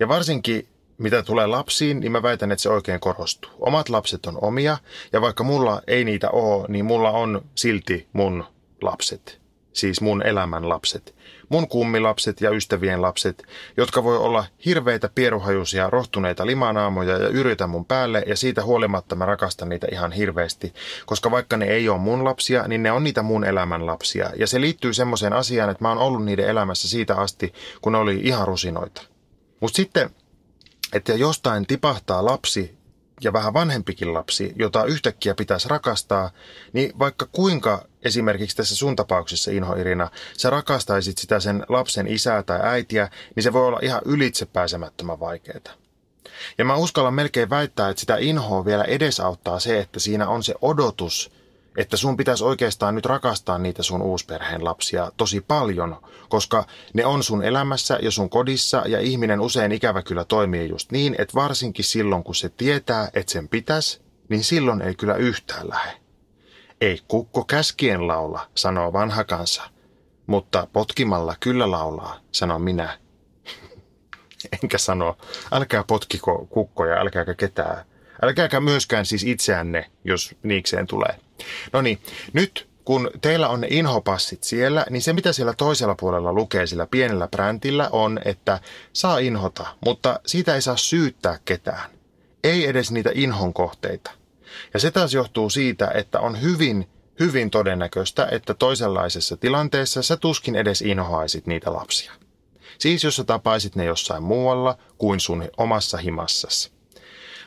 Ja 0.00 0.08
varsinkin 0.08 0.68
mitä 0.98 1.22
tulee 1.22 1.46
lapsiin, 1.46 2.00
niin 2.00 2.12
mä 2.12 2.22
väitän, 2.22 2.52
että 2.52 2.62
se 2.62 2.68
oikein 2.68 3.00
korostuu. 3.00 3.50
Omat 3.58 3.88
lapset 3.88 4.26
on 4.26 4.38
omia, 4.40 4.78
ja 5.12 5.20
vaikka 5.20 5.44
mulla 5.44 5.82
ei 5.86 6.04
niitä 6.04 6.30
ole, 6.30 6.66
niin 6.68 6.84
mulla 6.84 7.10
on 7.10 7.44
silti 7.54 8.08
mun 8.12 8.44
lapset. 8.82 9.44
Siis 9.72 10.00
mun 10.00 10.26
elämän 10.26 10.68
lapset. 10.68 11.14
Mun 11.48 11.68
kummilapset 11.68 12.40
ja 12.40 12.50
ystävien 12.50 13.02
lapset, 13.02 13.42
jotka 13.76 14.04
voi 14.04 14.16
olla 14.16 14.44
hirveitä 14.64 15.10
pieruhajuisia, 15.14 15.90
rohtuneita 15.90 16.46
limanaamoja 16.46 17.18
ja 17.18 17.28
yritä 17.28 17.66
mun 17.66 17.84
päälle, 17.84 18.22
ja 18.26 18.36
siitä 18.36 18.64
huolimatta 18.64 19.14
mä 19.14 19.26
rakastan 19.26 19.68
niitä 19.68 19.86
ihan 19.92 20.12
hirveästi. 20.12 20.72
Koska 21.06 21.30
vaikka 21.30 21.56
ne 21.56 21.66
ei 21.66 21.88
ole 21.88 21.98
mun 21.98 22.24
lapsia, 22.24 22.68
niin 22.68 22.82
ne 22.82 22.92
on 22.92 23.04
niitä 23.04 23.22
mun 23.22 23.44
elämän 23.44 23.86
lapsia. 23.86 24.30
Ja 24.36 24.46
se 24.46 24.60
liittyy 24.60 24.92
semmoiseen 24.92 25.32
asiaan, 25.32 25.70
että 25.70 25.84
mä 25.84 25.88
oon 25.88 25.98
ollut 25.98 26.24
niiden 26.24 26.48
elämässä 26.48 26.88
siitä 26.88 27.16
asti, 27.16 27.54
kun 27.80 27.92
ne 27.92 27.98
oli 27.98 28.20
ihan 28.22 28.46
rusinoita. 28.48 29.02
Mutta 29.60 29.76
sitten 29.76 30.10
että 30.94 31.14
jostain 31.14 31.66
tipahtaa 31.66 32.24
lapsi 32.24 32.78
ja 33.20 33.32
vähän 33.32 33.54
vanhempikin 33.54 34.14
lapsi, 34.14 34.52
jota 34.56 34.84
yhtäkkiä 34.84 35.34
pitäisi 35.34 35.68
rakastaa, 35.68 36.30
niin 36.72 36.98
vaikka 36.98 37.26
kuinka 37.32 37.84
esimerkiksi 38.02 38.56
tässä 38.56 38.76
sun 38.76 38.96
tapauksessa 38.96 39.50
Inho 39.50 39.76
Irina, 39.76 40.10
sä 40.36 40.50
rakastaisit 40.50 41.18
sitä 41.18 41.40
sen 41.40 41.66
lapsen 41.68 42.06
isää 42.06 42.42
tai 42.42 42.60
äitiä, 42.62 43.08
niin 43.34 43.42
se 43.42 43.52
voi 43.52 43.66
olla 43.66 43.78
ihan 43.82 44.02
ylitsepääsemättömän 44.04 45.20
vaikeaa. 45.20 45.74
Ja 46.58 46.64
mä 46.64 46.76
uskallan 46.76 47.14
melkein 47.14 47.50
väittää, 47.50 47.88
että 47.88 48.00
sitä 48.00 48.16
inhoa 48.16 48.64
vielä 48.64 48.84
edesauttaa 48.84 49.60
se, 49.60 49.78
että 49.78 50.00
siinä 50.00 50.28
on 50.28 50.42
se 50.42 50.54
odotus, 50.62 51.32
että 51.76 51.96
sun 51.96 52.16
pitäisi 52.16 52.44
oikeastaan 52.44 52.94
nyt 52.94 53.06
rakastaa 53.06 53.58
niitä 53.58 53.82
sun 53.82 54.02
uusperheen 54.02 54.64
lapsia 54.64 55.12
tosi 55.16 55.40
paljon, 55.40 55.96
koska 56.28 56.66
ne 56.94 57.06
on 57.06 57.22
sun 57.22 57.44
elämässä 57.44 57.98
ja 58.02 58.10
sun 58.10 58.30
kodissa 58.30 58.82
ja 58.86 59.00
ihminen 59.00 59.40
usein 59.40 59.72
ikävä 59.72 60.02
kyllä 60.02 60.24
toimii 60.24 60.68
just 60.68 60.92
niin, 60.92 61.14
että 61.18 61.34
varsinkin 61.34 61.84
silloin 61.84 62.24
kun 62.24 62.34
se 62.34 62.48
tietää, 62.48 63.08
että 63.14 63.32
sen 63.32 63.48
pitäisi, 63.48 64.00
niin 64.28 64.44
silloin 64.44 64.82
ei 64.82 64.94
kyllä 64.94 65.14
yhtään 65.14 65.68
lähe. 65.68 65.92
Ei 66.80 67.00
kukko 67.08 67.44
käskien 67.44 68.08
laula, 68.08 68.46
sanoo 68.54 68.92
vanha 68.92 69.24
kansa, 69.24 69.62
mutta 70.26 70.66
potkimalla 70.72 71.34
kyllä 71.40 71.70
laulaa, 71.70 72.20
sanon 72.32 72.62
minä. 72.62 72.98
Enkä 74.62 74.78
sano, 74.78 75.16
älkää 75.52 75.84
potkiko 75.86 76.46
kukkoja, 76.50 77.00
älkääkä 77.00 77.34
ketään. 77.34 77.84
Älkääkä 78.22 78.60
myöskään 78.60 79.06
siis 79.06 79.24
itseänne, 79.24 79.90
jos 80.04 80.34
niikseen 80.42 80.86
tulee. 80.86 81.18
No 81.72 81.82
niin, 81.82 81.98
nyt 82.32 82.68
kun 82.84 83.10
teillä 83.20 83.48
on 83.48 83.60
ne 83.60 83.66
inhopassit 83.70 84.44
siellä, 84.44 84.86
niin 84.90 85.02
se 85.02 85.12
mitä 85.12 85.32
siellä 85.32 85.54
toisella 85.56 85.94
puolella 85.94 86.32
lukee 86.32 86.66
sillä 86.66 86.86
pienellä 86.86 87.28
bräntillä 87.28 87.88
on, 87.92 88.20
että 88.24 88.60
saa 88.92 89.18
inhota, 89.18 89.66
mutta 89.84 90.20
siitä 90.26 90.54
ei 90.54 90.62
saa 90.62 90.76
syyttää 90.76 91.38
ketään. 91.44 91.90
Ei 92.44 92.66
edes 92.66 92.90
niitä 92.90 93.10
inhon 93.14 93.54
kohteita. 93.54 94.10
Ja 94.74 94.80
se 94.80 94.90
taas 94.90 95.14
johtuu 95.14 95.50
siitä, 95.50 95.90
että 95.94 96.20
on 96.20 96.42
hyvin, 96.42 96.88
hyvin 97.20 97.50
todennäköistä, 97.50 98.28
että 98.30 98.54
toisenlaisessa 98.54 99.36
tilanteessa 99.36 100.02
sä 100.02 100.16
tuskin 100.16 100.56
edes 100.56 100.82
inhoaisit 100.82 101.46
niitä 101.46 101.72
lapsia. 101.72 102.12
Siis 102.78 103.04
jos 103.04 103.16
sä 103.16 103.24
tapaisit 103.24 103.76
ne 103.76 103.84
jossain 103.84 104.22
muualla 104.22 104.78
kuin 104.98 105.20
sun 105.20 105.48
omassa 105.56 105.98
himassasi. 105.98 106.70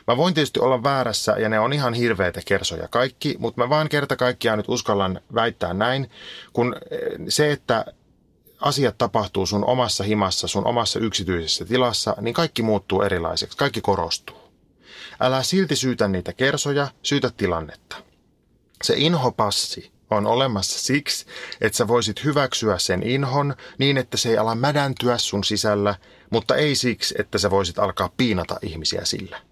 Mä 0.08 0.16
voin 0.16 0.34
tietysti 0.34 0.60
olla 0.60 0.82
väärässä 0.82 1.32
ja 1.32 1.48
ne 1.48 1.60
on 1.60 1.72
ihan 1.72 1.94
hirveitä 1.94 2.40
kersoja 2.46 2.88
kaikki, 2.88 3.36
mutta 3.38 3.60
mä 3.60 3.68
vaan 3.68 3.88
kerta 3.88 4.16
kaikkiaan 4.16 4.58
nyt 4.58 4.68
uskallan 4.68 5.20
väittää 5.34 5.74
näin, 5.74 6.10
kun 6.52 6.76
eh, 6.90 6.98
se, 7.28 7.52
että 7.52 7.84
asiat 8.60 8.98
tapahtuu 8.98 9.46
sun 9.46 9.64
omassa 9.64 10.04
himassa, 10.04 10.48
sun 10.48 10.66
omassa 10.66 10.98
yksityisessä 10.98 11.64
tilassa, 11.64 12.16
niin 12.20 12.34
kaikki 12.34 12.62
muuttuu 12.62 13.02
erilaiseksi, 13.02 13.58
kaikki 13.58 13.80
korostuu. 13.80 14.36
Älä 15.20 15.42
silti 15.42 15.76
syytä 15.76 16.08
niitä 16.08 16.32
kersoja, 16.32 16.88
syytä 17.02 17.30
tilannetta. 17.36 17.96
Se 18.82 18.94
inhopassi 18.96 19.92
on 20.10 20.26
olemassa 20.26 20.78
siksi, 20.78 21.26
että 21.60 21.76
sä 21.76 21.88
voisit 21.88 22.24
hyväksyä 22.24 22.78
sen 22.78 23.02
inhon 23.02 23.54
niin, 23.78 23.96
että 23.96 24.16
se 24.16 24.28
ei 24.28 24.38
ala 24.38 24.54
mädäntyä 24.54 25.18
sun 25.18 25.44
sisällä, 25.44 25.94
mutta 26.30 26.56
ei 26.56 26.74
siksi, 26.74 27.14
että 27.18 27.38
sä 27.38 27.50
voisit 27.50 27.78
alkaa 27.78 28.10
piinata 28.16 28.56
ihmisiä 28.62 29.04
sillä. 29.04 29.47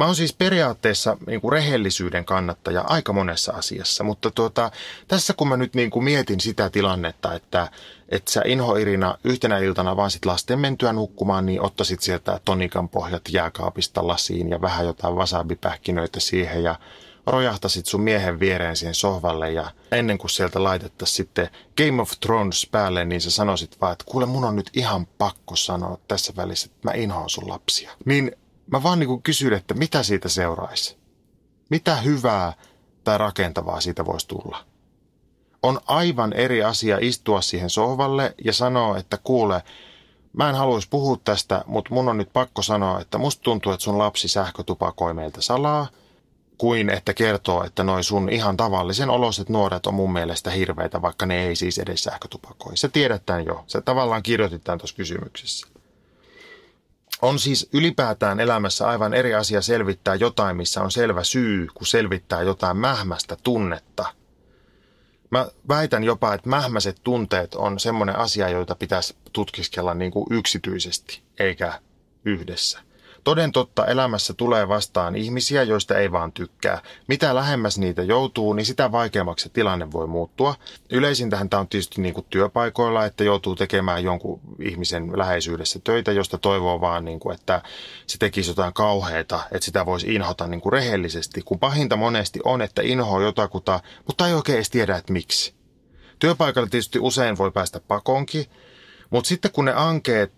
Mä 0.00 0.06
oon 0.06 0.16
siis 0.16 0.32
periaatteessa 0.32 1.16
niin 1.26 1.40
kuin 1.40 1.52
rehellisyyden 1.52 2.24
kannattaja 2.24 2.84
aika 2.86 3.12
monessa 3.12 3.52
asiassa, 3.52 4.04
mutta 4.04 4.30
tuota, 4.30 4.70
tässä 5.08 5.32
kun 5.32 5.48
mä 5.48 5.56
nyt 5.56 5.74
niin 5.74 5.90
kuin 5.90 6.04
mietin 6.04 6.40
sitä 6.40 6.70
tilannetta, 6.70 7.34
että, 7.34 7.68
että 8.08 8.32
sä 8.32 8.42
Inho 8.44 8.76
Irina 8.76 9.18
yhtenä 9.24 9.58
iltana 9.58 9.96
vaan 9.96 10.10
sit 10.10 10.24
lasten 10.26 10.58
mentyä 10.58 10.92
nukkumaan, 10.92 11.46
niin 11.46 11.60
ottaisit 11.60 12.00
sieltä 12.00 12.40
tonikan 12.44 12.88
pohjat 12.88 13.22
jääkaapista 13.30 14.06
lasiin 14.06 14.50
ja 14.50 14.60
vähän 14.60 14.86
jotain 14.86 15.14
wasabipähkinöitä 15.14 16.20
siihen 16.20 16.62
ja 16.62 16.78
rojahtasit 17.26 17.86
sun 17.86 18.00
miehen 18.00 18.40
viereen 18.40 18.76
siihen 18.76 18.94
sohvalle 18.94 19.52
ja 19.52 19.70
ennen 19.92 20.18
kuin 20.18 20.30
sieltä 20.30 20.62
laitettaisiin 20.62 21.16
sitten 21.16 21.48
Game 21.76 22.02
of 22.02 22.12
Thrones 22.20 22.68
päälle, 22.70 23.04
niin 23.04 23.20
sä 23.20 23.30
sanoisit 23.30 23.80
vaan, 23.80 23.92
että 23.92 24.04
kuule 24.08 24.26
mun 24.26 24.44
on 24.44 24.56
nyt 24.56 24.70
ihan 24.74 25.06
pakko 25.06 25.56
sanoa 25.56 25.98
tässä 26.08 26.32
välissä, 26.36 26.66
että 26.66 26.88
mä 26.88 26.94
inhoan 26.94 27.30
sun 27.30 27.48
lapsia. 27.48 27.90
Niin 28.04 28.32
Mä 28.72 28.82
vaan 28.82 28.98
niin 28.98 29.22
kysyn, 29.22 29.52
että 29.52 29.74
mitä 29.74 30.02
siitä 30.02 30.28
seuraisi? 30.28 30.96
Mitä 31.70 31.96
hyvää 31.96 32.52
tai 33.04 33.18
rakentavaa 33.18 33.80
siitä 33.80 34.04
voisi 34.04 34.28
tulla? 34.28 34.64
On 35.62 35.80
aivan 35.86 36.32
eri 36.32 36.62
asia 36.62 36.98
istua 37.00 37.40
siihen 37.40 37.70
sohvalle 37.70 38.34
ja 38.44 38.52
sanoa, 38.52 38.98
että 38.98 39.18
kuule, 39.24 39.62
mä 40.32 40.48
en 40.48 40.54
haluaisi 40.54 40.88
puhua 40.90 41.16
tästä, 41.24 41.64
mutta 41.66 41.94
mun 41.94 42.08
on 42.08 42.18
nyt 42.18 42.32
pakko 42.32 42.62
sanoa, 42.62 43.00
että 43.00 43.18
musta 43.18 43.42
tuntuu, 43.42 43.72
että 43.72 43.84
sun 43.84 43.98
lapsi 43.98 44.28
sähkötupakoi 44.28 45.14
meiltä 45.14 45.40
salaa, 45.40 45.86
kuin 46.58 46.90
että 46.90 47.14
kertoo, 47.14 47.64
että 47.64 47.84
noin 47.84 48.04
sun 48.04 48.28
ihan 48.28 48.56
tavallisen 48.56 49.10
oloset 49.10 49.48
nuoret 49.48 49.86
on 49.86 49.94
mun 49.94 50.12
mielestä 50.12 50.50
hirveitä, 50.50 51.02
vaikka 51.02 51.26
ne 51.26 51.46
ei 51.46 51.56
siis 51.56 51.78
edes 51.78 52.02
sähkötupakoi. 52.02 52.76
Se 52.76 52.88
tiedetään 52.88 53.44
jo. 53.44 53.64
Se 53.66 53.80
tavallaan 53.80 54.22
kirjoitetaan 54.22 54.78
tuossa 54.78 54.96
kysymyksessä. 54.96 55.66
On 57.22 57.38
siis 57.38 57.68
ylipäätään 57.72 58.40
elämässä 58.40 58.88
aivan 58.88 59.14
eri 59.14 59.34
asia 59.34 59.62
selvittää 59.62 60.14
jotain, 60.14 60.56
missä 60.56 60.82
on 60.82 60.90
selvä 60.90 61.24
syy, 61.24 61.66
kuin 61.74 61.86
selvittää 61.86 62.42
jotain 62.42 62.76
mähmästä 62.76 63.36
tunnetta. 63.42 64.06
Mä 65.30 65.48
väitän 65.68 66.04
jopa, 66.04 66.34
että 66.34 66.48
mähmäiset 66.48 67.00
tunteet 67.04 67.54
on 67.54 67.80
semmoinen 67.80 68.18
asia, 68.18 68.48
joita 68.48 68.74
pitäisi 68.74 69.16
tutkiskella 69.32 69.94
niin 69.94 70.10
kuin 70.10 70.26
yksityisesti, 70.30 71.22
eikä 71.38 71.80
yhdessä. 72.24 72.80
Toden 73.24 73.52
totta 73.52 73.86
elämässä 73.86 74.34
tulee 74.34 74.68
vastaan 74.68 75.16
ihmisiä, 75.16 75.62
joista 75.62 75.98
ei 75.98 76.12
vaan 76.12 76.32
tykkää. 76.32 76.82
Mitä 77.06 77.34
lähemmäs 77.34 77.78
niitä 77.78 78.02
joutuu, 78.02 78.52
niin 78.52 78.66
sitä 78.66 78.92
vaikeammaksi 78.92 79.42
se 79.42 79.48
tilanne 79.48 79.92
voi 79.92 80.06
muuttua. 80.06 80.54
Yleisintähän 80.90 81.50
tämä 81.50 81.60
on 81.60 81.68
tietysti 81.68 82.02
niin 82.02 82.14
kuin 82.14 82.26
työpaikoilla, 82.30 83.04
että 83.04 83.24
joutuu 83.24 83.56
tekemään 83.56 84.04
jonkun 84.04 84.40
ihmisen 84.60 85.18
läheisyydessä 85.18 85.80
töitä, 85.84 86.12
josta 86.12 86.38
toivoo 86.38 86.80
vaan, 86.80 87.04
niin 87.04 87.20
kuin, 87.20 87.34
että 87.34 87.62
se 88.06 88.18
tekisi 88.18 88.50
jotain 88.50 88.72
kauheita, 88.72 89.40
että 89.52 89.64
sitä 89.64 89.86
voisi 89.86 90.14
inhota 90.14 90.46
niin 90.46 90.60
kuin 90.60 90.72
rehellisesti. 90.72 91.42
Kun 91.44 91.58
pahinta 91.58 91.96
monesti 91.96 92.40
on, 92.44 92.62
että 92.62 92.82
inhoa 92.82 93.22
jotakuta, 93.22 93.80
mutta 94.06 94.28
ei 94.28 94.34
oikein 94.34 94.56
edes 94.56 94.70
tiedä, 94.70 94.96
että 94.96 95.12
miksi. 95.12 95.54
Työpaikalla 96.18 96.68
tietysti 96.68 96.98
usein 96.98 97.38
voi 97.38 97.50
päästä 97.50 97.80
pakonkin, 97.80 98.46
mutta 99.10 99.28
sitten 99.28 99.50
kun 99.50 99.64
ne 99.64 99.72
ankeet, 99.72 100.32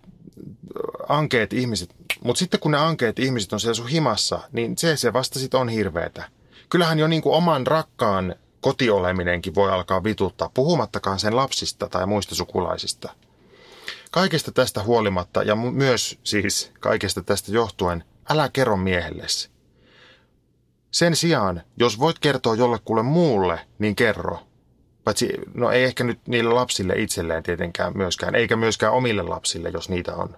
ankeet 1.09 1.53
ihmiset 1.53 1.95
mutta 2.25 2.39
sitten 2.39 2.61
kun 2.61 2.71
ne 2.71 2.79
ankeet 2.79 3.19
ihmiset 3.19 3.53
on 3.53 3.61
siellä 3.61 3.75
sun 3.75 3.89
himassa, 3.89 4.41
niin 4.53 4.79
se, 4.79 4.97
se 4.97 5.13
vasta 5.13 5.39
sit 5.39 5.55
on 5.55 5.69
hirveetä. 5.69 6.25
Kyllähän 6.69 6.99
jo 6.99 7.07
niin 7.07 7.23
kuin 7.23 7.35
oman 7.35 7.67
rakkaan 7.67 8.35
kotioleminenkin 8.61 9.55
voi 9.55 9.71
alkaa 9.71 10.05
vituttaa, 10.05 10.51
puhumattakaan 10.55 11.19
sen 11.19 11.37
lapsista 11.37 11.89
tai 11.89 12.07
muista 12.07 12.35
sukulaisista. 12.35 13.15
Kaikesta 14.11 14.53
tästä 14.53 14.83
huolimatta 14.83 15.43
ja 15.43 15.57
myös 15.57 16.19
siis 16.25 16.73
kaikesta 16.81 17.23
tästä 17.23 17.53
johtuen, 17.53 18.05
älä 18.31 18.49
kerro 18.49 18.77
miehellesi. 18.77 19.51
Sen 20.91 21.17
sijaan, 21.17 21.63
jos 21.77 21.99
voit 21.99 22.19
kertoa 22.19 22.55
jollekulle 22.55 23.03
muulle, 23.03 23.61
niin 23.79 23.97
kerro. 23.97 24.39
Paitsi, 25.05 25.33
no 25.55 25.71
ei 25.71 25.85
ehkä 25.85 26.05
nyt 26.05 26.21
niille 26.27 26.51
lapsille 26.51 26.95
itselleen 26.97 27.43
tietenkään 27.43 27.97
myöskään, 27.97 28.35
eikä 28.35 28.57
myöskään 28.57 28.93
omille 28.93 29.23
lapsille, 29.23 29.71
jos 29.71 29.89
niitä 29.89 30.15
on. 30.15 30.37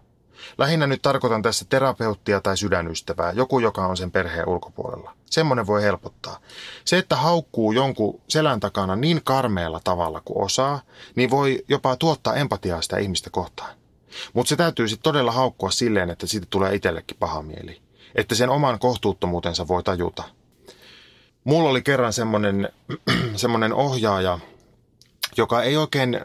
Lähinnä 0.58 0.86
nyt 0.86 1.02
tarkoitan 1.02 1.42
tässä 1.42 1.64
terapeuttia 1.68 2.40
tai 2.40 2.56
sydänystävää, 2.56 3.32
joku, 3.32 3.58
joka 3.58 3.86
on 3.86 3.96
sen 3.96 4.10
perheen 4.10 4.48
ulkopuolella. 4.48 5.12
Semmoinen 5.26 5.66
voi 5.66 5.82
helpottaa. 5.82 6.38
Se, 6.84 6.98
että 6.98 7.16
haukkuu 7.16 7.72
jonkun 7.72 8.20
selän 8.28 8.60
takana 8.60 8.96
niin 8.96 9.20
karmeella 9.24 9.80
tavalla 9.84 10.20
kuin 10.24 10.44
osaa, 10.44 10.80
niin 11.14 11.30
voi 11.30 11.64
jopa 11.68 11.96
tuottaa 11.96 12.34
empatiaa 12.34 12.82
sitä 12.82 12.98
ihmistä 12.98 13.30
kohtaan. 13.30 13.74
Mutta 14.32 14.48
se 14.48 14.56
täytyy 14.56 14.88
sitten 14.88 15.02
todella 15.02 15.32
haukkua 15.32 15.70
silleen, 15.70 16.10
että 16.10 16.26
siitä 16.26 16.46
tulee 16.50 16.74
itsellekin 16.74 17.16
paha 17.20 17.42
mieli. 17.42 17.80
Että 18.14 18.34
sen 18.34 18.50
oman 18.50 18.78
kohtuuttomuutensa 18.78 19.68
voi 19.68 19.82
tajuta. 19.82 20.22
Mulla 21.44 21.70
oli 21.70 21.82
kerran 21.82 22.12
semmoinen, 22.12 22.68
semmoinen 23.36 23.72
ohjaaja, 23.72 24.38
joka 25.36 25.62
ei 25.62 25.76
oikein 25.76 26.20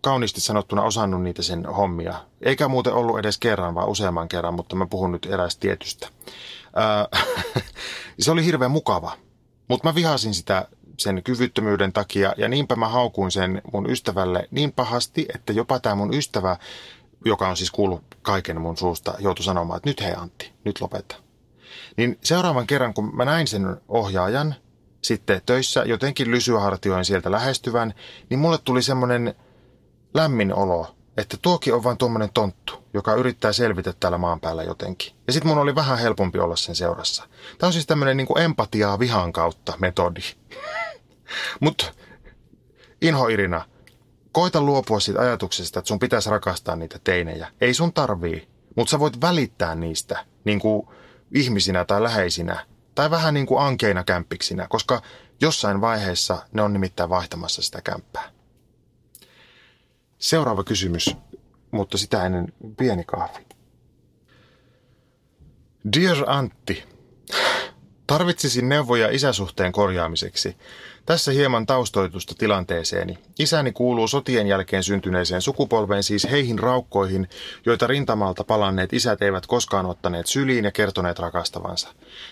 kauniisti 0.00 0.40
sanottuna 0.40 0.82
osannut 0.82 1.22
niitä 1.22 1.42
sen 1.42 1.66
hommia. 1.66 2.14
Eikä 2.40 2.68
muuten 2.68 2.92
ollut 2.92 3.18
edes 3.18 3.38
kerran, 3.38 3.74
vaan 3.74 3.88
useamman 3.88 4.28
kerran, 4.28 4.54
mutta 4.54 4.76
mä 4.76 4.86
puhun 4.86 5.12
nyt 5.12 5.26
erästä 5.26 5.60
tietystä. 5.60 6.08
Ää, 6.74 7.08
se 8.18 8.30
oli 8.30 8.44
hirveän 8.44 8.70
mukava, 8.70 9.12
mutta 9.68 9.88
mä 9.88 9.94
vihasin 9.94 10.34
sitä 10.34 10.68
sen 10.98 11.22
kyvyttömyyden 11.22 11.92
takia 11.92 12.34
ja 12.36 12.48
niinpä 12.48 12.76
mä 12.76 12.88
haukuin 12.88 13.30
sen 13.30 13.62
mun 13.72 13.90
ystävälle 13.90 14.48
niin 14.50 14.72
pahasti, 14.72 15.26
että 15.34 15.52
jopa 15.52 15.80
tämä 15.80 15.94
mun 15.94 16.14
ystävä, 16.14 16.56
joka 17.24 17.48
on 17.48 17.56
siis 17.56 17.70
kuullut 17.70 18.02
kaiken 18.22 18.60
mun 18.60 18.76
suusta, 18.76 19.14
joutui 19.18 19.44
sanomaan, 19.44 19.76
että 19.76 19.90
nyt 19.90 20.00
hei 20.00 20.14
Antti, 20.16 20.52
nyt 20.64 20.80
lopeta. 20.80 21.16
Niin 21.96 22.18
seuraavan 22.22 22.66
kerran, 22.66 22.94
kun 22.94 23.16
mä 23.16 23.24
näin 23.24 23.46
sen 23.46 23.76
ohjaajan, 23.88 24.54
sitten 25.02 25.40
töissä 25.46 25.82
jotenkin 25.82 26.30
lysyhartioin 26.30 27.04
sieltä 27.04 27.30
lähestyvän, 27.30 27.94
niin 28.30 28.38
mulle 28.38 28.58
tuli 28.64 28.82
semmoinen 28.82 29.34
lämmin 30.14 30.54
olo, 30.54 30.96
että 31.16 31.36
tuokin 31.42 31.74
on 31.74 31.84
vain 31.84 31.98
tuommoinen 31.98 32.30
tonttu, 32.34 32.84
joka 32.94 33.14
yrittää 33.14 33.52
selvitä 33.52 33.92
täällä 33.92 34.18
maan 34.18 34.40
päällä 34.40 34.62
jotenkin. 34.62 35.12
Ja 35.26 35.32
sitten 35.32 35.48
mun 35.48 35.58
oli 35.58 35.74
vähän 35.74 35.98
helpompi 35.98 36.38
olla 36.38 36.56
sen 36.56 36.74
seurassa. 36.74 37.28
Tämä 37.58 37.68
on 37.68 37.72
siis 37.72 37.86
tämmöinen 37.86 38.16
niin 38.16 38.38
empatiaa 38.38 38.98
vihan 38.98 39.32
kautta 39.32 39.72
metodi. 39.78 40.20
Mutta 41.60 41.84
Inho 43.02 43.28
Irina, 43.28 43.64
koita 44.32 44.60
luopua 44.60 45.00
siitä 45.00 45.20
ajatuksesta, 45.20 45.78
että 45.78 45.88
sun 45.88 45.98
pitäisi 45.98 46.30
rakastaa 46.30 46.76
niitä 46.76 46.98
teinejä. 47.04 47.48
Ei 47.60 47.74
sun 47.74 47.92
tarvii, 47.92 48.48
mutta 48.76 48.90
sä 48.90 48.98
voit 48.98 49.20
välittää 49.20 49.74
niistä 49.74 50.24
niin 50.44 50.60
kuin 50.60 50.88
ihmisinä 51.34 51.84
tai 51.84 52.02
läheisinä. 52.02 52.66
Tai 52.94 53.10
vähän 53.10 53.34
niin 53.34 53.46
kuin 53.46 53.62
ankeina 53.62 54.04
kämppiksinä, 54.04 54.66
koska 54.68 55.02
jossain 55.40 55.80
vaiheessa 55.80 56.42
ne 56.52 56.62
on 56.62 56.72
nimittäin 56.72 57.10
vaihtamassa 57.10 57.62
sitä 57.62 57.82
kämppää. 57.82 58.30
Seuraava 60.18 60.64
kysymys, 60.64 61.16
mutta 61.70 61.98
sitä 61.98 62.26
ennen 62.26 62.52
pieni 62.76 63.04
kahvi. 63.04 63.46
Dear 65.96 66.16
Antti, 66.26 66.84
tarvitsisin 68.06 68.68
neuvoja 68.68 69.08
isäsuhteen 69.10 69.72
korjaamiseksi. 69.72 70.56
Tässä 71.06 71.32
hieman 71.32 71.66
taustoitusta 71.66 72.34
tilanteeseeni. 72.38 73.18
Isäni 73.38 73.72
kuuluu 73.72 74.08
sotien 74.08 74.46
jälkeen 74.46 74.82
syntyneeseen 74.82 75.42
sukupolveen, 75.42 76.02
siis 76.02 76.30
heihin 76.30 76.58
raukkoihin, 76.58 77.28
joita 77.66 77.86
rintamalta 77.86 78.44
palanneet 78.44 78.92
isät 78.92 79.22
eivät 79.22 79.46
koskaan 79.46 79.86
ottaneet 79.86 80.26
syliin 80.26 80.64
ja 80.64 80.70
kertoneet 80.70 81.18
rakastavansa. 81.18 81.88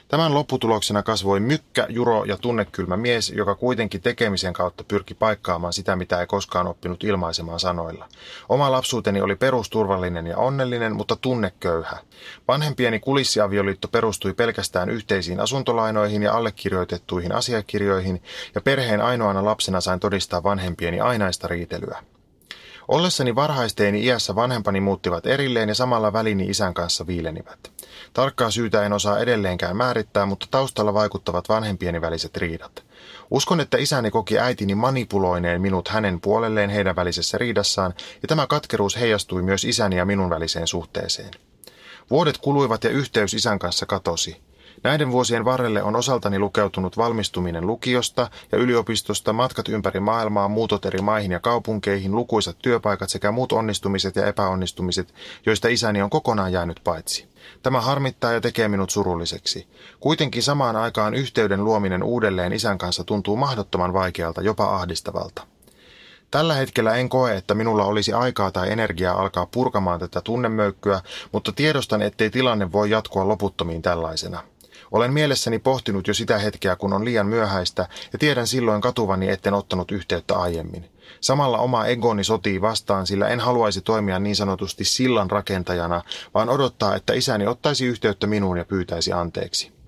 Tämän 0.09 0.35
lopputuloksena 0.35 1.03
kasvoi 1.03 1.41
mykkä, 1.41 1.87
juro 1.89 2.25
ja 2.25 2.37
tunnekylmä 2.37 2.97
mies, 2.97 3.31
joka 3.31 3.55
kuitenkin 3.55 4.01
tekemisen 4.01 4.53
kautta 4.53 4.85
pyrki 4.85 5.14
paikkaamaan 5.14 5.73
sitä, 5.73 5.97
mitä 5.97 6.21
ei 6.21 6.27
koskaan 6.27 6.66
oppinut 6.66 7.05
ilmaisemaan 7.05 7.61
sanoilla. 7.61 8.09
Oma 8.49 8.71
lapsuuteni 8.71 9.21
oli 9.21 9.37
perusturvallinen 9.37 10.27
ja 10.27 10.37
onnellinen, 10.37 10.97
mutta 10.97 11.16
tunneköyhä. 11.16 11.99
Vanhempieni 12.49 13.01
kulissiavioliitto 13.01 13.89
perustui 13.89 14.35
pelkästään 14.35 14.91
yhteisiin 14.91 15.41
asuntolainoihin 15.41 16.23
ja 16.23 16.35
allekirjoitettuihin 16.35 17.33
asiakirjoihin, 17.33 18.23
ja 18.55 18.60
perheen 18.61 19.01
ainoana 19.01 19.45
lapsena 19.45 19.81
sain 19.81 20.01
todistaa 20.01 20.43
vanhempieni 20.43 21.01
ainaista 21.01 21.49
riitelyä. 21.49 22.03
Ollessani 22.89 23.35
varhaisteeni 23.35 24.05
iässä 24.05 24.35
vanhempani 24.35 24.81
muuttivat 24.81 25.27
erilleen 25.27 25.69
ja 25.69 25.75
samalla 25.75 26.13
välini 26.13 26.45
isän 26.47 26.75
kanssa 26.75 27.07
viilenivät. 27.07 27.59
Tarkkaa 28.13 28.51
syytä 28.51 28.87
en 28.87 28.93
osaa 28.93 29.19
edelleenkään 29.19 29.77
määrittää, 29.77 30.27
mutta 30.27 30.47
taustalla 30.51 30.95
vaikuttavat 30.95 31.49
vanhempieni 31.49 32.01
väliset 32.01 32.37
riidat. 32.37 32.83
Uskon, 33.31 33.61
että 33.61 33.79
isäni 33.79 34.11
koki 34.11 34.39
äitini 34.39 34.75
manipuloineen 34.75 35.61
minut 35.61 35.89
hänen 35.89 36.21
puolelleen 36.21 36.71
heidän 36.71 36.97
välisessä 36.97 37.39
riidassaan, 37.39 37.95
ja 38.23 38.29
tämä 38.29 38.47
katkeruus 38.47 38.97
heijastui 39.01 39.43
myös 39.43 39.65
isäni 39.65 39.97
ja 39.97 40.05
minun 40.05 40.31
väliseen 40.31 40.67
suhteeseen. 40.67 41.31
Vuodet 42.11 42.39
kuluivat 42.39 42.85
ja 42.85 42.91
yhteys 42.91 43.35
isän 43.35 43.59
kanssa 43.59 43.87
katosi. 43.87 44.49
Näiden 44.83 45.12
vuosien 45.12 45.45
varrelle 45.45 45.83
on 45.83 45.97
osaltani 45.97 46.39
lukeutunut 46.39 46.97
valmistuminen 46.97 47.66
lukiosta 47.66 48.31
ja 48.53 48.59
yliopistosta, 48.59 49.33
matkat 49.33 49.68
ympäri 49.68 50.01
maailmaa, 50.01 50.49
muutot 50.49 50.87
eri 50.87 51.01
maihin 51.01 51.31
ja 51.31 51.41
kaupunkeihin, 51.41 52.16
lukuisat 52.16 52.57
työpaikat 52.62 53.11
sekä 53.11 53.33
muut 53.33 53.53
onnistumiset 53.53 54.16
ja 54.16 54.26
epäonnistumiset, 54.26 55.14
joista 55.47 55.68
isäni 55.68 56.03
on 56.03 56.11
kokonaan 56.11 56.53
jäänyt 56.53 56.81
paitsi. 56.85 57.28
Tämä 57.62 57.81
harmittaa 57.81 58.33
ja 58.33 58.41
tekee 58.41 58.68
minut 58.68 58.91
surulliseksi. 58.91 59.68
Kuitenkin 60.01 60.43
samaan 60.43 60.76
aikaan 60.76 61.14
yhteyden 61.14 61.64
luominen 61.64 62.03
uudelleen 62.03 62.53
isän 62.53 62.78
kanssa 62.78 63.05
tuntuu 63.05 63.37
mahdottoman 63.37 63.93
vaikealta, 63.93 64.43
jopa 64.43 64.76
ahdistavalta. 64.76 65.47
Tällä 66.31 66.55
hetkellä 66.55 66.95
en 66.95 67.09
koe, 67.09 67.37
että 67.37 67.55
minulla 67.55 67.85
olisi 67.85 68.12
aikaa 68.12 68.51
tai 68.51 68.72
energiaa 68.72 69.20
alkaa 69.20 69.47
purkamaan 69.47 70.01
tätä 70.01 70.20
tunnemöykkyä, 70.20 71.01
mutta 71.33 71.53
tiedostan, 71.53 72.03
ettei 72.03 72.31
tilanne 72.31 72.72
voi 72.72 72.91
jatkua 72.91 73.28
loputtomiin 73.28 73.83
tällaisena. 73.83 74.43
Olen 74.91 75.12
mielessäni 75.12 75.59
pohtinut 75.59 76.09
jo 76.09 76.14
sitä 76.14 76.38
hetkeä, 76.38 76.76
kun 76.76 76.93
on 76.93 77.05
liian 77.05 77.26
myöhäistä, 77.26 77.88
ja 78.12 78.18
tiedän 78.18 78.47
silloin 78.47 78.80
katuvani, 78.80 79.28
etten 79.28 79.55
ottanut 79.55 79.91
yhteyttä 79.91 80.38
aiemmin. 80.38 80.91
Samalla 81.20 81.59
oma 81.59 81.86
egoni 81.86 82.24
sotii 82.24 82.61
vastaan, 82.61 83.07
sillä 83.07 83.28
en 83.28 83.41
haluaisi 83.41 83.80
toimia 83.80 84.18
niin 84.18 84.36
sanotusti 84.36 84.84
sillan 84.84 85.30
rakentajana, 85.30 86.03
vaan 86.34 86.49
odottaa, 86.49 86.97
että 86.97 87.12
isäni 87.12 87.47
ottaisi 87.47 87.86
yhteyttä 87.86 88.26
minuun 88.26 88.57
ja 88.57 88.64
pyytäisi 88.64 89.12
anteeksi. 89.12 89.80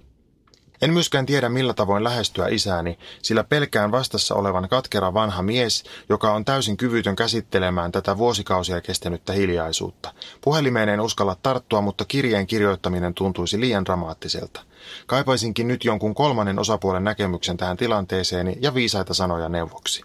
En 0.82 0.92
myöskään 0.92 1.26
tiedä 1.26 1.48
millä 1.48 1.74
tavoin 1.74 2.04
lähestyä 2.04 2.48
isääni, 2.48 2.98
sillä 3.22 3.44
pelkään 3.44 3.92
vastassa 3.92 4.34
olevan 4.34 4.68
katkera 4.68 5.14
vanha 5.14 5.42
mies, 5.42 5.84
joka 6.08 6.32
on 6.32 6.44
täysin 6.44 6.76
kyvytön 6.76 7.16
käsittelemään 7.16 7.92
tätä 7.92 8.18
vuosikausia 8.18 8.80
kestänyttä 8.80 9.32
hiljaisuutta. 9.32 10.14
Puhelimeen 10.40 10.88
en 10.88 11.00
uskalla 11.00 11.36
tarttua, 11.42 11.80
mutta 11.80 12.04
kirjeen 12.04 12.46
kirjoittaminen 12.46 13.14
tuntuisi 13.14 13.60
liian 13.60 13.84
dramaattiselta. 13.84 14.60
Kaipaisinkin 15.06 15.68
nyt 15.68 15.84
jonkun 15.84 16.14
kolmannen 16.14 16.58
osapuolen 16.58 17.04
näkemyksen 17.04 17.56
tähän 17.56 17.76
tilanteeseeni 17.76 18.56
ja 18.60 18.74
viisaita 18.74 19.14
sanoja 19.14 19.48
neuvoksi. 19.48 20.02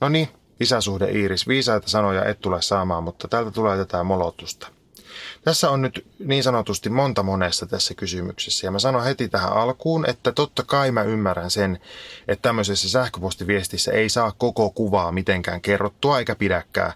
No 0.00 0.08
niin, 0.08 0.28
isäsuhde 0.60 1.10
Iiris, 1.10 1.48
viisaita 1.48 1.88
sanoja 1.88 2.24
et 2.24 2.40
tule 2.40 2.62
saamaan, 2.62 3.04
mutta 3.04 3.28
tältä 3.28 3.50
tulee 3.50 3.76
tätä 3.76 4.04
molotusta. 4.04 4.79
Tässä 5.44 5.70
on 5.70 5.82
nyt 5.82 6.06
niin 6.18 6.42
sanotusti 6.42 6.90
monta 6.90 7.22
monessa 7.22 7.66
tässä 7.66 7.94
kysymyksessä. 7.94 8.66
Ja 8.66 8.70
mä 8.70 8.78
sanon 8.78 9.04
heti 9.04 9.28
tähän 9.28 9.52
alkuun, 9.52 10.10
että 10.10 10.32
totta 10.32 10.62
kai 10.62 10.90
mä 10.90 11.02
ymmärrän 11.02 11.50
sen, 11.50 11.78
että 12.28 12.42
tämmöisessä 12.42 12.88
sähköpostiviestissä 12.88 13.92
ei 13.92 14.08
saa 14.08 14.32
koko 14.38 14.70
kuvaa 14.70 15.12
mitenkään 15.12 15.60
kerrottua 15.60 16.18
eikä 16.18 16.34
pidäkään. 16.34 16.92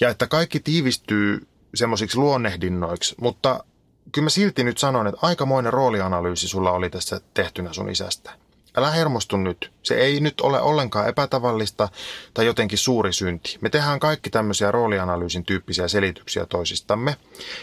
Ja 0.00 0.08
että 0.08 0.26
kaikki 0.26 0.60
tiivistyy 0.60 1.46
semmoisiksi 1.74 2.18
luonnehdinnoiksi, 2.18 3.14
mutta 3.20 3.64
kyllä 4.12 4.24
mä 4.24 4.30
silti 4.30 4.64
nyt 4.64 4.78
sanon, 4.78 5.06
että 5.06 5.18
aikamoinen 5.22 5.72
roolianalyysi 5.72 6.48
sulla 6.48 6.72
oli 6.72 6.90
tässä 6.90 7.20
tehtynä 7.34 7.72
sun 7.72 7.90
isästä. 7.90 8.43
Älä 8.76 8.90
hermostu 8.90 9.36
nyt. 9.36 9.72
Se 9.82 9.94
ei 9.94 10.20
nyt 10.20 10.40
ole 10.40 10.60
ollenkaan 10.60 11.08
epätavallista 11.08 11.88
tai 12.34 12.46
jotenkin 12.46 12.78
suuri 12.78 13.12
synti. 13.12 13.58
Me 13.60 13.70
tehdään 13.70 14.00
kaikki 14.00 14.30
tämmöisiä 14.30 14.70
roolianalyysin 14.70 15.44
tyyppisiä 15.44 15.88
selityksiä 15.88 16.46
toisistamme. 16.46 17.16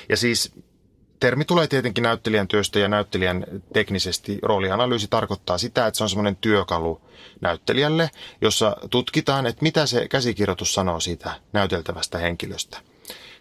Ja 0.10 0.18
siis 0.18 0.54
termi 1.20 1.46
tulee 1.46 1.68
tietenkin 1.68 2.02
näyttelijän 2.04 2.48
työstä 2.48 2.80
ja 2.80 2.88
näyttelijän 2.88 3.46
teknisesti 3.74 4.40
roolianalyysi 4.42 5.08
tarkoittaa 5.10 5.58
sitä, 5.58 5.88
että 5.88 5.98
se 5.98 6.04
on 6.04 6.10
semmoinen 6.10 6.36
työkalu 6.36 7.02
näyttelijälle, 7.42 8.10
jossa 8.42 8.78
tutkitaan, 8.90 9.46
että 9.46 9.64
mitä 9.64 9.86
se 9.86 10.08
käsikirjoitus 10.08 10.74
sanoo 10.74 11.00
siitä 11.00 11.32
näyteltävästä 11.54 12.18
henkilöstä. 12.18 12.91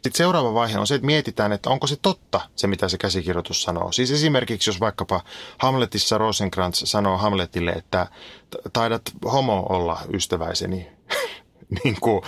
Sitten 0.03 0.19
seuraava 0.19 0.55
vaihe 0.55 0.79
on 0.79 0.87
se, 0.87 0.95
että 0.95 1.07
mietitään, 1.07 1.53
että 1.53 1.71
onko 1.71 1.87
se 1.87 1.97
totta, 1.97 2.41
se 2.57 2.67
mitä 2.67 2.89
se 2.89 2.99
käsikirjoitus 2.99 3.63
sanoo. 3.63 3.93
Siis 3.93 4.11
esimerkiksi, 4.11 4.71
jos 4.71 4.81
vaikkapa 4.81 5.21
Hamletissa 5.59 6.19
Rosenkrantz 6.19 6.83
sanoo 6.85 7.19
Hamletille, 7.19 7.71
että 7.71 8.07
taidat 8.73 9.03
homo 9.33 9.67
olla 9.69 10.01
ystäväiseni, 10.15 10.89
niin 11.85 11.97
kuin 12.01 12.23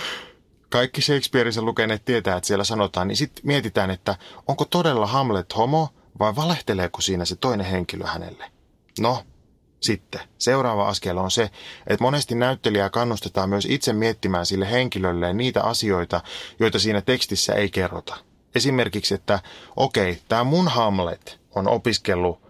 kaikki 0.69 1.01
Shakespeareisen 1.01 1.65
lukeneet 1.65 2.05
tietää, 2.05 2.37
että 2.37 2.47
siellä 2.47 2.63
sanotaan, 2.63 3.07
niin 3.07 3.17
sitten 3.17 3.47
mietitään, 3.47 3.91
että 3.91 4.15
onko 4.47 4.65
todella 4.65 5.07
Hamlet 5.07 5.57
homo 5.57 5.89
vai 6.19 6.35
valehteleeko 6.35 7.01
siinä 7.01 7.25
se 7.25 7.35
toinen 7.35 7.65
henkilö 7.65 8.05
hänelle. 8.05 8.51
No, 8.99 9.23
sitten 9.83 10.21
seuraava 10.37 10.87
askel 10.87 11.17
on 11.17 11.31
se, 11.31 11.43
että 11.87 12.03
monesti 12.03 12.35
näyttelijää 12.35 12.89
kannustetaan 12.89 13.49
myös 13.49 13.67
itse 13.69 13.93
miettimään 13.93 14.45
sille 14.45 14.71
henkilölle 14.71 15.33
niitä 15.33 15.63
asioita, 15.63 16.21
joita 16.59 16.79
siinä 16.79 17.01
tekstissä 17.01 17.53
ei 17.53 17.69
kerrota. 17.69 18.15
Esimerkiksi, 18.55 19.13
että 19.13 19.39
okei, 19.75 20.11
okay, 20.11 20.23
tämä 20.27 20.43
mun 20.43 20.67
Hamlet 20.67 21.39
on 21.55 21.67
opiskellut 21.67 22.41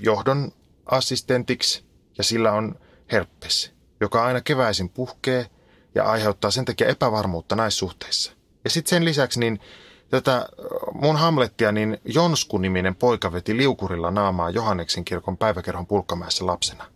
johdon 0.00 0.52
assistentiksi 0.86 1.84
ja 2.18 2.24
sillä 2.24 2.52
on 2.52 2.78
herpes, 3.12 3.72
joka 4.00 4.24
aina 4.24 4.40
keväisin 4.40 4.88
puhkee 4.88 5.46
ja 5.94 6.04
aiheuttaa 6.04 6.50
sen 6.50 6.64
takia 6.64 6.88
epävarmuutta 6.88 7.56
näissä 7.56 7.78
suhteissa. 7.78 8.32
Ja 8.64 8.70
sitten 8.70 8.90
sen 8.90 9.04
lisäksi 9.04 9.40
niin 9.40 9.60
Tätä 10.14 10.48
mun 10.92 11.16
Hamlettia 11.16 11.72
niin 11.72 11.98
Jonsku-niminen 12.04 12.94
poika 12.94 13.32
veti 13.32 13.56
liukurilla 13.56 14.10
naamaa 14.10 14.50
Johanneksen 14.50 15.04
kirkon 15.04 15.36
päiväkerhon 15.36 15.86
pulkkamäessä 15.86 16.46
lapsena. 16.46 16.86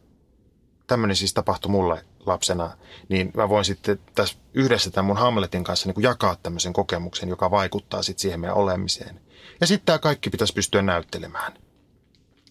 Tämmöinen 0.87 1.17
siis 1.17 1.35
tapahtui 1.35 1.71
mulle 1.71 2.05
lapsena, 2.27 2.77
niin 3.09 3.31
mä 3.35 3.49
voin 3.49 3.65
sitten 3.65 3.99
tässä 4.15 4.39
yhdessä 4.55 4.91
tämän 4.91 5.05
mun 5.05 5.17
Hamletin 5.17 5.65
kanssa 5.65 5.89
niin 5.89 6.03
jakaa 6.03 6.37
tämmöisen 6.43 6.73
kokemuksen, 6.73 7.29
joka 7.29 7.51
vaikuttaa 7.51 8.03
sitten 8.03 8.23
siihen 8.23 8.41
meidän 8.41 8.57
olemiseen. 8.57 9.21
Ja 9.61 9.67
sitten 9.67 9.87
tämä 9.87 9.99
kaikki 9.99 10.31
pitäisi 10.31 10.55
pystyä 10.55 10.83
näyttelemään. 10.83 11.53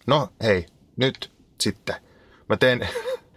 No 0.06 0.28
hei, 0.42 0.66
nyt 0.96 1.32
sitten. 1.60 1.94
Mä 2.48 2.56
teen 2.56 2.88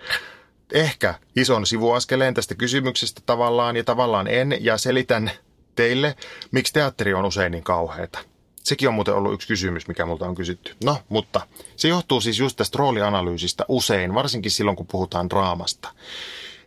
ehkä 0.73 1.15
ison 1.35 1.65
sivuaskeleen 1.65 2.33
tästä 2.33 2.55
kysymyksestä 2.55 3.21
tavallaan 3.25 3.75
ja 3.75 3.83
tavallaan 3.83 4.27
en 4.27 4.57
ja 4.59 4.77
selitän 4.77 5.31
teille, 5.75 6.15
miksi 6.51 6.73
teatteri 6.73 7.13
on 7.13 7.25
usein 7.25 7.51
niin 7.51 7.63
kauheata. 7.63 8.19
Sekin 8.63 8.87
on 8.87 8.93
muuten 8.93 9.13
ollut 9.13 9.33
yksi 9.33 9.47
kysymys, 9.47 9.87
mikä 9.87 10.05
multa 10.05 10.25
on 10.25 10.35
kysytty. 10.35 10.75
No, 10.83 10.97
mutta 11.09 11.41
se 11.75 11.87
johtuu 11.87 12.21
siis 12.21 12.39
just 12.39 12.57
tästä 12.57 12.77
roolianalyysistä 12.77 13.65
usein, 13.67 14.13
varsinkin 14.13 14.51
silloin, 14.51 14.77
kun 14.77 14.87
puhutaan 14.87 15.29
draamasta. 15.29 15.89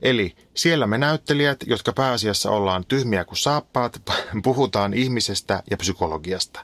Eli 0.02 0.36
siellä 0.54 0.86
me 0.86 0.98
näyttelijät, 0.98 1.60
jotka 1.66 1.92
pääasiassa 1.92 2.50
ollaan 2.50 2.84
tyhmiä 2.88 3.24
kuin 3.24 3.38
saappaat, 3.38 4.02
puhutaan 4.44 4.94
ihmisestä 4.94 5.62
ja 5.70 5.76
psykologiasta. 5.76 6.60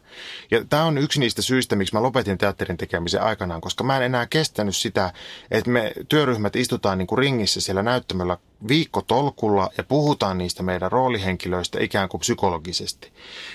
Ja 0.51 0.65
tämä 0.65 0.85
on 0.85 0.99
yksi 0.99 1.21
niistä 1.21 1.43
syistä, 1.43 1.77
miksi 1.77 1.95
mä 1.95 2.03
lopetin 2.03 2.39
teatterin 2.39 2.77
tekemisen 2.77 3.23
aikanaan, 3.23 3.61
koska 3.61 3.85
mä 3.85 3.97
en 3.97 4.03
enää 4.03 4.27
kestänyt 4.27 4.77
sitä, 4.77 5.13
että 5.51 5.71
me 5.71 5.93
työryhmät 6.09 6.57
istutaan 6.57 6.99
niin 6.99 7.07
kuin 7.07 7.19
ringissä 7.19 7.61
siellä 7.61 7.83
näyttämöllä 7.83 8.37
viikkotolkulla 8.69 9.71
ja 9.79 9.85
puhutaan 9.85 10.39
niistä 10.39 10.63
meidän 10.63 10.93
roolihenkilöistä 10.93 11.79
ikään 11.83 12.09
kuin 12.09 12.21
psykologisesti. 12.21 13.13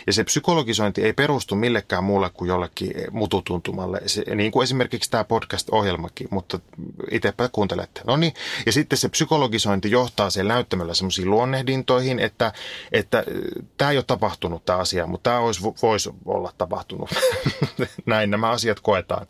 Ja 0.07 0.13
se 0.13 0.23
psykologisointi 0.23 1.03
ei 1.03 1.13
perustu 1.13 1.55
millekään 1.55 2.03
muulle 2.03 2.29
kuin 2.29 2.47
jollekin 2.47 2.93
mututuntumalle, 3.11 4.01
se, 4.05 4.35
niin 4.35 4.51
kuin 4.51 4.63
esimerkiksi 4.63 5.11
tämä 5.11 5.23
podcast-ohjelmakin, 5.23 6.27
mutta 6.31 6.59
itsepä 7.11 7.49
kuuntelette. 7.51 8.01
No 8.07 8.17
niin, 8.17 8.33
ja 8.65 8.71
sitten 8.71 8.97
se 8.97 9.09
psykologisointi 9.09 9.91
johtaa 9.91 10.29
sen 10.29 10.47
näyttämällä 10.47 10.93
semmoisiin 10.93 11.29
luonnehdintoihin, 11.29 12.19
että, 12.19 12.53
että 12.91 13.23
tämä 13.77 13.91
ei 13.91 13.97
ole 13.97 14.05
tapahtunut 14.07 14.65
tämä 14.65 14.79
asia, 14.79 15.07
mutta 15.07 15.29
tämä 15.29 15.39
olisi, 15.39 15.61
voisi 15.81 16.09
olla 16.25 16.53
tapahtunut. 16.57 17.09
Näin 18.05 18.31
nämä 18.31 18.49
asiat 18.49 18.79
koetaan. 18.79 19.27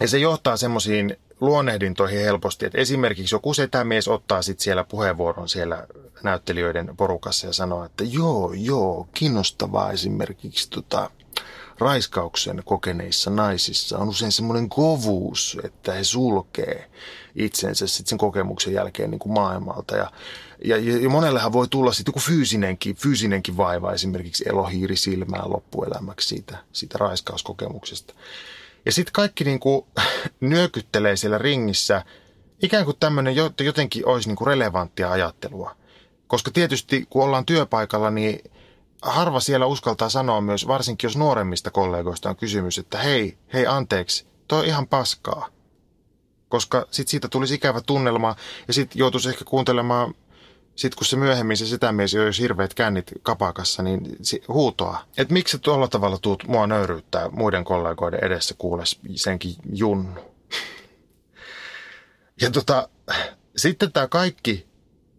Ja 0.00 0.08
se 0.08 0.18
johtaa 0.18 0.56
semmoisiin 0.56 1.16
luonnehdintoihin 1.40 2.20
helposti, 2.20 2.66
että 2.66 2.78
esimerkiksi 2.78 3.34
joku 3.34 3.54
setämies 3.54 4.08
ottaa 4.08 4.42
sitten 4.42 4.64
siellä 4.64 4.84
puheenvuoron 4.84 5.48
siellä 5.48 5.86
näyttelijöiden 6.22 6.96
porukassa 6.96 7.46
ja 7.46 7.52
sanoo, 7.52 7.84
että 7.84 8.04
joo, 8.04 8.52
joo, 8.56 9.08
kiinnostavaa 9.14 9.92
esimerkiksi 9.92 10.70
tota, 10.70 11.10
raiskauksen 11.78 12.62
kokeneissa 12.64 13.30
naisissa 13.30 13.98
on 13.98 14.08
usein 14.08 14.32
semmoinen 14.32 14.68
kovuus, 14.68 15.58
että 15.64 15.92
he 15.92 16.04
sulkee 16.04 16.90
itsensä 17.34 17.86
sitten 17.86 18.08
sen 18.08 18.18
kokemuksen 18.18 18.72
jälkeen 18.72 19.10
niin 19.10 19.18
kuin 19.18 19.32
maailmalta. 19.32 19.96
Ja, 19.96 20.10
ja, 20.64 20.76
ja 20.76 21.08
monellehan 21.08 21.52
voi 21.52 21.68
tulla 21.68 21.92
sitten 21.92 22.10
joku 22.10 22.20
fyysinenkin, 22.20 22.96
fyysinenkin 22.96 23.56
vaiva, 23.56 23.92
esimerkiksi 23.92 24.44
elohiiri 24.48 24.96
silmään 24.96 25.50
loppuelämäksi 25.50 26.28
siitä, 26.28 26.56
siitä 26.72 26.98
raiskauskokemuksesta. 26.98 28.14
Ja 28.86 28.92
sitten 28.92 29.12
kaikki 29.12 29.44
niin 29.44 29.60
kuin 29.60 29.86
nyökyttelee 30.40 31.16
siellä 31.16 31.38
ringissä, 31.38 32.04
ikään 32.62 32.84
kuin 32.84 32.96
tämmöinen 33.00 33.36
jotenkin 33.60 34.06
olisi 34.06 34.28
niin 34.28 34.36
kuin 34.36 34.46
relevanttia 34.46 35.10
ajattelua. 35.10 35.76
Koska 36.26 36.50
tietysti 36.50 37.06
kun 37.10 37.24
ollaan 37.24 37.46
työpaikalla, 37.46 38.10
niin 38.10 38.50
harva 39.02 39.40
siellä 39.40 39.66
uskaltaa 39.66 40.08
sanoa 40.08 40.40
myös, 40.40 40.66
varsinkin 40.66 41.08
jos 41.08 41.16
nuoremmista 41.16 41.70
kollegoista 41.70 42.30
on 42.30 42.36
kysymys, 42.36 42.78
että 42.78 42.98
hei, 42.98 43.38
hei 43.52 43.66
anteeksi, 43.66 44.26
toi 44.48 44.58
on 44.58 44.66
ihan 44.66 44.88
paskaa. 44.88 45.48
Koska 46.48 46.86
sitten 46.90 47.10
siitä 47.10 47.28
tulisi 47.28 47.54
ikävä 47.54 47.80
tunnelma 47.80 48.36
ja 48.68 48.74
sitten 48.74 48.98
joutuisi 48.98 49.28
ehkä 49.28 49.44
kuuntelemaan 49.44 50.14
sitten 50.76 50.98
kun 50.98 51.06
se 51.06 51.16
myöhemmin 51.16 51.56
se 51.56 51.66
sitä 51.66 51.92
mies, 51.92 52.12
jos 52.12 52.38
hirveät 52.38 52.74
kännit 52.74 53.12
kapakassa, 53.22 53.82
niin 53.82 54.16
huutoa. 54.48 54.98
Että 55.16 55.32
miksi 55.32 55.52
sä 55.52 55.58
tuolla 55.58 55.88
tavalla 55.88 56.18
tuut 56.18 56.44
mua 56.46 56.66
nöyryyttää 56.66 57.28
muiden 57.28 57.64
kollegoiden 57.64 58.24
edessä 58.24 58.54
kuules 58.58 58.98
senkin 59.14 59.54
junnu. 59.72 60.20
Ja 62.40 62.50
tota, 62.50 62.88
sitten 63.56 63.92
tämä 63.92 64.08
kaikki 64.08 64.66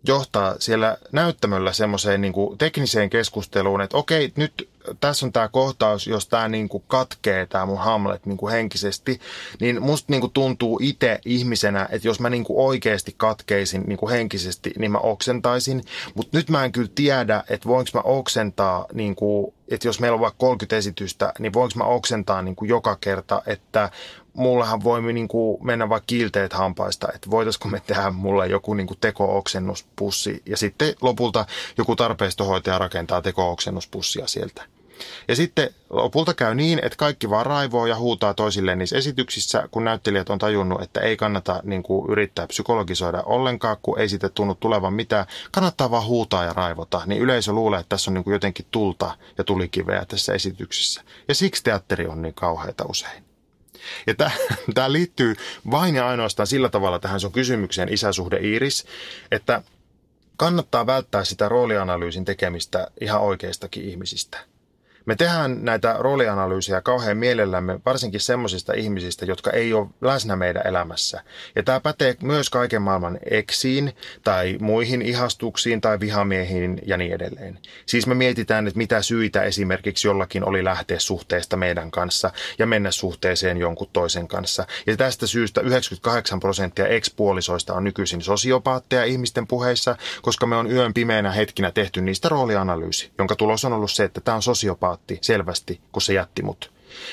johtaa 0.08 0.56
siellä 0.60 0.98
näyttämöllä 1.12 1.74
semmoiseen 1.74 2.22
niin 2.22 2.34
tekniseen 2.58 3.10
keskusteluun, 3.10 3.82
että 3.82 3.98
okei, 3.98 4.34
nyt 4.36 4.70
tässä 5.00 5.26
on 5.26 5.32
tämä 5.32 5.48
kohtaus, 5.48 6.08
jos 6.08 6.28
tämä 6.28 6.48
niin 6.48 6.70
kuin 6.70 6.84
katkee, 6.88 7.46
tämä 7.46 7.66
mun 7.66 7.78
Hamlet 7.78 8.26
niin 8.26 8.38
kuin 8.38 8.52
henkisesti, 8.52 9.20
niin 9.60 9.82
musta 9.82 10.12
niin 10.12 10.22
kuin 10.22 10.32
tuntuu 10.32 10.80
itse 10.82 11.20
ihmisenä, 11.26 11.88
että 11.92 12.08
jos 12.08 12.20
mä 12.20 12.30
niin 12.30 12.44
kuin 12.44 12.60
oikeasti 12.60 13.14
katkeisin 13.18 13.84
niin 13.88 13.98
kuin 13.98 14.12
henkisesti, 14.12 14.74
niin 14.78 14.92
mä 14.92 14.98
oksentaisin. 14.98 15.84
Mutta 16.16 16.38
nyt 16.38 16.50
mä 16.50 16.66
en 16.66 16.72
kyllä 16.72 16.90
tiedä, 16.96 17.44
että 17.50 17.70
voinko 17.70 17.90
mä 17.94 18.02
oksentaa, 18.02 18.86
niin 18.94 19.16
kuin, 19.16 19.54
että 19.68 19.88
jos 19.88 20.00
meillä 20.00 20.16
on 20.16 20.22
vaikka 20.22 20.38
30 20.38 20.76
esitystä, 20.76 21.34
niin 21.40 21.54
voinko 21.54 21.74
mä 21.76 21.84
oksentaa 21.84 22.42
niin 22.42 22.56
kuin 22.56 22.70
joka 22.70 22.98
kerta, 23.02 23.42
että 23.46 23.90
mullahan 24.36 24.84
voi 24.84 25.14
niin 25.14 25.28
kuin 25.28 25.66
mennä 25.66 25.90
vaikka 25.90 26.08
kiilteet 26.08 26.54
hampaista, 26.54 27.08
että 27.16 27.32
voitaisiko 27.32 27.68
me 27.68 27.82
tehdä 27.88 28.12
mulle 28.12 28.48
joku 28.48 28.74
niin 28.74 28.88
kuin 28.88 28.98
teko-oksennuspussi 29.02 30.42
ja 30.46 30.58
sitten 30.58 30.96
lopulta 31.02 31.46
joku 31.78 31.96
tarpeistohoitaja 31.96 32.78
rakentaa 32.78 33.22
teko-oksennuspussia 33.22 34.28
sieltä. 34.28 34.64
Ja 35.28 35.36
sitten 35.36 35.70
lopulta 35.90 36.34
käy 36.34 36.56
niin, 36.56 36.80
että 36.84 36.98
kaikki 36.98 37.30
vaan 37.30 37.46
raivoo 37.46 37.86
ja 37.86 37.96
huutaa 37.96 38.34
toisilleen 38.34 38.78
niissä 38.78 38.98
esityksissä, 38.98 39.68
kun 39.72 39.84
näyttelijät 39.84 40.30
on 40.30 40.40
tajunnut, 40.40 40.82
että 40.82 41.00
ei 41.00 41.18
kannata 41.18 41.62
niin 41.64 41.84
kuin, 41.84 42.12
yrittää 42.12 42.48
psykologisoida 42.48 43.24
ollenkaan, 43.26 43.78
kun 43.82 44.00
ei 44.00 44.10
siitä 44.10 44.30
tunnu 44.30 44.56
tulevan 44.56 44.94
mitään. 44.94 45.26
Kannattaa 45.52 45.92
vaan 45.92 46.06
huutaa 46.06 46.44
ja 46.44 46.54
raivota, 46.54 47.02
niin 47.06 47.22
yleisö 47.22 47.52
luulee, 47.52 47.80
että 47.80 47.90
tässä 47.90 48.12
on 48.12 48.14
niin 48.16 48.24
kuin, 48.24 48.34
jotenkin 48.34 48.66
tulta 48.72 49.18
ja 49.38 49.44
tulikiveä 49.44 50.06
tässä 50.06 50.34
esityksessä. 50.34 51.02
Ja 51.28 51.36
siksi 51.36 51.64
teatteri 51.64 52.08
on 52.08 52.22
niin 52.22 52.34
kauheita 52.34 52.86
usein. 52.90 53.35
Ja 54.08 54.16
tämä 54.74 54.92
liittyy 54.94 55.36
vain 55.72 55.96
ja 55.96 56.08
ainoastaan 56.08 56.48
sillä 56.48 56.70
tavalla 56.70 57.00
tähän 57.00 57.20
sun 57.20 57.32
kysymykseen 57.32 57.94
isäsuhde 57.94 58.38
Iiris, 58.38 58.86
että 59.32 59.62
kannattaa 60.38 60.86
välttää 60.86 61.24
sitä 61.24 61.50
roolianalyysin 61.50 62.26
tekemistä 62.26 62.88
ihan 63.02 63.22
oikeistakin 63.22 63.90
ihmisistä– 63.90 64.38
me 65.06 65.16
tehdään 65.16 65.66
näitä 65.66 65.96
roolianalyysejä 66.00 66.82
kauhean 66.82 67.18
mielellämme, 67.18 67.80
varsinkin 67.86 68.22
semmoisista 68.22 68.74
ihmisistä, 68.74 69.26
jotka 69.26 69.52
ei 69.52 69.74
ole 69.74 69.88
läsnä 70.02 70.36
meidän 70.36 70.68
elämässä. 70.68 71.24
Ja 71.56 71.64
tämä 71.64 71.80
pätee 71.80 72.16
myös 72.22 72.50
kaiken 72.50 72.82
maailman 72.82 73.20
eksiin 73.30 73.96
tai 74.24 74.58
muihin 74.62 75.02
ihastuksiin 75.02 75.82
tai 75.82 76.00
vihamiehiin 76.00 76.82
ja 76.86 76.98
niin 76.98 77.14
edelleen. 77.14 77.60
Siis 77.86 78.08
me 78.08 78.16
mietitään, 78.16 78.68
että 78.68 78.78
mitä 78.78 79.02
syitä 79.02 79.44
esimerkiksi 79.44 80.08
jollakin 80.08 80.48
oli 80.48 80.64
lähteä 80.64 81.00
suhteesta 81.00 81.58
meidän 81.58 81.92
kanssa 81.92 82.32
ja 82.60 82.66
mennä 82.66 82.92
suhteeseen 82.92 83.58
jonkun 83.58 83.90
toisen 83.94 84.28
kanssa. 84.28 84.68
Ja 84.88 84.98
tästä 84.98 85.28
syystä 85.28 85.62
98 85.62 86.40
prosenttia 86.40 86.88
ekspuolisoista 86.88 87.74
on 87.74 87.84
nykyisin 87.84 88.22
sosiopaatteja 88.22 89.06
ihmisten 89.06 89.48
puheissa, 89.48 89.96
koska 90.22 90.46
me 90.46 90.56
on 90.56 90.72
yön 90.72 90.94
pimeänä 90.94 91.32
hetkinä 91.32 91.72
tehty 91.72 92.02
niistä 92.02 92.30
roolianalyysi, 92.30 93.12
jonka 93.18 93.36
tulos 93.36 93.66
on 93.66 93.74
ollut 93.74 93.92
se, 93.92 94.04
että 94.04 94.22
tämä 94.22 94.36
on 94.36 94.42
sosiopaatti 94.42 94.95
vaati 94.96 95.18
selvästi, 95.22 95.82
kun 95.92 96.02
se 96.02 96.14
jätti 96.14 96.42
mut. 96.44 96.72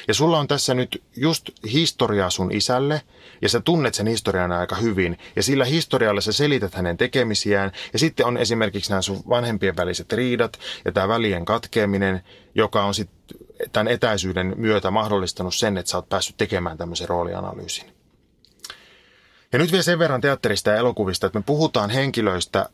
Ja 0.09 0.15
sulla 0.15 0.39
on 0.39 0.49
tässä 0.49 0.75
nyt 0.75 1.03
just 1.17 1.51
historiaa 1.73 2.31
sun 2.31 2.53
isälle, 2.53 3.03
ja 3.43 3.49
sä 3.49 3.61
tunnet 3.61 3.95
sen 3.95 4.07
historian 4.07 4.53
aika 4.53 4.77
hyvin, 4.77 5.19
ja 5.37 5.43
sillä 5.43 5.65
historialla 5.65 6.21
sä 6.21 6.33
selität 6.33 6.75
hänen 6.75 6.97
tekemisiään, 6.97 7.73
ja 7.93 7.99
sitten 7.99 8.27
on 8.27 8.37
esimerkiksi 8.37 8.91
nämä 8.91 9.03
sun 9.03 9.23
vanhempien 9.29 9.77
väliset 9.77 10.13
riidat, 10.13 10.59
ja 10.85 10.93
tämä 10.93 11.09
välien 11.09 11.45
katkeaminen, 11.45 12.23
joka 12.55 12.85
on 12.85 12.95
sitten 12.95 13.39
tämän 13.73 13.89
etäisyyden 13.89 14.55
myötä 14.57 14.91
mahdollistanut 14.91 15.55
sen, 15.55 15.79
että 15.79 15.91
sä 15.91 15.97
oot 15.97 16.09
päässyt 16.09 16.37
tekemään 16.37 16.79
tämmöisen 16.79 17.09
roolianalyysin. 17.09 17.93
Ja 19.53 19.59
nyt 19.59 19.73
vielä 19.73 19.83
sen 19.83 19.99
verran 19.99 20.21
teatterista 20.21 20.71
ja 20.71 20.77
elokuvista, 20.77 21.27
että 21.27 21.39
me 21.39 21.43
puhutaan 21.47 21.91
henkilöistä, 21.91 22.69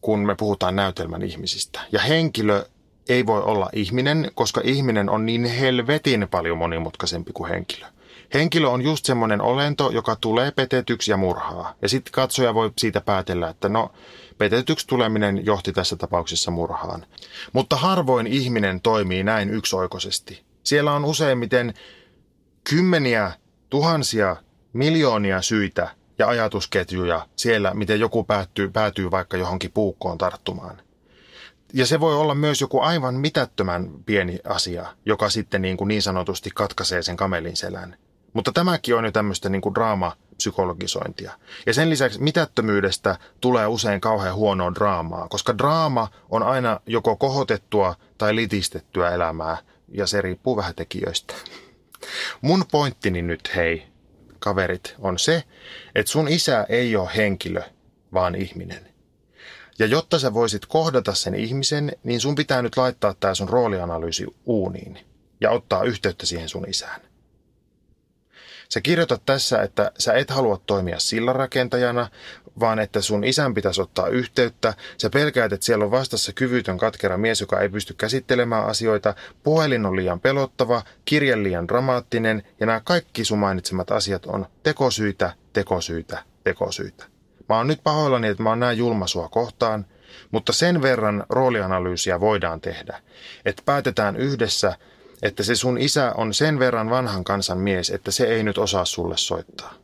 kun 0.00 0.26
me 0.26 0.34
puhutaan 0.34 0.76
näytelmän 0.76 1.22
ihmisistä. 1.22 1.80
Ja 1.92 2.00
henkilö 2.00 2.64
ei 3.08 3.26
voi 3.26 3.42
olla 3.42 3.68
ihminen, 3.72 4.30
koska 4.34 4.60
ihminen 4.64 5.10
on 5.10 5.26
niin 5.26 5.44
helvetin 5.44 6.28
paljon 6.30 6.58
monimutkaisempi 6.58 7.32
kuin 7.32 7.50
henkilö. 7.50 7.86
Henkilö 8.34 8.68
on 8.68 8.82
just 8.82 9.04
semmoinen 9.04 9.40
olento, 9.40 9.90
joka 9.90 10.16
tulee 10.16 10.50
petetyksi 10.50 11.10
ja 11.10 11.16
murhaa. 11.16 11.74
Ja 11.82 11.88
sitten 11.88 12.12
katsoja 12.12 12.54
voi 12.54 12.72
siitä 12.78 13.00
päätellä, 13.00 13.48
että 13.48 13.68
no, 13.68 13.92
petetyksi 14.38 14.86
tuleminen 14.86 15.46
johti 15.46 15.72
tässä 15.72 15.96
tapauksessa 15.96 16.50
murhaan. 16.50 17.06
Mutta 17.52 17.76
harvoin 17.76 18.26
ihminen 18.26 18.80
toimii 18.80 19.24
näin 19.24 19.50
yksioikoisesti. 19.50 20.42
Siellä 20.64 20.92
on 20.92 21.04
useimmiten 21.04 21.74
kymmeniä, 22.70 23.32
tuhansia, 23.70 24.36
miljoonia 24.72 25.42
syitä 25.42 25.88
ja 26.18 26.28
ajatusketjuja 26.28 27.26
siellä, 27.36 27.74
miten 27.74 28.00
joku 28.00 28.24
päätyy, 28.24 28.70
päätyy 28.70 29.10
vaikka 29.10 29.36
johonkin 29.36 29.72
puukkoon 29.72 30.18
tarttumaan. 30.18 30.87
Ja 31.72 31.86
se 31.86 32.00
voi 32.00 32.16
olla 32.16 32.34
myös 32.34 32.60
joku 32.60 32.80
aivan 32.80 33.14
mitättömän 33.14 33.90
pieni 34.06 34.38
asia, 34.44 34.86
joka 35.06 35.30
sitten 35.30 35.62
niin, 35.62 35.76
kuin 35.76 35.88
niin 35.88 36.02
sanotusti 36.02 36.50
katkaisee 36.54 37.02
sen 37.02 37.16
kamelin 37.16 37.56
selän. 37.56 37.96
Mutta 38.32 38.52
tämäkin 38.52 38.96
on 38.96 39.04
jo 39.04 39.12
tämmöistä 39.12 39.48
niin 39.48 39.60
kuin 39.60 39.74
draamapsykologisointia. 39.74 41.32
Ja 41.66 41.74
sen 41.74 41.90
lisäksi 41.90 42.22
mitättömyydestä 42.22 43.18
tulee 43.40 43.66
usein 43.66 44.00
kauhean 44.00 44.34
huonoa 44.34 44.74
draamaa, 44.74 45.28
koska 45.28 45.58
draama 45.58 46.08
on 46.30 46.42
aina 46.42 46.80
joko 46.86 47.16
kohotettua 47.16 47.94
tai 48.18 48.34
litistettyä 48.36 49.10
elämää, 49.10 49.56
ja 49.88 50.06
se 50.06 50.20
riippuu 50.20 50.56
vähän 50.56 50.74
tekijöistä. 50.74 51.34
Mun 52.40 52.64
pointtini 52.72 53.22
nyt, 53.22 53.50
hei, 53.56 53.86
kaverit, 54.38 54.94
on 54.98 55.18
se, 55.18 55.44
että 55.94 56.12
sun 56.12 56.28
isä 56.28 56.66
ei 56.68 56.96
ole 56.96 57.10
henkilö, 57.16 57.62
vaan 58.12 58.34
ihminen. 58.34 58.88
Ja 59.78 59.86
jotta 59.86 60.18
sä 60.18 60.34
voisit 60.34 60.66
kohdata 60.66 61.14
sen 61.14 61.34
ihmisen, 61.34 61.92
niin 62.04 62.20
sun 62.20 62.34
pitää 62.34 62.62
nyt 62.62 62.76
laittaa 62.76 63.14
tämä 63.14 63.34
sun 63.34 63.48
roolianalyysi 63.48 64.26
uuniin 64.46 64.98
ja 65.40 65.50
ottaa 65.50 65.84
yhteyttä 65.84 66.26
siihen 66.26 66.48
sun 66.48 66.68
isään. 66.68 67.00
Sä 68.68 68.80
kirjoitat 68.80 69.22
tässä, 69.26 69.62
että 69.62 69.92
sä 69.98 70.14
et 70.14 70.30
halua 70.30 70.60
toimia 70.66 70.98
sillanrakentajana, 70.98 72.08
vaan 72.60 72.78
että 72.78 73.00
sun 73.00 73.24
isän 73.24 73.54
pitäisi 73.54 73.82
ottaa 73.82 74.08
yhteyttä. 74.08 74.74
Sä 75.02 75.10
pelkäät, 75.10 75.52
että 75.52 75.66
siellä 75.66 75.84
on 75.84 75.90
vastassa 75.90 76.32
kyvytön 76.32 76.78
katkera 76.78 77.18
mies, 77.18 77.40
joka 77.40 77.60
ei 77.60 77.68
pysty 77.68 77.94
käsittelemään 77.94 78.66
asioita. 78.66 79.14
Puhelin 79.42 79.86
on 79.86 79.96
liian 79.96 80.20
pelottava, 80.20 80.82
kirje 81.04 81.42
liian 81.42 81.68
dramaattinen 81.68 82.42
ja 82.60 82.66
nämä 82.66 82.80
kaikki 82.84 83.24
sun 83.24 83.38
mainitsemat 83.38 83.90
asiat 83.90 84.26
on 84.26 84.46
tekosyitä, 84.62 85.32
tekosyitä, 85.52 86.24
tekosyitä. 86.44 87.17
Mä 87.48 87.56
oon 87.56 87.66
nyt 87.66 87.80
pahoillani, 87.82 88.28
että 88.28 88.42
mä 88.42 88.48
oon 88.48 88.60
näin 88.60 88.78
julma 88.78 89.06
sua 89.06 89.28
kohtaan, 89.28 89.86
mutta 90.30 90.52
sen 90.52 90.82
verran 90.82 91.24
roolianalyysiä 91.28 92.20
voidaan 92.20 92.60
tehdä, 92.60 93.02
että 93.44 93.62
päätetään 93.66 94.16
yhdessä, 94.16 94.76
että 95.22 95.42
se 95.42 95.54
sun 95.54 95.78
isä 95.78 96.12
on 96.16 96.34
sen 96.34 96.58
verran 96.58 96.90
vanhan 96.90 97.24
kansan 97.24 97.58
mies, 97.58 97.90
että 97.90 98.10
se 98.10 98.24
ei 98.24 98.42
nyt 98.42 98.58
osaa 98.58 98.84
sulle 98.84 99.16
soittaa. 99.16 99.74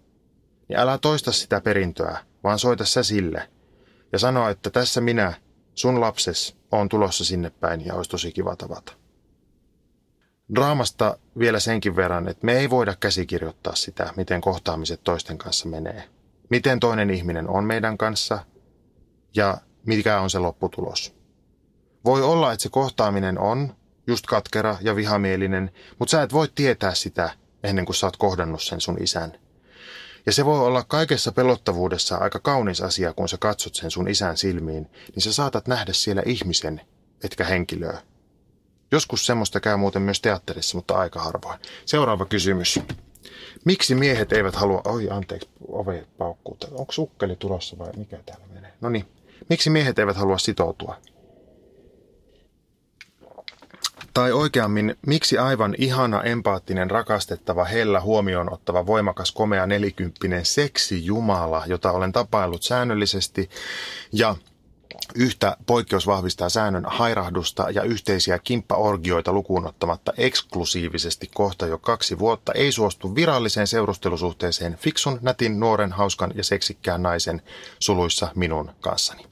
Ja 0.69 0.81
älä 0.81 0.99
toista 0.99 1.33
sitä 1.33 1.61
perintöä, 1.61 2.19
vaan 2.45 2.59
soita 2.59 2.85
sä 2.85 3.03
sille. 3.03 3.49
Ja 4.13 4.19
sano, 4.19 4.49
että 4.49 4.71
tässä 4.71 5.01
minä, 5.01 5.33
sun 5.75 6.01
lapses, 6.01 6.57
on 6.73 6.89
tulossa 6.89 7.25
sinne 7.25 7.51
päin 7.51 7.87
ja 7.87 7.95
olisi 7.95 8.11
tosi 8.11 8.33
kiva 8.33 8.57
tavata. 8.57 8.93
Draamasta 10.55 11.19
vielä 11.39 11.61
senkin 11.61 11.97
verran, 11.97 12.29
että 12.29 12.47
me 12.47 12.59
ei 12.59 12.71
voida 12.71 12.97
käsikirjoittaa 13.01 13.75
sitä, 13.75 14.13
miten 14.17 14.41
kohtaamiset 14.41 15.01
toisten 15.05 15.39
kanssa 15.39 15.69
menee. 15.69 16.14
Miten 16.51 16.81
toinen 16.81 17.11
ihminen 17.11 17.49
on 17.49 17.65
meidän 17.65 17.99
kanssa 17.99 18.39
ja 19.37 19.57
mikä 19.87 20.21
on 20.21 20.31
se 20.31 20.39
lopputulos. 20.39 21.15
Voi 22.05 22.23
olla, 22.23 22.53
että 22.53 22.63
se 22.63 22.69
kohtaaminen 22.69 23.39
on 23.39 23.75
just 24.07 24.27
katkera 24.27 24.77
ja 24.81 24.97
vihamielinen, 24.97 25.71
mutta 25.99 26.11
sä 26.11 26.23
et 26.23 26.33
voi 26.33 26.49
tietää 26.55 26.95
sitä 26.95 27.31
ennen 27.63 27.85
kuin 27.85 27.97
sä 27.97 28.07
oot 28.07 28.17
kohdannut 28.17 28.63
sen 28.63 28.81
sun 28.81 29.03
isän. 29.03 29.39
Ja 30.27 30.33
se 30.33 30.45
voi 30.45 30.67
olla 30.67 30.85
kaikessa 30.89 31.33
pelottavuudessa 31.33 32.17
aika 32.17 32.39
kaunis 32.39 32.81
asia, 32.81 33.13
kun 33.13 33.29
sä 33.29 33.37
katsot 33.41 33.75
sen 33.75 33.91
sun 33.91 34.09
isän 34.09 34.37
silmiin, 34.37 34.91
niin 35.15 35.23
sä 35.23 35.33
saatat 35.33 35.69
nähdä 35.69 35.93
siellä 35.93 36.23
ihmisen, 36.27 36.81
etkä 37.25 37.45
henkilöä. 37.45 38.03
Joskus 38.93 39.27
semmoista 39.27 39.61
käy 39.61 39.77
muuten 39.77 40.03
myös 40.03 40.21
teatterissa, 40.21 40.79
mutta 40.79 40.95
aika 40.95 41.21
harvoin. 41.21 41.59
Seuraava 41.87 42.27
kysymys. 42.27 42.81
Miksi 43.65 43.95
miehet 43.95 44.33
eivät 44.33 44.55
halua... 44.55 44.83
Oi, 44.85 45.11
anteeksi, 45.11 45.49
ove 45.69 46.07
paukkuu. 46.19 46.59
Onko 46.71 46.93
sukkeli 46.93 47.37
tulossa 47.37 47.79
vai 47.79 47.89
mikä 47.97 48.19
täällä 48.27 48.47
menee? 48.55 48.73
No 48.81 48.89
niin. 48.89 49.05
Miksi 49.49 49.71
miehet 49.71 49.99
eivät 49.99 50.17
halua 50.17 50.39
sitoutua? 50.39 50.97
Tai 54.15 54.33
oikeammin, 54.33 54.97
miksi 55.07 55.39
aivan 55.39 55.75
ihana, 55.79 56.23
empaattinen, 56.23 56.91
rakastettava, 56.91 57.65
hellä, 57.65 58.01
huomioon 58.01 58.53
ottava, 58.53 58.87
voimakas, 58.87 59.33
komea, 59.33 59.67
nelikymppinen 59.67 60.45
seksijumala, 60.45 61.63
jota 61.67 61.93
olen 61.93 62.13
tapaillut 62.13 62.63
säännöllisesti 62.63 63.51
ja 64.13 64.37
Yhtä 65.15 65.57
poikkeus 65.67 66.07
vahvistaa 66.07 66.49
säännön 66.49 66.85
hairahdusta 66.87 67.71
ja 67.71 67.83
yhteisiä 67.83 68.39
kimppaorgioita 68.39 69.33
lukuun 69.33 69.67
ottamatta 69.67 70.13
eksklusiivisesti 70.17 71.31
kohta 71.35 71.67
jo 71.67 71.79
kaksi 71.79 72.19
vuotta 72.19 72.53
ei 72.53 72.73
suostu 72.73 73.15
viralliseen 73.15 73.67
seurustelusuhteeseen 73.67 74.77
fiksun, 74.77 75.19
nätin, 75.23 75.61
nuoren, 75.61 75.93
hauskan 75.93 76.33
ja 76.35 76.45
seksikkään 76.45 77.03
naisen 77.03 77.43
suluissa 77.79 78.29
minun 78.35 78.71
kanssani. 78.81 79.27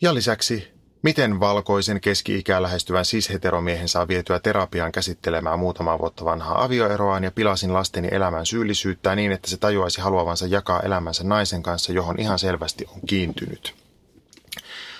Ja 0.00 0.14
lisäksi, 0.14 0.74
miten 1.02 1.40
valkoisen 1.40 2.00
keski-ikää 2.00 2.62
lähestyvän 2.62 3.04
sis-heteromiehen 3.04 3.88
saa 3.88 4.08
vietyä 4.08 4.40
terapiaan 4.40 4.92
käsittelemään 4.92 5.58
muutama 5.58 5.98
vuotta 5.98 6.24
vanhaa 6.24 6.64
avioeroaan 6.64 7.24
ja 7.24 7.30
pilasin 7.30 7.72
lasteni 7.72 8.08
elämän 8.10 8.46
syyllisyyttä 8.46 9.14
niin, 9.14 9.32
että 9.32 9.50
se 9.50 9.56
tajuaisi 9.56 10.00
haluavansa 10.00 10.46
jakaa 10.46 10.80
elämänsä 10.80 11.24
naisen 11.24 11.62
kanssa, 11.62 11.92
johon 11.92 12.20
ihan 12.20 12.38
selvästi 12.38 12.84
on 12.94 13.00
kiintynyt. 13.06 13.83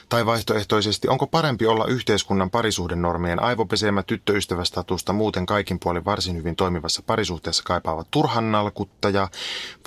Tai 0.08 0.26
vaihtoehtoisesti, 0.26 1.08
onko 1.08 1.26
parempi 1.26 1.66
olla 1.66 1.86
yhteiskunnan 1.86 2.50
parisuhdenormien 2.50 3.42
aivopeseemä 3.42 4.02
tyttöystävästatusta 4.02 5.12
muuten 5.12 5.46
kaikin 5.46 5.78
puolin 5.80 6.04
varsin 6.04 6.36
hyvin 6.36 6.56
toimivassa 6.56 7.02
parisuhteessa 7.06 7.62
kaipaava 7.62 8.04
turhan 8.10 8.52
nalkuttaja, 8.52 9.28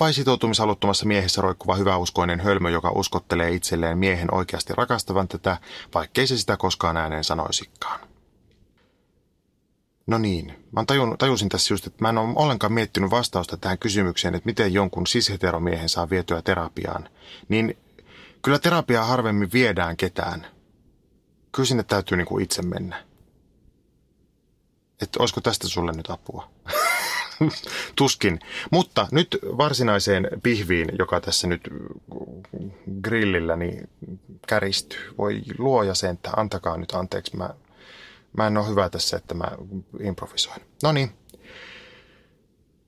vai 0.00 0.12
sitoutumishaluttomassa 0.12 1.06
miehessä 1.06 1.42
roikkuva 1.42 1.74
hyväuskoinen 1.74 2.40
hölmö, 2.40 2.70
joka 2.70 2.90
uskottelee 2.94 3.50
itselleen 3.50 3.98
miehen 3.98 4.34
oikeasti 4.34 4.72
rakastavan 4.76 5.28
tätä, 5.28 5.56
vaikkei 5.94 6.26
se 6.26 6.38
sitä 6.38 6.56
koskaan 6.56 6.96
ääneen 6.96 7.24
sanoisikaan. 7.24 8.00
No 10.06 10.18
niin, 10.18 10.64
mä 10.72 10.84
tajun, 10.84 11.18
tajusin 11.18 11.48
tässä 11.48 11.74
just, 11.74 11.86
että 11.86 12.04
mä 12.04 12.08
en 12.08 12.18
ole 12.18 12.32
ollenkaan 12.36 12.72
miettinyt 12.72 13.10
vastausta 13.10 13.56
tähän 13.56 13.78
kysymykseen, 13.78 14.34
että 14.34 14.46
miten 14.46 14.72
jonkun 14.72 15.06
sisheteromiehen 15.06 15.88
saa 15.88 16.10
vietyä 16.10 16.42
terapiaan. 16.42 17.08
Niin 17.48 17.76
Kyllä 18.48 18.58
terapiaa 18.58 19.04
harvemmin 19.04 19.52
viedään 19.52 19.96
ketään. 19.96 20.46
Kyllä 21.52 21.66
sinne 21.66 21.82
täytyy 21.82 22.16
niin 22.16 22.26
kuin 22.26 22.44
itse 22.44 22.62
mennä. 22.62 23.04
Että 25.02 25.18
olisiko 25.18 25.40
tästä 25.40 25.68
sulle 25.68 25.92
nyt 25.92 26.10
apua? 26.10 26.50
Tuskin. 27.96 28.40
Mutta 28.70 29.08
nyt 29.12 29.38
varsinaiseen 29.42 30.28
pihviin, 30.42 30.88
joka 30.98 31.20
tässä 31.20 31.46
nyt 31.46 31.68
grillillä 33.02 33.56
niin 33.56 33.88
käristyy. 34.46 35.14
Voi 35.18 35.42
luoja 35.58 35.94
sen, 35.94 36.10
että 36.10 36.30
antakaa 36.36 36.76
nyt 36.76 36.92
anteeksi. 36.92 37.36
Mä, 37.36 37.50
mä 38.36 38.46
en 38.46 38.56
ole 38.56 38.68
hyvä 38.68 38.88
tässä, 38.88 39.16
että 39.16 39.34
mä 39.34 39.48
improvisoin. 40.00 40.60
No 40.82 40.92
niin. 40.92 41.10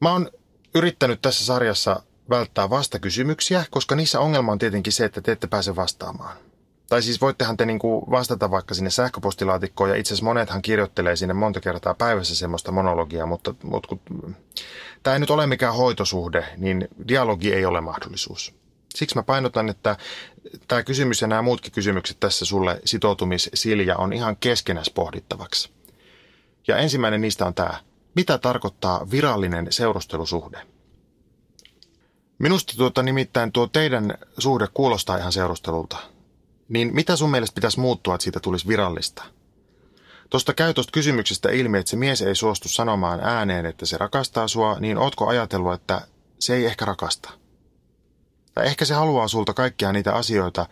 Mä 0.01 0.13
oon 0.13 0.31
yrittänyt 0.75 1.23
tässä 1.23 1.45
sarjassa 1.45 2.03
välttää 2.31 2.70
vastakysymyksiä, 2.70 3.64
koska 3.70 3.97
niissä 3.97 4.20
ongelma 4.20 4.53
on 4.53 4.59
tietenkin 4.59 4.93
se, 4.93 5.05
että 5.05 5.20
te 5.20 5.33
ette 5.33 5.47
pääse 5.47 5.76
vastaamaan. 5.76 6.37
Tai 6.89 7.03
siis 7.03 7.20
voittehan 7.20 7.57
te 7.57 7.66
niinku 7.66 8.11
vastata 8.11 8.51
vaikka 8.51 8.74
sinne 8.74 8.91
sähköpostilaatikkoon, 8.91 9.91
ja 9.91 9.97
itse 9.97 10.14
asiassa 10.14 10.24
monethan 10.24 10.62
kirjoittelee 10.62 11.16
sinne 11.16 11.35
monta 11.35 11.61
kertaa 11.61 11.95
päivässä 11.95 12.37
semmoista 12.37 12.72
monologiaa, 12.72 13.26
mutta, 13.26 13.55
mutta 13.62 13.89
kun 13.89 14.37
tämä 15.03 15.14
ei 15.14 15.20
nyt 15.20 15.31
ole 15.31 15.47
mikään 15.47 15.74
hoitosuhde, 15.74 16.45
niin 16.57 16.89
dialogi 17.09 17.53
ei 17.53 17.64
ole 17.64 17.81
mahdollisuus. 17.81 18.55
Siksi 18.95 19.16
mä 19.16 19.22
painotan, 19.22 19.68
että 19.68 19.97
tämä 20.68 20.83
kysymys 20.83 21.20
ja 21.20 21.28
nämä 21.28 21.43
muutkin 21.43 21.72
kysymykset 21.72 22.20
tässä 22.20 22.45
sulle 22.45 22.81
sitoutumissilja 22.85 23.97
on 23.97 24.12
ihan 24.12 24.37
keskenäs 24.37 24.91
pohdittavaksi. 24.91 25.70
Ja 26.68 26.76
ensimmäinen 26.76 27.20
niistä 27.20 27.47
on 27.47 27.55
tämä. 27.55 27.81
Mitä 28.14 28.39
tarkoittaa 28.39 29.11
virallinen 29.11 29.66
seurustelusuhde? 29.70 30.66
Minusta 32.41 32.74
tuota, 32.76 33.03
nimittäin 33.03 33.53
tuo 33.53 33.66
teidän 33.66 34.18
suhde 34.38 34.66
kuulostaa 34.74 35.16
ihan 35.16 35.32
seurustelulta. 35.32 35.97
Niin 36.68 36.95
mitä 36.95 37.16
sun 37.16 37.30
mielestä 37.30 37.55
pitäisi 37.55 37.80
muuttua, 37.80 38.14
että 38.14 38.22
siitä 38.22 38.41
tulisi 38.41 38.68
virallista? 38.68 39.24
Tuosta 40.30 40.55
käy 40.55 40.74
tuosta 40.74 40.93
kysymyksestä 40.93 41.51
ilmi, 41.51 41.78
että 41.78 41.91
se 41.91 41.97
mies 41.97 42.22
ei 42.22 42.34
suostu 42.34 42.68
sanomaan 42.68 43.20
ääneen, 43.22 43.66
että 43.66 43.86
se 43.86 43.99
rakastaa 43.99 44.49
sua, 44.49 44.76
niin 44.78 44.99
ootko 44.99 45.26
ajatellut, 45.26 45.74
että 45.74 46.01
se 46.38 46.55
ei 46.55 46.66
ehkä 46.66 46.84
rakasta? 46.84 47.30
Tai 48.55 48.66
ehkä 48.66 48.84
se 48.84 48.95
haluaa 48.95 49.28
sulta 49.28 49.55
kaikkia 49.55 49.93
niitä 49.93 50.14
asioita, 50.14 50.66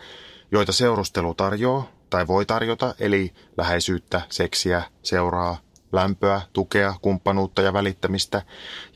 joita 0.50 0.72
seurustelu 0.72 1.34
tarjoaa 1.34 1.90
tai 2.10 2.26
voi 2.26 2.46
tarjota, 2.46 2.94
eli 3.00 3.32
läheisyyttä, 3.56 4.22
seksiä, 4.28 4.82
seuraa, 5.02 5.58
lämpöä, 5.92 6.40
tukea, 6.52 6.94
kumppanuutta 7.02 7.62
ja 7.62 7.72
välittämistä. 7.72 8.42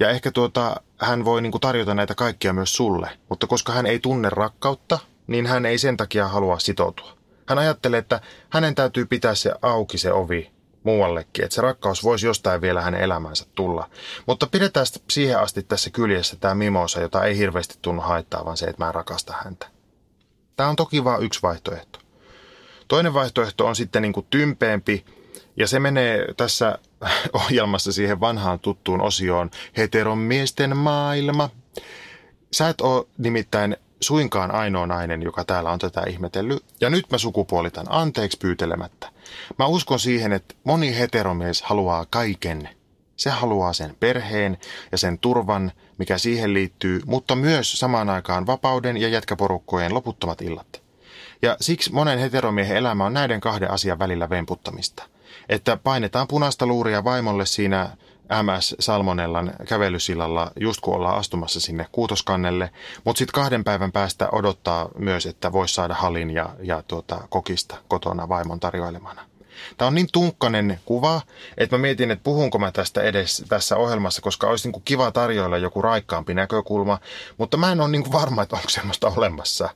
Ja 0.01 0.11
ehkä 0.11 0.31
tuota, 0.31 0.81
hän 1.03 1.25
voi 1.25 1.43
niin 1.43 1.53
kuin 1.53 1.61
tarjota 1.61 1.95
näitä 1.95 2.15
kaikkia 2.15 2.53
myös 2.53 2.77
sulle, 2.77 3.11
mutta 3.29 3.47
koska 3.47 3.73
hän 3.73 3.87
ei 3.87 3.99
tunne 3.99 4.31
rakkautta, 4.31 4.99
niin 5.27 5.47
hän 5.47 5.67
ei 5.67 5.79
sen 5.79 5.97
takia 5.97 6.29
halua 6.29 6.59
sitoutua. 6.59 7.17
Hän 7.49 7.59
ajattelee, 7.59 7.99
että 7.99 8.21
hänen 8.51 8.75
täytyy 8.75 9.07
pitää 9.07 9.35
se 9.35 9.53
auki 9.63 9.99
se 9.99 10.13
ovi 10.13 10.51
muuallekin, 10.85 11.45
että 11.45 11.55
se 11.55 11.61
rakkaus 11.63 12.05
voisi 12.05 12.27
jostain 12.27 12.61
vielä 12.61 12.81
hänen 12.81 13.01
elämänsä 13.01 13.47
tulla. 13.55 13.91
Mutta 14.27 14.47
pidetään 14.47 14.87
siihen 15.11 15.39
asti 15.39 15.63
tässä 15.63 15.91
kyljessä 15.91 16.37
tämä 16.37 16.55
mimosa, 16.55 17.01
jota 17.01 17.25
ei 17.25 17.37
hirveästi 17.37 17.79
tunnu 17.83 18.03
haittaa, 18.03 18.45
vaan 18.45 18.57
se, 18.57 18.67
että 18.67 18.85
mä 18.85 18.89
en 18.89 18.95
rakasta 18.95 19.35
häntä. 19.45 19.67
Tämä 20.57 20.69
on 20.69 20.77
toki 20.77 21.05
vain 21.05 21.23
yksi 21.23 21.43
vaihtoehto. 21.43 21.99
Toinen 22.89 23.15
vaihtoehto 23.15 23.67
on 23.67 23.77
sitten 23.77 24.03
niin 24.03 24.13
kuin 24.13 24.27
tympeempi, 24.31 25.05
ja 25.57 25.67
se 25.69 25.81
menee 25.81 26.27
tässä 26.37 26.79
ohjelmassa 27.33 27.93
siihen 27.93 28.21
vanhaan 28.21 28.59
tuttuun 28.59 29.01
osioon 29.01 29.51
heteromiesten 29.77 30.77
maailma. 30.77 31.51
Sä 32.53 32.69
et 32.69 32.81
ole 32.81 33.07
nimittäin 33.19 33.77
suinkaan 34.01 34.51
ainoa 34.51 34.87
nainen, 34.87 35.23
joka 35.23 35.45
täällä 35.45 35.71
on 35.71 35.79
tätä 35.79 36.03
ihmetellyt. 36.09 36.65
Ja 36.81 36.91
nyt 36.91 37.11
mä 37.11 37.19
sukupuolitan 37.19 37.87
anteeksi 37.89 38.39
pyytelemättä. 38.39 39.09
Mä 39.59 39.67
uskon 39.67 40.01
siihen, 40.01 40.33
että 40.33 40.55
moni 40.65 40.99
heteromies 40.99 41.63
haluaa 41.63 42.07
kaiken. 42.11 42.69
Se 43.17 43.31
haluaa 43.31 43.73
sen 43.73 43.97
perheen 44.01 44.59
ja 44.93 44.99
sen 44.99 45.19
turvan, 45.19 45.73
mikä 45.99 46.19
siihen 46.19 46.55
liittyy, 46.55 47.01
mutta 47.07 47.35
myös 47.37 47.73
samaan 47.73 48.11
aikaan 48.11 48.47
vapauden 48.47 48.97
ja 48.97 49.09
jätkäporukkojen 49.09 49.95
loputtomat 49.95 50.43
illat. 50.43 50.83
Ja 51.43 51.57
siksi 51.61 51.93
monen 51.93 52.19
heteromiehen 52.19 52.77
elämä 52.77 53.05
on 53.05 53.15
näiden 53.15 53.41
kahden 53.41 53.71
asian 53.71 53.99
välillä 53.99 54.31
vemputtamista 54.31 55.12
että 55.49 55.77
painetaan 55.77 56.29
punaista 56.29 56.67
luuria 56.67 57.05
vaimolle 57.05 57.47
siinä 57.47 57.97
MS 58.43 58.75
Salmonellan 58.81 59.53
kävelysillalla 59.69 60.51
just 60.61 60.81
kun 60.81 60.95
ollaan 60.95 61.19
astumassa 61.19 61.61
sinne 61.61 61.87
kuutoskannelle, 61.93 62.71
mutta 63.05 63.19
sitten 63.19 63.35
kahden 63.35 63.65
päivän 63.65 63.93
päästä 63.93 64.29
odottaa 64.33 64.89
myös, 64.99 65.27
että 65.27 65.53
voisi 65.53 65.75
saada 65.75 65.95
halin 65.95 66.31
ja, 66.31 66.51
ja 66.63 66.83
tuota, 66.89 67.19
kokista 67.29 67.77
kotona 67.89 68.29
vaimon 68.29 68.61
tarjoilemana. 68.61 69.23
Tämä 69.79 69.87
on 69.87 69.95
niin 69.95 70.09
tunkkanen 70.13 70.81
kuva, 70.85 71.21
että 71.59 71.77
mä 71.77 71.83
mietin, 71.83 72.11
että 72.11 72.25
puhunko 72.25 72.59
mä 72.59 72.73
tästä 72.73 73.03
edes 73.03 73.45
tässä 73.49 73.77
ohjelmassa, 73.77 74.23
koska 74.23 74.47
olisi 74.47 74.69
niin 74.69 74.73
kuin 74.73 74.83
kiva 74.85 75.11
tarjoilla 75.11 75.59
joku 75.59 75.83
raikkaampi 75.83 76.35
näkökulma, 76.35 76.99
mutta 77.39 77.57
mä 77.57 77.73
en 77.73 77.81
ole 77.81 77.89
niin 77.89 78.03
kuin 78.03 78.13
varma, 78.13 78.43
että 78.43 78.57
onko 78.57 78.69
semmoista 78.69 79.13
olemassa. 79.17 79.69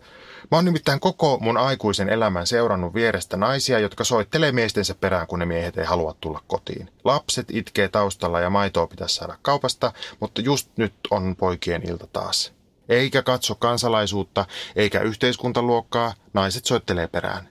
Mä 0.50 0.56
oon 0.58 0.64
nimittäin 0.64 1.00
koko 1.00 1.38
mun 1.40 1.56
aikuisen 1.56 2.08
elämän 2.08 2.46
seurannut 2.46 2.94
vierestä 2.94 3.36
naisia, 3.36 3.78
jotka 3.78 4.04
soittelee 4.04 4.52
miestensä 4.52 4.94
perään, 4.94 5.26
kun 5.26 5.38
ne 5.38 5.44
miehet 5.44 5.78
ei 5.78 5.84
halua 5.84 6.14
tulla 6.20 6.42
kotiin. 6.46 6.90
Lapset 7.04 7.46
itkee 7.50 7.88
taustalla 7.88 8.40
ja 8.40 8.50
maitoa 8.50 8.86
pitäisi 8.86 9.14
saada 9.14 9.38
kaupasta, 9.42 9.92
mutta 10.20 10.40
just 10.40 10.70
nyt 10.76 10.94
on 11.10 11.36
poikien 11.36 11.88
ilta 11.88 12.06
taas. 12.12 12.52
Eikä 12.88 13.22
katso 13.22 13.54
kansalaisuutta, 13.54 14.46
eikä 14.76 15.00
yhteiskuntaluokkaa, 15.00 16.14
naiset 16.32 16.64
soittelee 16.64 17.06
perään. 17.06 17.48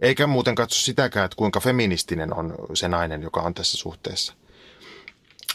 Eikä 0.00 0.26
muuten 0.26 0.54
katso 0.54 0.76
sitäkään, 0.76 1.24
että 1.24 1.36
kuinka 1.36 1.60
feministinen 1.60 2.34
on 2.34 2.54
se 2.74 2.88
nainen, 2.88 3.22
joka 3.22 3.40
on 3.40 3.54
tässä 3.54 3.76
suhteessa. 3.76 4.34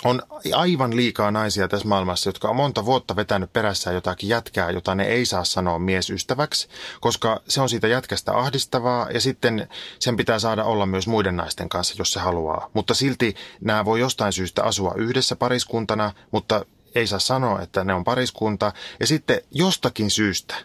On 0.04 0.22
aivan 0.54 0.96
liikaa 0.96 1.32
naisia 1.32 1.68
tässä 1.68 1.88
maailmassa, 1.88 2.30
jotka 2.30 2.50
on 2.50 2.56
monta 2.56 2.86
vuotta 2.86 3.16
vetänyt 3.16 3.54
perässään 3.54 3.94
jotakin 3.94 4.30
jätkää, 4.30 4.72
jota 4.72 4.96
ne 4.96 5.04
ei 5.04 5.26
saa 5.26 5.44
sanoa 5.44 5.80
miesystäväksi, 5.80 6.68
koska 7.02 7.42
se 7.48 7.62
on 7.62 7.70
siitä 7.70 7.88
jätkästä 7.88 8.38
ahdistavaa 8.38 9.12
ja 9.12 9.22
sitten 9.22 9.68
sen 10.00 10.18
pitää 10.18 10.40
saada 10.40 10.64
olla 10.64 10.86
myös 10.86 11.08
muiden 11.08 11.38
naisten 11.38 11.70
kanssa, 11.70 11.96
jos 11.98 12.14
se 12.14 12.20
haluaa. 12.20 12.70
Mutta 12.74 12.94
silti 12.94 13.36
nämä 13.62 13.86
voi 13.86 14.00
jostain 14.00 14.34
syystä 14.34 14.64
asua 14.64 14.94
yhdessä 14.98 15.36
pariskuntana, 15.36 16.12
mutta 16.32 16.66
ei 16.96 17.08
saa 17.08 17.20
sanoa, 17.20 17.62
että 17.62 17.84
ne 17.84 17.94
on 17.94 18.04
pariskunta. 18.04 18.74
Ja 19.00 19.08
sitten 19.08 19.42
jostakin 19.52 20.12
syystä 20.12 20.56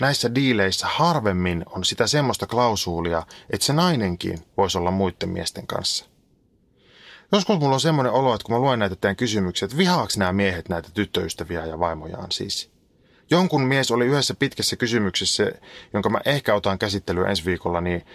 näissä 0.00 0.34
diileissä 0.34 0.86
harvemmin 0.86 1.64
on 1.66 1.84
sitä 1.84 2.06
semmoista 2.06 2.46
klausuulia, 2.46 3.26
että 3.50 3.66
se 3.66 3.72
nainenkin 3.72 4.38
voisi 4.56 4.78
olla 4.78 4.90
muiden 4.90 5.28
miesten 5.28 5.66
kanssa. 5.66 6.11
Joskus 7.32 7.60
mulla 7.60 7.74
on 7.74 7.80
semmoinen 7.80 8.12
olo, 8.12 8.34
että 8.34 8.44
kun 8.44 8.54
mä 8.54 8.60
luen 8.60 8.78
näitä 8.78 8.96
teidän 8.96 9.16
kysymyksiä, 9.16 9.66
että 9.66 9.78
vihaaks 9.78 10.16
nämä 10.16 10.32
miehet 10.32 10.68
näitä 10.68 10.88
tyttöystäviä 10.94 11.66
ja 11.66 11.78
vaimojaan 11.78 12.32
siis. 12.32 12.70
Jonkun 13.30 13.62
mies 13.62 13.90
oli 13.90 14.06
yhdessä 14.06 14.34
pitkässä 14.34 14.76
kysymyksessä, 14.76 15.52
jonka 15.92 16.08
mä 16.08 16.18
ehkä 16.24 16.54
otan 16.54 16.78
käsittelyä 16.78 17.28
ensi 17.28 17.44
viikolla, 17.44 17.80
niin 17.80 18.06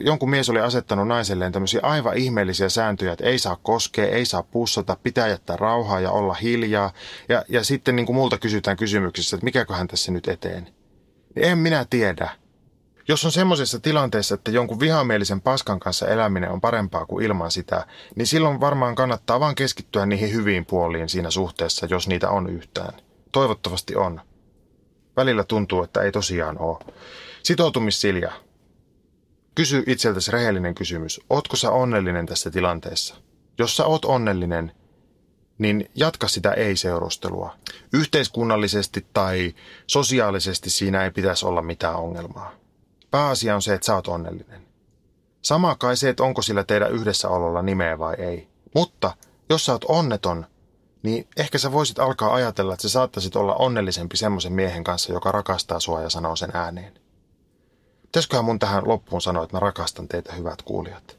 jonkun 0.00 0.30
mies 0.30 0.50
oli 0.50 0.60
asettanut 0.60 1.08
naiselleen 1.08 1.52
tämmöisiä 1.52 1.80
aivan 1.82 2.16
ihmeellisiä 2.16 2.68
sääntöjä, 2.68 3.12
että 3.12 3.24
ei 3.24 3.38
saa 3.38 3.56
koskea, 3.62 4.06
ei 4.06 4.24
saa 4.24 4.42
pussata, 4.42 4.96
pitää 5.02 5.28
jättää 5.28 5.56
rauhaa 5.56 6.00
ja 6.00 6.10
olla 6.10 6.34
hiljaa. 6.34 6.92
Ja, 7.28 7.44
ja 7.48 7.64
sitten 7.64 7.96
niin 7.96 8.06
kuin 8.06 8.16
multa 8.16 8.38
kysytään 8.38 8.76
kysymyksissä, 8.76 9.36
että 9.36 9.44
mikäköhän 9.44 9.88
tässä 9.88 10.12
nyt 10.12 10.28
eteen. 10.28 10.68
Niin 11.34 11.44
en 11.44 11.58
minä 11.58 11.86
tiedä. 11.90 12.30
Jos 13.08 13.24
on 13.24 13.32
semmoisessa 13.32 13.80
tilanteessa, 13.80 14.34
että 14.34 14.50
jonkun 14.50 14.80
vihamielisen 14.80 15.40
paskan 15.40 15.80
kanssa 15.80 16.08
eläminen 16.08 16.50
on 16.50 16.60
parempaa 16.60 17.06
kuin 17.06 17.24
ilman 17.24 17.50
sitä, 17.50 17.86
niin 18.14 18.26
silloin 18.26 18.60
varmaan 18.60 18.94
kannattaa 18.94 19.40
vaan 19.40 19.54
keskittyä 19.54 20.06
niihin 20.06 20.32
hyviin 20.32 20.66
puoliin 20.66 21.08
siinä 21.08 21.30
suhteessa, 21.30 21.86
jos 21.90 22.08
niitä 22.08 22.30
on 22.30 22.50
yhtään. 22.50 22.94
Toivottavasti 23.32 23.96
on. 23.96 24.20
Välillä 25.16 25.44
tuntuu, 25.44 25.82
että 25.82 26.00
ei 26.00 26.12
tosiaan 26.12 26.58
ole. 26.58 26.78
Sitoutumissilja. 27.42 28.32
Kysy 29.54 29.82
itseltäsi 29.86 30.30
rehellinen 30.30 30.74
kysymys. 30.74 31.20
Ootko 31.30 31.56
sä 31.56 31.70
onnellinen 31.70 32.26
tässä 32.26 32.50
tilanteessa? 32.50 33.14
Jos 33.58 33.76
sä 33.76 33.84
oot 33.84 34.04
onnellinen, 34.04 34.72
niin 35.58 35.90
jatka 35.94 36.28
sitä 36.28 36.52
ei-seurustelua. 36.52 37.56
Yhteiskunnallisesti 37.92 39.06
tai 39.12 39.54
sosiaalisesti 39.86 40.70
siinä 40.70 41.04
ei 41.04 41.10
pitäisi 41.10 41.46
olla 41.46 41.62
mitään 41.62 41.96
ongelmaa. 41.96 42.65
Pääasia 43.16 43.54
on 43.54 43.62
se, 43.62 43.74
että 43.74 43.86
sä 43.86 43.94
oot 43.94 44.08
onnellinen. 44.08 44.66
Sama 45.42 45.74
kai 45.74 45.96
se, 45.96 46.08
että 46.08 46.22
onko 46.22 46.42
sillä 46.42 46.64
teidän 46.64 46.92
yhdessäololla 46.92 47.62
nimeä 47.62 47.98
vai 47.98 48.14
ei. 48.14 48.48
Mutta 48.74 49.14
jos 49.48 49.64
sä 49.66 49.72
oot 49.72 49.84
onneton, 49.84 50.46
niin 51.02 51.28
ehkä 51.36 51.58
sä 51.58 51.72
voisit 51.72 51.98
alkaa 51.98 52.34
ajatella, 52.34 52.74
että 52.74 52.82
sä 52.82 52.88
saattaisit 52.88 53.36
olla 53.36 53.54
onnellisempi 53.54 54.16
semmoisen 54.16 54.52
miehen 54.52 54.84
kanssa, 54.84 55.12
joka 55.12 55.32
rakastaa 55.32 55.80
sua 55.80 56.02
ja 56.02 56.10
sanoo 56.10 56.36
sen 56.36 56.50
ääneen. 56.54 56.92
Pitäisiköhän 58.02 58.44
mun 58.44 58.58
tähän 58.58 58.88
loppuun 58.88 59.22
sanoa, 59.22 59.44
että 59.44 59.56
mä 59.56 59.60
rakastan 59.60 60.08
teitä, 60.08 60.32
hyvät 60.32 60.62
kuulijat? 60.62 61.18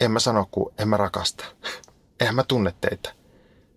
En 0.00 0.10
mä 0.10 0.18
sano, 0.18 0.48
kun 0.50 0.72
en 0.78 0.88
mä 0.88 0.96
rakasta. 0.96 1.44
Eihän 2.20 2.34
mä 2.34 2.44
tunne 2.48 2.74
teitä. 2.80 3.12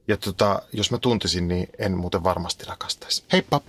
Ja 0.07 0.17
tota, 0.17 0.61
jos 0.73 0.91
mä 0.91 0.97
tuntisin, 0.97 1.47
niin 1.47 1.69
en 1.79 1.97
muuten 1.97 2.23
varmasti 2.23 2.65
rakastaisi. 2.65 3.23
Heippa! 3.33 3.61